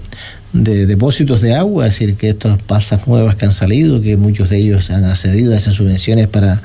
de 0.55 0.87
depósitos 0.87 1.41
de 1.41 1.53
agua, 1.55 1.87
es 1.87 1.99
decir, 1.99 2.15
que 2.15 2.31
estas 2.31 2.63
pasas 2.63 3.07
nuevas 3.07 3.35
que 3.35 3.45
han 3.45 3.53
salido, 3.53 4.01
que 4.01 4.17
muchos 4.17 4.49
de 4.51 4.59
ellos 4.59 4.89
han 4.91 5.05
accedido 5.05 5.53
a 5.53 5.57
esas 5.57 5.75
subvenciones 5.75 6.29
para, 6.29 6.63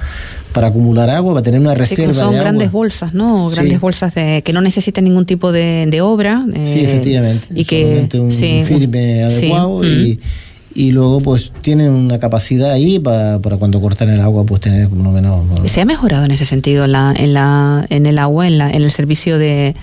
para 0.53 0.67
acumular 0.67 1.09
agua, 1.09 1.33
para 1.33 1.43
tener 1.43 1.59
una 1.59 1.73
reserva 1.73 2.13
sí, 2.13 2.19
son 2.19 2.35
grandes 2.35 2.71
bolsas, 2.71 3.15
¿no? 3.15 3.49
Grandes 3.49 3.81
bolsas 3.81 4.13
de, 4.13 4.43
que 4.45 4.53
no 4.53 4.61
necesitan 4.61 5.03
ningún 5.03 5.25
tipo 5.25 5.51
de, 5.51 5.99
obra. 6.01 6.45
sí, 6.65 6.81
efectivamente. 6.81 7.47
Y 7.53 7.65
que 7.65 8.07
un 8.13 8.31
firme 8.31 9.23
adecuado 9.23 9.83
y 9.83 10.19
y 10.79 10.91
luego 10.91 11.19
pues 11.19 11.51
tienen 11.61 11.91
una 11.91 12.19
capacidad 12.19 12.71
ahí 12.71 12.99
para, 12.99 13.39
para 13.39 13.57
cuando 13.57 13.81
cortan 13.81 14.09
el 14.11 14.21
agua 14.21 14.45
pues 14.45 14.61
tener 14.61 14.87
por 14.87 14.99
lo 14.99 15.11
menos 15.11 15.43
se 15.69 15.81
ha 15.81 15.85
mejorado 15.85 16.23
en 16.23 16.31
ese 16.31 16.45
sentido 16.45 16.85
en 16.85 16.93
la 16.93 17.13
en 17.17 17.33
la 17.33 17.85
en 17.89 18.05
el 18.05 18.17
agua 18.17 18.47
en 18.47 18.57
la 18.57 18.71
en 18.71 18.83
el 18.83 18.89
servicio 18.89 19.37
de 19.37 19.75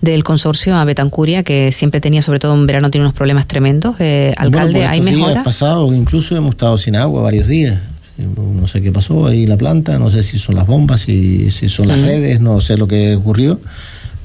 del 0.00 0.22
consorcio 0.22 0.76
a 0.76 0.84
Betancuria 0.84 1.42
que 1.42 1.72
siempre 1.72 2.00
tenía 2.00 2.22
sobre 2.22 2.38
todo 2.38 2.54
en 2.54 2.68
verano 2.68 2.92
tiene 2.92 3.04
unos 3.04 3.16
problemas 3.16 3.48
tremendos 3.48 3.96
eh, 3.98 4.32
alcalde 4.36 4.78
pues, 4.78 4.90
hay 4.90 5.00
mejora 5.00 5.42
pasado 5.42 5.92
incluso 5.92 6.36
hemos 6.36 6.50
estado 6.50 6.78
sin 6.78 6.94
agua 6.94 7.22
varios 7.22 7.48
días. 7.48 7.80
No 8.16 8.68
sé 8.68 8.80
qué 8.80 8.92
pasó 8.92 9.26
ahí 9.26 9.48
la 9.48 9.56
planta 9.56 9.98
no 9.98 10.08
sé 10.08 10.22
si 10.22 10.38
son 10.38 10.54
las 10.54 10.68
bombas 10.68 11.00
si, 11.00 11.50
si 11.50 11.68
son 11.68 11.88
las 11.88 12.00
redes 12.00 12.40
no 12.40 12.60
sé 12.60 12.76
lo 12.76 12.86
que 12.86 13.16
ocurrió 13.16 13.58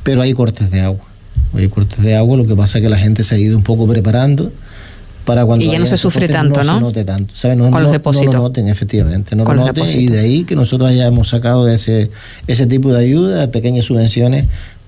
pero 0.03 0.21
hay 0.21 0.33
cortes 0.33 0.69
de 0.69 0.81
agua. 0.81 1.03
Hay 1.55 1.69
cortes 1.69 2.03
de 2.03 2.15
agua 2.15 2.37
lo 2.37 2.45
que 2.45 2.55
pasa 2.55 2.77
es 2.77 2.83
que 2.83 2.89
la 2.89 2.99
gente 2.99 3.23
se 3.23 3.33
ha 3.33 3.39
ido 3.39 3.57
un 3.57 3.63
poco 3.63 3.87
preparando 3.87 4.51
y 5.59 5.71
ya 5.71 5.79
no 5.79 5.85
se 5.85 5.97
sufre 5.97 6.27
tanto, 6.27 6.63
¿no? 6.63 6.75
se 6.75 6.81
note 6.81 7.05
tanto. 7.05 7.33
No, 7.55 7.71
Con 7.71 7.83
los 7.83 7.91
depósitos. 7.91 8.33
No 8.33 8.39
lo 8.39 8.43
noten, 8.47 8.67
efectivamente. 8.67 9.35
No 9.35 9.45
lo 9.45 9.53
noten 9.53 9.99
y 9.99 10.07
de 10.07 10.19
ahí 10.19 10.43
que 10.43 10.55
nosotros 10.55 10.89
hayamos 10.89 11.29
sacado 11.29 11.67
ese, 11.67 12.09
ese 12.47 12.65
tipo 12.65 12.91
de 12.91 12.99
ayuda, 12.99 13.51
pequeñas 13.51 13.85
subvenciones 13.85 14.45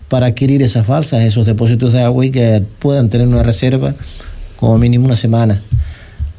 para 0.10 0.28
adquirir 0.28 0.62
esas 0.62 0.86
falsas, 0.86 1.24
esos 1.24 1.46
depósitos 1.46 1.94
de 1.94 2.02
agua 2.02 2.26
y 2.26 2.32
que 2.32 2.63
puedan 2.80 3.10
tener 3.10 3.28
una 3.28 3.44
reserva 3.44 3.94
como 4.58 4.78
mínimo 4.78 5.06
una 5.06 5.15
semana 5.15 5.62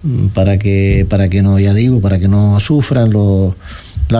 mm, 0.02 0.26
para 0.28 0.58
que 0.58 1.06
para 1.08 1.28
que 1.28 1.42
no 1.42 1.58
ya 1.58 1.72
digo 1.72 2.00
para 2.00 2.18
que 2.18 2.28
no 2.28 2.60
sufran 2.60 3.10
los 3.10 3.54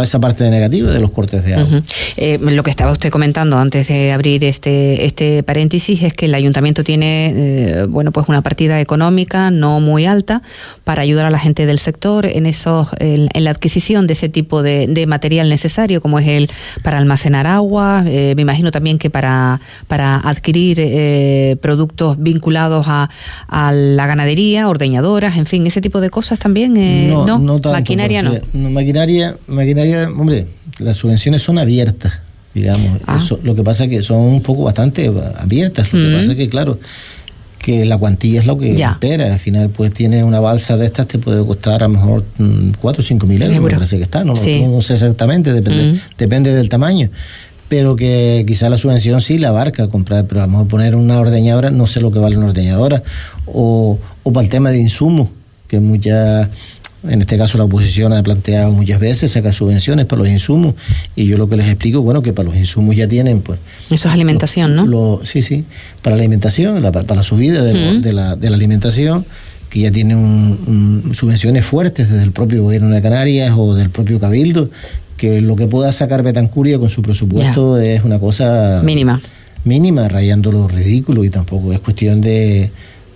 esa 0.03 0.21
parte 0.21 0.49
negativa 0.51 0.91
de 0.91 1.01
los 1.01 1.11
cortes 1.11 1.45
de 1.45 1.55
agua. 1.55 1.83
Eh, 2.17 2.39
lo 2.41 2.63
que 2.63 2.71
estaba 2.71 2.93
usted 2.93 3.11
comentando 3.11 3.59
antes 3.59 3.89
de 3.89 4.13
abrir 4.13 4.45
este, 4.45 5.05
este 5.05 5.43
paréntesis 5.43 6.03
es 6.03 6.15
que 6.15 6.27
el 6.27 6.35
ayuntamiento 6.35 6.85
tiene 6.85 7.33
eh, 7.35 7.87
bueno 7.89 8.13
pues 8.13 8.29
una 8.29 8.41
partida 8.41 8.81
económica 8.81 9.51
no 9.51 9.81
muy 9.81 10.07
alta 10.07 10.43
para 10.85 11.03
ayudar 11.03 11.27
a 11.27 11.31
la 11.31 11.39
gente 11.39 11.67
del 11.67 11.79
sector 11.79 12.27
en 12.27 12.47
esos 12.47 12.89
en, 13.01 13.29
la 13.35 13.51
adquisición 13.51 14.07
de 14.07 14.13
ese 14.15 14.29
tipo 14.29 14.63
de, 14.63 15.05
material 15.07 15.49
necesario 15.49 16.01
como 16.01 16.21
es 16.21 16.29
el 16.29 16.51
para 16.83 16.99
almacenar 16.99 17.47
agua 17.47 18.05
eh, 18.07 18.35
me 18.37 18.43
imagino 18.43 18.71
también 18.71 18.99
que 18.99 19.11
para 19.11 19.61
para 19.89 20.17
adquirir 20.17 21.59
productos 21.59 22.17
vinculados 22.19 22.87
a, 22.89 23.11
a, 23.49 23.73
la 23.73 24.07
ganadería 24.07 24.69
ordeñadoras 24.69 25.37
en 25.37 25.47
fin 25.47 25.67
ese 25.67 25.81
tipo 25.81 26.01
de 26.01 26.09
cosas 26.09 26.39
también 26.39 26.73
no, 27.11 27.39
no, 27.39 27.59
maquinaria 27.59 28.23
no. 28.23 28.33
maquinaria 28.71 29.37
maquinaria 29.47 29.72
hombre, 30.09 30.47
las 30.79 30.97
subvenciones 30.97 31.43
son 31.43 31.59
abiertas, 31.59 32.13
digamos. 32.55 33.01
Ah. 33.07 33.19
lo 33.43 33.55
que 33.55 33.63
pasa 33.63 33.85
es 33.85 33.91
que 33.91 34.03
son 34.03 34.21
un 34.21 34.43
poco 34.43 34.65
bastante 34.65 35.11
abiertas. 35.39 35.93
Lo 35.93 36.09
que 36.09 36.17
pasa 36.17 36.33
es 36.33 36.37
que, 36.37 36.49
claro, 36.49 36.79
que 37.63 37.85
la 37.87 37.97
cuantía 37.97 38.41
es 38.41 38.47
lo 38.47 38.59
que 38.59 38.75
espera. 38.75 39.33
Al 39.33 39.39
final, 39.39 39.71
pues 39.71 39.95
tiene 39.95 40.25
una 40.25 40.41
balsa 40.41 40.77
de 40.77 40.87
estas, 40.87 41.07
te 41.07 41.19
puede 41.19 41.47
costar 41.47 41.83
a 41.83 41.89
lo 41.89 41.95
mejor 41.95 42.25
4 42.81 43.01
o 43.01 43.05
5 43.05 43.27
mil 43.27 43.43
euros, 43.43 43.63
me 43.63 43.71
parece 43.71 43.97
que 43.97 44.03
está. 44.03 44.25
No, 44.25 44.37
sé 44.37 44.67
exactamente, 44.95 45.53
depende, 45.53 45.99
depende 46.19 46.55
del 46.55 46.69
tamaño. 46.69 47.09
Pero 47.69 47.97
que 47.97 48.45
quizá 48.47 48.69
la 48.69 48.77
subvención 48.77 49.23
sí 49.23 49.39
la 49.39 49.49
abarca 49.49 49.89
comprar, 49.89 50.27
pero 50.27 50.43
vamos 50.43 50.67
a 50.67 50.69
poner 50.69 50.95
una 50.95 51.19
ordeñadora, 51.19 51.71
no 51.71 51.87
sé 51.87 52.03
lo 52.03 52.11
que 52.11 52.19
vale 52.19 52.37
una 52.37 52.49
ordeñadora. 52.49 53.03
O, 53.47 53.99
o 54.23 54.33
para 54.33 54.45
el 54.45 54.51
tema 54.51 54.71
de 54.71 54.79
insumos, 54.79 55.29
que 55.69 55.81
muchas 55.81 56.49
en 57.09 57.21
este 57.21 57.37
caso 57.37 57.59
la 57.59 57.65
oposición 57.65 58.13
ha 58.13 58.23
planteado 58.23 58.73
muchas 58.73 59.01
veces 59.01 59.33
sacar 59.33 59.53
subvenciones 59.53 60.07
para 60.07 60.23
los 60.23 60.29
insumos 60.29 60.75
y 61.17 61.27
yo 61.27 61.37
lo 61.37 61.49
que 61.49 61.57
les 61.57 61.67
explico, 61.67 62.01
bueno, 62.03 62.23
que 62.23 62.33
para 62.33 62.49
los 62.49 62.57
insumos 62.57 62.97
ya 62.97 63.09
tienen 63.09 63.41
pues... 63.41 63.59
Eso 63.91 64.09
es 64.09 64.15
alimentación, 64.15 64.77
¿no? 64.77 65.21
sí, 65.25 65.43
sí, 65.43 65.65
para 66.03 66.17
la 66.17 66.23
alimentación, 66.23 66.81
para 66.93 67.15
la 67.15 67.23
subida 67.23 67.63
de, 67.63 68.13
la, 68.13 68.37
de 68.37 68.51
la 68.51 68.57
alimentación 68.57 69.27
que 69.69 69.81
ya 69.81 69.91
tienen 69.91 71.15
subvenciones 71.15 71.65
fuertes 71.65 72.11
desde 72.11 72.23
el 72.23 72.33
propio 72.33 72.63
gobierno 72.63 72.95
de 72.95 73.01
Canarias 73.01 73.55
o 73.57 73.75
del 73.75 73.89
propio 73.89 74.21
Cabildo, 74.21 74.69
que 75.17 75.41
lo 75.41 75.57
que 75.57 75.67
pueda 75.67 75.91
sacar 75.93 76.23
Betancuria 76.23 76.79
con 76.79 76.91
su 76.91 77.01
presupuesto 77.01 77.79
es 77.79 78.05
una 78.05 78.19
cosa... 78.19 78.83
Mínima. 78.85 79.21
Mínima, 79.65 80.09
rayando 80.09 80.53
lo 80.53 80.69
ridículo 80.69 81.25
y 81.25 81.31
tampoco 81.31 81.73
es 81.73 81.79
cuestión 81.79 82.21
de 82.21 82.71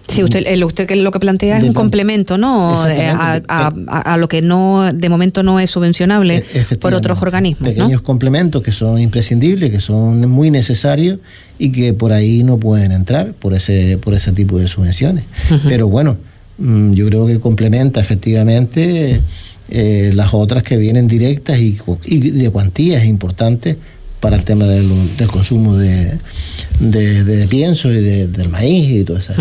Sí, 0.08 0.22
usted, 0.22 0.62
usted 0.62 0.90
lo 0.96 1.10
que 1.10 1.20
plantea 1.20 1.58
es 1.58 1.64
un 1.64 1.72
complemento, 1.72 2.38
¿no? 2.38 2.76
A, 2.78 4.16
lo 4.18 4.28
que 4.28 4.42
no 4.42 4.92
de 4.92 5.08
momento 5.08 5.42
no 5.42 5.60
es 5.60 5.70
subvencionable 5.70 6.44
e, 6.52 6.76
por 6.76 6.94
otros 6.94 7.20
organismos. 7.20 7.68
Pequeños 7.68 8.02
complementos 8.02 8.62
que 8.62 8.72
son 8.72 9.00
imprescindibles, 9.00 9.70
que 9.70 9.80
son 9.80 10.28
muy 10.28 10.50
necesarios 10.50 11.18
y 11.58 11.72
que 11.72 11.92
por 11.92 12.12
ahí 12.12 12.44
no 12.44 12.58
pueden 12.58 12.92
entrar 12.92 13.32
por 13.32 13.54
ese 13.54 13.98
por 13.98 14.14
ese 14.14 14.32
tipo 14.32 14.58
de 14.58 14.68
subvenciones. 14.68 15.24
Pero 15.66 15.88
bueno, 15.88 16.16
mm, 16.58 16.92
yo 16.92 17.06
creo 17.06 17.26
que 17.26 17.40
complementa 17.40 18.00
efectivamente 18.00 19.20
eh, 19.68 20.10
las 20.14 20.32
otras 20.32 20.62
que 20.62 20.76
vienen 20.76 21.08
directas 21.08 21.58
y, 21.58 21.78
y 22.04 22.30
de 22.30 22.50
cuantías 22.50 23.04
importantes 23.04 23.76
para 24.26 24.38
el 24.38 24.44
tema 24.44 24.64
del, 24.64 24.90
consumo 25.28 25.76
de, 25.76 26.18
de, 26.80 27.46
pienso 27.46 27.92
y 27.92 28.02
del 28.02 28.48
maíz 28.48 28.90
y 28.90 29.04
todo 29.04 29.18
eso. 29.18 29.32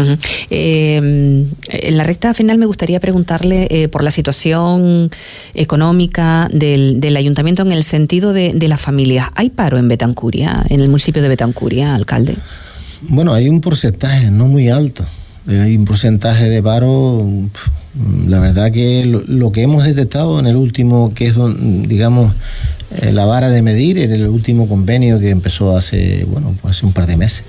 en 0.52 1.50
la 1.90 2.04
recta 2.04 2.36
final 2.36 2.60
me 2.60 2.68
gustaría 2.68 3.00
preguntarle 3.00 3.90
por 3.92 4.04
la 4.04 4.12
situación 4.12 5.10
económica 5.56 6.48
del, 6.54 7.00
del, 7.00 7.18
ayuntamiento 7.18 7.64
en 7.64 7.72
el 7.72 7.84
sentido 7.84 8.32
de, 8.32 8.54
de 8.54 8.68
las 8.68 8.80
familias. 8.80 9.30
¿Hay 9.34 9.50
paro 9.50 9.80
en 9.80 9.88
Betancuria, 9.88 10.64
en 10.70 10.82
el 10.82 10.90
municipio 10.90 11.24
de 11.24 11.30
Betancuria, 11.30 11.96
alcalde? 11.96 12.36
Bueno, 13.02 13.34
hay 13.34 13.50
un 13.50 13.62
porcentaje 13.62 14.30
no 14.30 14.46
muy 14.46 14.70
alto. 14.70 15.04
Hay 15.48 15.78
un 15.78 15.86
porcentaje 15.86 16.50
de 16.50 16.64
paro, 16.64 17.24
la 18.28 18.40
verdad 18.40 18.72
que 18.72 19.06
lo, 19.06 19.52
que 19.52 19.62
hemos 19.62 19.84
detectado 19.84 20.40
en 20.40 20.48
el 20.48 20.56
último, 20.56 21.14
que 21.14 21.28
es, 21.28 21.36
digamos, 21.88 22.34
eh, 23.02 23.12
la 23.12 23.26
vara 23.26 23.50
de 23.50 23.62
medir, 23.62 24.00
en 24.00 24.12
el 24.12 24.28
último 24.28 24.68
convenio 24.68 25.20
que 25.20 25.30
empezó 25.30 25.78
hace, 25.78 26.26
bueno, 26.26 26.56
hace 26.64 26.86
un 26.86 26.94
par 26.94 27.06
de 27.06 27.18
meses. 27.18 27.44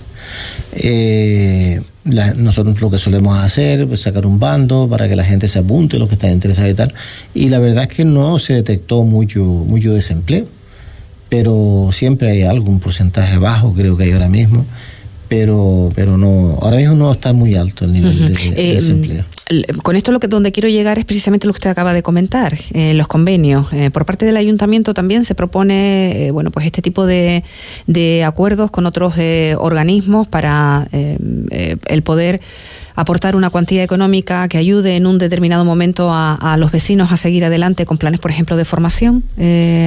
Eh, 0.74 1.80
nosotros 2.04 2.80
lo 2.80 2.90
que 2.90 2.98
solemos 2.98 3.38
hacer 3.38 3.80
es 3.80 3.86
pues, 3.86 4.00
sacar 4.00 4.26
un 4.26 4.38
bando 4.38 4.88
para 4.88 5.08
que 5.08 5.16
la 5.16 5.24
gente 5.24 5.48
se 5.48 5.60
apunte, 5.60 5.98
los 5.98 6.08
que 6.08 6.14
están 6.14 6.32
interesados 6.32 6.70
y 6.70 6.74
tal. 6.74 6.92
Y 7.34 7.48
la 7.48 7.58
verdad 7.60 7.84
es 7.84 7.96
que 7.96 8.04
no 8.04 8.38
se 8.38 8.54
detectó 8.54 9.04
mucho, 9.04 9.42
mucho 9.42 9.94
desempleo, 9.94 10.46
pero 11.30 11.88
siempre 11.92 12.30
hay 12.30 12.42
algún 12.42 12.78
porcentaje 12.78 13.38
bajo, 13.38 13.72
creo 13.72 13.96
que 13.96 14.04
hay 14.04 14.12
ahora 14.12 14.28
mismo 14.28 14.66
pero 15.28 15.90
pero 15.94 16.16
no 16.16 16.58
ahora 16.60 16.76
mismo 16.76 16.94
no 16.94 17.12
está 17.12 17.32
muy 17.32 17.54
alto 17.54 17.84
el 17.84 17.92
nivel 17.92 18.34
de, 18.34 18.48
eh, 18.56 18.74
desempleo. 18.74 19.24
Con 19.82 19.94
esto 19.94 20.10
lo 20.10 20.18
que 20.18 20.26
donde 20.26 20.50
quiero 20.50 20.68
llegar 20.68 20.98
es 20.98 21.04
precisamente 21.04 21.46
lo 21.46 21.52
que 21.52 21.58
usted 21.58 21.70
acaba 21.70 21.92
de 21.94 22.02
comentar, 22.02 22.58
eh, 22.72 22.94
los 22.94 23.06
convenios. 23.06 23.72
Eh, 23.72 23.90
por 23.92 24.04
parte 24.04 24.26
del 24.26 24.36
ayuntamiento 24.36 24.92
también 24.92 25.24
se 25.24 25.36
propone 25.36 26.30
bueno 26.32 26.50
pues 26.50 26.66
este 26.66 26.82
tipo 26.82 27.06
de, 27.06 27.44
de 27.86 28.24
acuerdos 28.24 28.70
con 28.70 28.86
otros 28.86 29.14
organismos 29.58 30.26
para 30.26 30.88
el 30.90 32.02
poder 32.02 32.40
aportar 32.94 33.36
una 33.36 33.50
cuantía 33.50 33.82
económica 33.82 34.48
que 34.48 34.58
ayude 34.58 34.96
en 34.96 35.06
un 35.06 35.18
determinado 35.18 35.64
momento 35.64 36.12
a, 36.12 36.34
a 36.34 36.56
los 36.56 36.72
vecinos 36.72 37.12
a 37.12 37.16
seguir 37.16 37.44
adelante 37.44 37.86
con 37.86 37.98
planes, 37.98 38.20
por 38.20 38.30
ejemplo, 38.30 38.56
de 38.56 38.64
formación, 38.64 39.22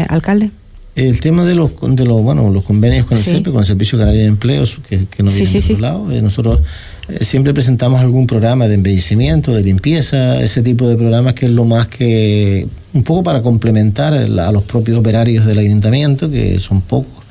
alcalde. 0.10 0.52
El 1.00 1.22
tema 1.22 1.46
de 1.46 1.56
los, 1.56 1.72
de 1.82 2.06
los, 2.06 2.22
bueno, 2.22 2.50
los 2.50 2.66
convenios 2.66 3.06
con 3.06 3.18
el 3.18 3.24
CEPE, 3.24 3.52
con 3.52 3.62
el 3.62 3.66
Servicio 3.66 3.98
Canario 3.98 4.22
de 4.22 4.28
Empleos, 4.28 4.78
que, 4.88 5.06
que 5.06 5.24
no 5.24 5.32
viene 5.32 5.50
de 5.50 5.60
otro 5.60 5.78
lado, 5.78 6.12
eh, 6.12 6.22
nosotros 6.22 6.60
eh, 7.08 7.24
siempre 7.24 7.54
presentamos 7.54 8.02
algún 8.02 8.28
programa 8.28 8.68
de 8.68 8.76
embellecimiento, 8.76 9.54
de 9.54 9.64
limpieza, 9.64 10.42
ese 10.44 10.62
tipo 10.62 10.90
de 10.90 10.98
programas 10.98 11.36
que 11.36 11.46
es 11.46 11.52
lo 11.52 11.64
más 11.64 11.88
que, 11.88 12.68
un 12.94 13.04
poco 13.04 13.24
para 13.24 13.42
complementar 13.42 14.14
a 14.14 14.52
los 14.52 14.64
propios 14.64 14.98
operarios 14.98 15.46
del 15.46 15.60
ayuntamiento, 15.60 16.30
que 16.30 16.60
son 16.60 16.82
pocos. 16.82 17.24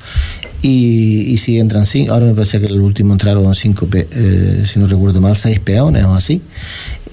Y, 0.61 1.37
si 1.37 1.57
entran 1.57 1.85
cinco, 1.85 2.13
ahora 2.13 2.25
me 2.25 2.33
parece 2.33 2.59
que 2.59 2.65
el 2.65 2.81
último 2.81 3.13
entraron 3.13 3.53
cinco, 3.55 3.87
eh, 3.93 4.63
si 4.65 4.79
no 4.79 4.87
recuerdo 4.87 5.21
mal, 5.21 5.35
seis 5.35 5.59
peones 5.59 6.03
o 6.03 6.13
así. 6.13 6.41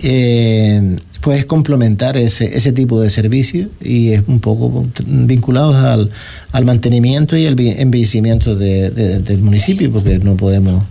Eh, 0.02 0.96
puedes 1.20 1.44
complementar 1.44 2.16
ese, 2.16 2.56
ese 2.56 2.72
tipo 2.72 3.00
de 3.00 3.10
servicio 3.10 3.68
y 3.80 4.10
es 4.12 4.22
un 4.26 4.40
poco 4.40 4.86
vinculados 5.06 5.76
al, 5.76 6.10
al 6.52 6.64
mantenimiento 6.64 7.36
y 7.36 7.46
el 7.46 7.58
embellecimiento 7.58 8.54
de, 8.54 8.90
del 8.90 9.38
municipio, 9.40 9.90
porque 9.90 10.18
no 10.18 10.36
podemos 10.36 10.84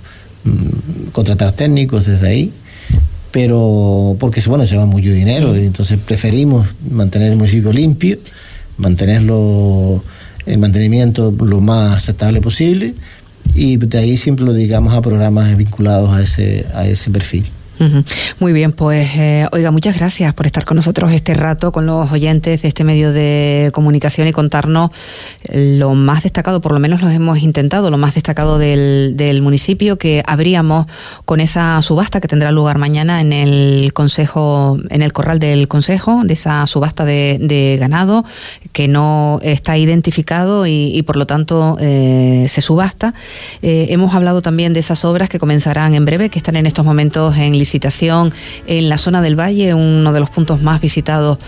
mm, 0.43 1.09
contratar 1.11 1.53
técnicos 1.53 2.05
desde 2.05 2.27
ahí, 2.27 2.51
pero 3.31 4.15
porque 4.19 4.41
bueno, 4.47 4.65
se 4.65 4.77
va 4.77 4.85
mucho 4.85 5.11
dinero, 5.11 5.57
y 5.57 5.65
entonces 5.65 5.99
preferimos 5.99 6.67
mantener 6.89 7.31
el 7.31 7.37
municipio 7.37 7.71
limpio, 7.71 8.17
mantenerlo 8.77 10.03
el 10.45 10.57
mantenimiento 10.59 11.31
lo 11.31 11.59
más 11.61 11.97
aceptable 11.97 12.39
posible 12.39 12.93
y 13.53 13.77
de 13.77 13.97
ahí 13.97 14.17
siempre 14.17 14.45
lo 14.45 14.53
digamos 14.53 14.93
a 14.93 15.01
programas 15.01 15.55
vinculados 15.55 16.09
a 16.11 16.21
ese, 16.21 16.65
a 16.73 16.87
ese 16.87 17.09
perfil. 17.11 17.45
Muy 18.39 18.53
bien, 18.53 18.71
pues 18.71 19.09
eh, 19.15 19.47
oiga, 19.51 19.71
muchas 19.71 19.97
gracias 19.97 20.33
por 20.33 20.45
estar 20.45 20.65
con 20.65 20.75
nosotros 20.75 21.11
este 21.11 21.33
rato, 21.33 21.71
con 21.71 21.85
los 21.85 22.11
oyentes 22.11 22.61
de 22.61 22.67
este 22.67 22.83
medio 22.83 23.11
de 23.11 23.71
comunicación 23.73 24.27
y 24.27 24.31
contarnos 24.31 24.91
lo 25.51 25.93
más 25.95 26.23
destacado, 26.23 26.61
por 26.61 26.71
lo 26.71 26.79
menos 26.79 27.01
lo 27.01 27.09
hemos 27.09 27.39
intentado, 27.39 27.91
lo 27.91 27.97
más 27.97 28.15
destacado 28.15 28.57
del, 28.57 29.13
del 29.15 29.41
municipio 29.41 29.97
que 29.97 30.23
abríamos 30.25 30.87
con 31.25 31.39
esa 31.39 31.81
subasta 31.81 32.21
que 32.21 32.27
tendrá 32.27 32.51
lugar 32.51 32.77
mañana 32.77 33.21
en 33.21 33.33
el 33.33 33.93
Consejo, 33.93 34.79
en 34.89 35.01
el 35.01 35.13
corral 35.13 35.39
del 35.39 35.67
Consejo, 35.67 36.21
de 36.23 36.33
esa 36.33 36.65
subasta 36.67 37.05
de, 37.05 37.77
ganado 37.79 38.25
que 38.71 38.87
no 38.87 39.39
está 39.41 39.77
identificado 39.77 40.65
y, 40.67 41.01
por 41.03 41.17
lo 41.17 41.25
tanto 41.25 41.77
eh, 41.79 42.45
se 42.49 42.61
subasta. 42.61 43.13
Eh, 43.61 43.87
hemos 43.89 44.13
hablado 44.13 44.41
también 44.41 44.73
de 44.73 44.79
esas 44.79 45.05
obras 45.05 45.29
que 45.29 45.39
comenzarán 45.39 45.93
en 45.93 46.05
breve, 46.05 46.29
que 46.29 46.39
están 46.39 46.55
en 46.55 46.65
estos 46.65 46.85
momentos 46.85 47.37
en 47.37 47.57
visitación 47.65 48.31
en 48.67 48.89
la 48.89 48.99
zona 48.99 49.23
del 49.23 49.35
Valle, 49.39 49.73
uno 49.73 50.13
de 50.13 50.19
los 50.19 50.29
puntos 50.29 50.61
más 50.61 50.79
visitados 50.81 51.39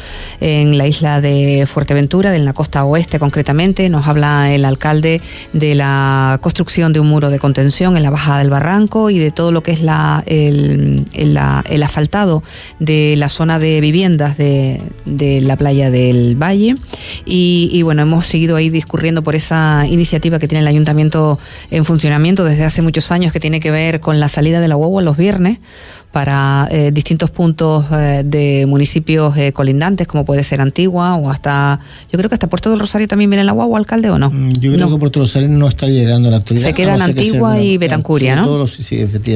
en 0.42 0.76
la 0.76 0.88
isla 0.88 1.22
de 1.22 1.68
Fuerteventura, 1.68 2.36
en 2.36 2.44
la 2.44 2.54
costa 2.54 2.84
oeste 2.86 3.20
concretamente. 3.20 3.88
Nos 3.88 4.08
habla 4.08 4.52
el 4.52 4.66
alcalde 4.66 5.22
de 5.54 5.76
la 5.76 6.40
construcción 6.42 6.92
de 6.92 7.00
un 7.00 7.08
muro 7.08 7.30
de 7.30 7.38
contención 7.38 7.98
en 7.98 8.02
la 8.02 8.10
bajada 8.10 8.40
del 8.40 8.50
barranco 8.50 9.12
y 9.12 9.20
de 9.20 9.30
todo 9.30 9.52
lo 9.52 9.62
que 9.62 9.74
es 9.74 9.82
la, 9.82 10.24
el, 10.26 11.06
el, 11.14 11.84
asfaltado 11.84 12.42
de 12.80 13.14
la 13.16 13.30
zona 13.30 13.60
de 13.60 13.80
viviendas 13.80 14.38
de, 14.38 14.82
la 15.06 15.56
playa 15.56 15.92
del 15.92 16.36
Valle. 16.36 16.78
Y, 17.26 17.70
y, 17.72 17.84
bueno, 17.84 18.02
hemos 18.02 18.26
seguido 18.26 18.56
ahí 18.56 18.72
discurriendo 18.72 19.22
por 19.22 19.36
esa 19.36 19.86
iniciativa 19.88 20.40
que 20.40 20.48
tiene 20.48 20.62
el 20.62 20.68
ayuntamiento 20.68 21.38
en 21.70 21.86
funcionamiento 21.86 22.44
desde 22.44 22.66
hace 22.66 22.82
muchos 22.82 23.12
años 23.12 23.32
que 23.32 23.40
tiene 23.40 23.60
que 23.60 23.70
ver 23.70 24.00
con 24.00 24.20
la 24.20 24.28
salida 24.28 24.60
de 24.60 24.68
la 24.68 24.76
guagua 24.76 25.04
los 25.04 25.16
viernes 25.16 25.60
para 26.12 26.68
eh, 26.72 26.92
distintos 26.92 27.30
puntos 27.30 27.86
eh, 27.92 28.24
de 28.26 28.66
municipios 28.68 29.36
eh, 29.38 29.52
colindantes, 29.52 30.08
como 30.08 30.26
puede 30.26 30.44
ser 30.44 30.62
Antigua 30.62 31.16
o 31.16 31.30
hasta, 31.30 31.80
yo 32.12 32.18
creo 32.18 32.30
que 32.30 32.36
hasta 32.36 32.48
Puerto 32.48 32.70
del 32.70 32.80
Rosario 32.80 33.08
también 33.08 33.30
viene 33.30 33.42
el 33.42 33.50
agua, 33.50 33.78
alcalde, 33.78 34.10
¿o 34.10 34.18
no? 34.18 34.32
Mm, 34.32 34.54
yo 34.54 34.74
creo 34.74 34.90
que 34.90 34.98
Puerto 34.98 35.20
del 35.20 35.28
Rosario 35.28 35.50
no 35.50 35.68
está 35.68 35.88
llegando 35.88 36.30
a 36.30 36.32
la 36.32 36.38
actualidad. 36.38 36.66
Se 36.66 36.74
queda 36.74 36.96
en 36.96 37.02
Antigua 37.02 37.60
y 37.60 37.78
Betancuria, 37.78 38.36
¿no? 38.36 38.66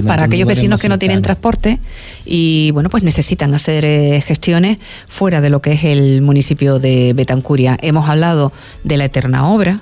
para 0.08 0.24
aquellos 0.24 0.48
vecinos 0.48 0.82
que 0.82 0.90
no 0.90 0.98
tienen 0.98 1.22
transporte 1.22 1.80
y, 2.26 2.72
bueno, 2.72 2.90
pues 2.90 3.04
necesitan 3.04 3.54
hacer 3.54 3.86
gestiones 4.24 4.78
fuera 5.08 5.42
de 5.42 5.50
lo 5.50 5.62
que 5.62 5.74
es 5.74 5.84
el 5.84 6.22
municipio 6.22 6.80
de 6.80 7.14
Betancuria. 7.14 7.78
Hemos 7.82 8.10
hablado 8.10 8.52
de 8.84 8.98
la 8.98 9.06
eterna 9.06 9.48
obra, 9.48 9.82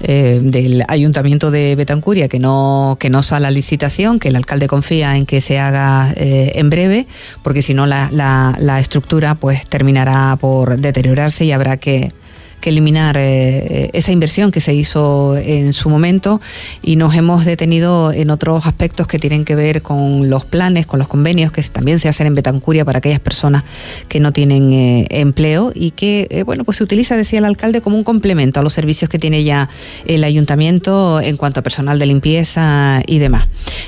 eh, 0.00 0.40
del 0.42 0.84
ayuntamiento 0.88 1.50
de 1.50 1.74
Betancuria 1.74 2.28
que 2.28 2.38
no 2.38 2.96
que 3.00 3.10
no 3.10 3.22
sale 3.22 3.46
a 3.46 3.50
licitación, 3.50 4.18
que 4.18 4.28
el 4.28 4.36
alcalde 4.36 4.68
confía 4.68 5.16
en 5.16 5.26
que 5.26 5.40
se 5.40 5.58
haga 5.58 6.12
eh, 6.16 6.52
en 6.54 6.70
breve, 6.70 7.06
porque 7.42 7.62
si 7.62 7.74
no 7.74 7.86
la, 7.86 8.08
la, 8.12 8.56
la 8.60 8.80
estructura 8.80 9.34
pues 9.34 9.64
terminará 9.64 10.36
por 10.40 10.78
deteriorarse 10.78 11.44
y 11.44 11.52
habrá 11.52 11.76
que 11.78 12.12
que 12.60 12.70
eliminar 12.70 13.16
eh, 13.18 13.90
esa 13.92 14.12
inversión 14.12 14.50
que 14.50 14.60
se 14.60 14.74
hizo 14.74 15.36
en 15.36 15.72
su 15.72 15.88
momento 15.88 16.40
y 16.82 16.96
nos 16.96 17.14
hemos 17.14 17.44
detenido 17.44 18.12
en 18.12 18.30
otros 18.30 18.66
aspectos 18.66 19.06
que 19.06 19.18
tienen 19.18 19.44
que 19.44 19.54
ver 19.54 19.82
con 19.82 20.28
los 20.30 20.44
planes, 20.44 20.86
con 20.86 20.98
los 20.98 21.08
convenios 21.08 21.52
que 21.52 21.62
también 21.62 21.98
se 21.98 22.08
hacen 22.08 22.26
en 22.26 22.34
Betancuria 22.34 22.84
para 22.84 22.98
aquellas 22.98 23.20
personas 23.20 23.64
que 24.08 24.20
no 24.20 24.32
tienen 24.32 24.72
eh, 24.72 25.06
empleo 25.10 25.72
y 25.74 25.92
que, 25.92 26.26
eh, 26.30 26.42
bueno, 26.42 26.64
pues 26.64 26.78
se 26.78 26.84
utiliza, 26.84 27.16
decía 27.16 27.38
el 27.38 27.44
alcalde, 27.44 27.80
como 27.80 27.96
un 27.96 28.04
complemento 28.04 28.60
a 28.60 28.62
los 28.62 28.72
servicios 28.72 29.08
que 29.08 29.18
tiene 29.18 29.44
ya 29.44 29.68
el 30.06 30.24
ayuntamiento 30.24 31.20
en 31.20 31.36
cuanto 31.36 31.60
a 31.60 31.62
personal 31.62 31.98
de 31.98 32.06
limpieza 32.06 33.02
y 33.06 33.18
demás. 33.18 33.46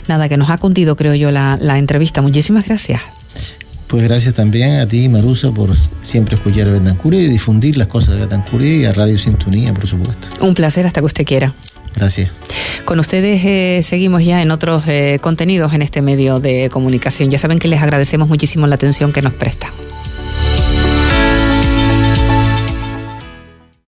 Nada, 0.09 0.29
que 0.29 0.37
nos 0.37 0.51
ha 0.51 0.59
cundido, 0.59 0.97
creo 0.97 1.15
yo, 1.15 1.31
la 1.31 1.79
entrevista. 1.79 2.23
Muchísimas 2.23 2.67
gracias. 2.67 3.01
Pues 3.91 4.05
gracias 4.05 4.35
también 4.35 4.77
a 4.77 4.87
ti, 4.87 5.09
Marusa, 5.09 5.51
por 5.51 5.75
siempre 6.01 6.37
escuchar 6.37 6.69
a 6.69 6.71
Betancuria 6.71 7.23
y 7.23 7.27
difundir 7.27 7.77
las 7.77 7.89
cosas 7.89 8.15
de 8.15 8.21
Betancuria 8.21 8.77
y 8.77 8.85
a 8.85 8.93
Radio 8.93 9.19
Sintonía, 9.19 9.75
por 9.75 9.89
supuesto. 9.89 10.29
Un 10.41 10.55
placer 10.55 10.87
hasta 10.87 11.01
que 11.01 11.07
usted 11.07 11.25
quiera. 11.25 11.53
Gracias. 11.97 12.31
Con 12.85 13.01
ustedes 13.01 13.45
eh, 13.45 13.81
seguimos 13.83 14.25
ya 14.25 14.43
en 14.43 14.53
otros 14.53 14.85
eh, 14.87 15.19
contenidos 15.21 15.75
en 15.75 15.83
este 15.83 16.03
medio 16.03 16.39
de 16.39 16.71
comunicación. 16.71 17.33
Ya 17.33 17.41
saben 17.41 17.59
que 17.59 17.67
les 17.67 17.83
agradecemos 17.83 18.29
muchísimo 18.29 18.69
la 18.69 18.77
atención 18.77 19.13
que 19.13 19.23
nos 19.23 19.35
prestan. 19.35 19.73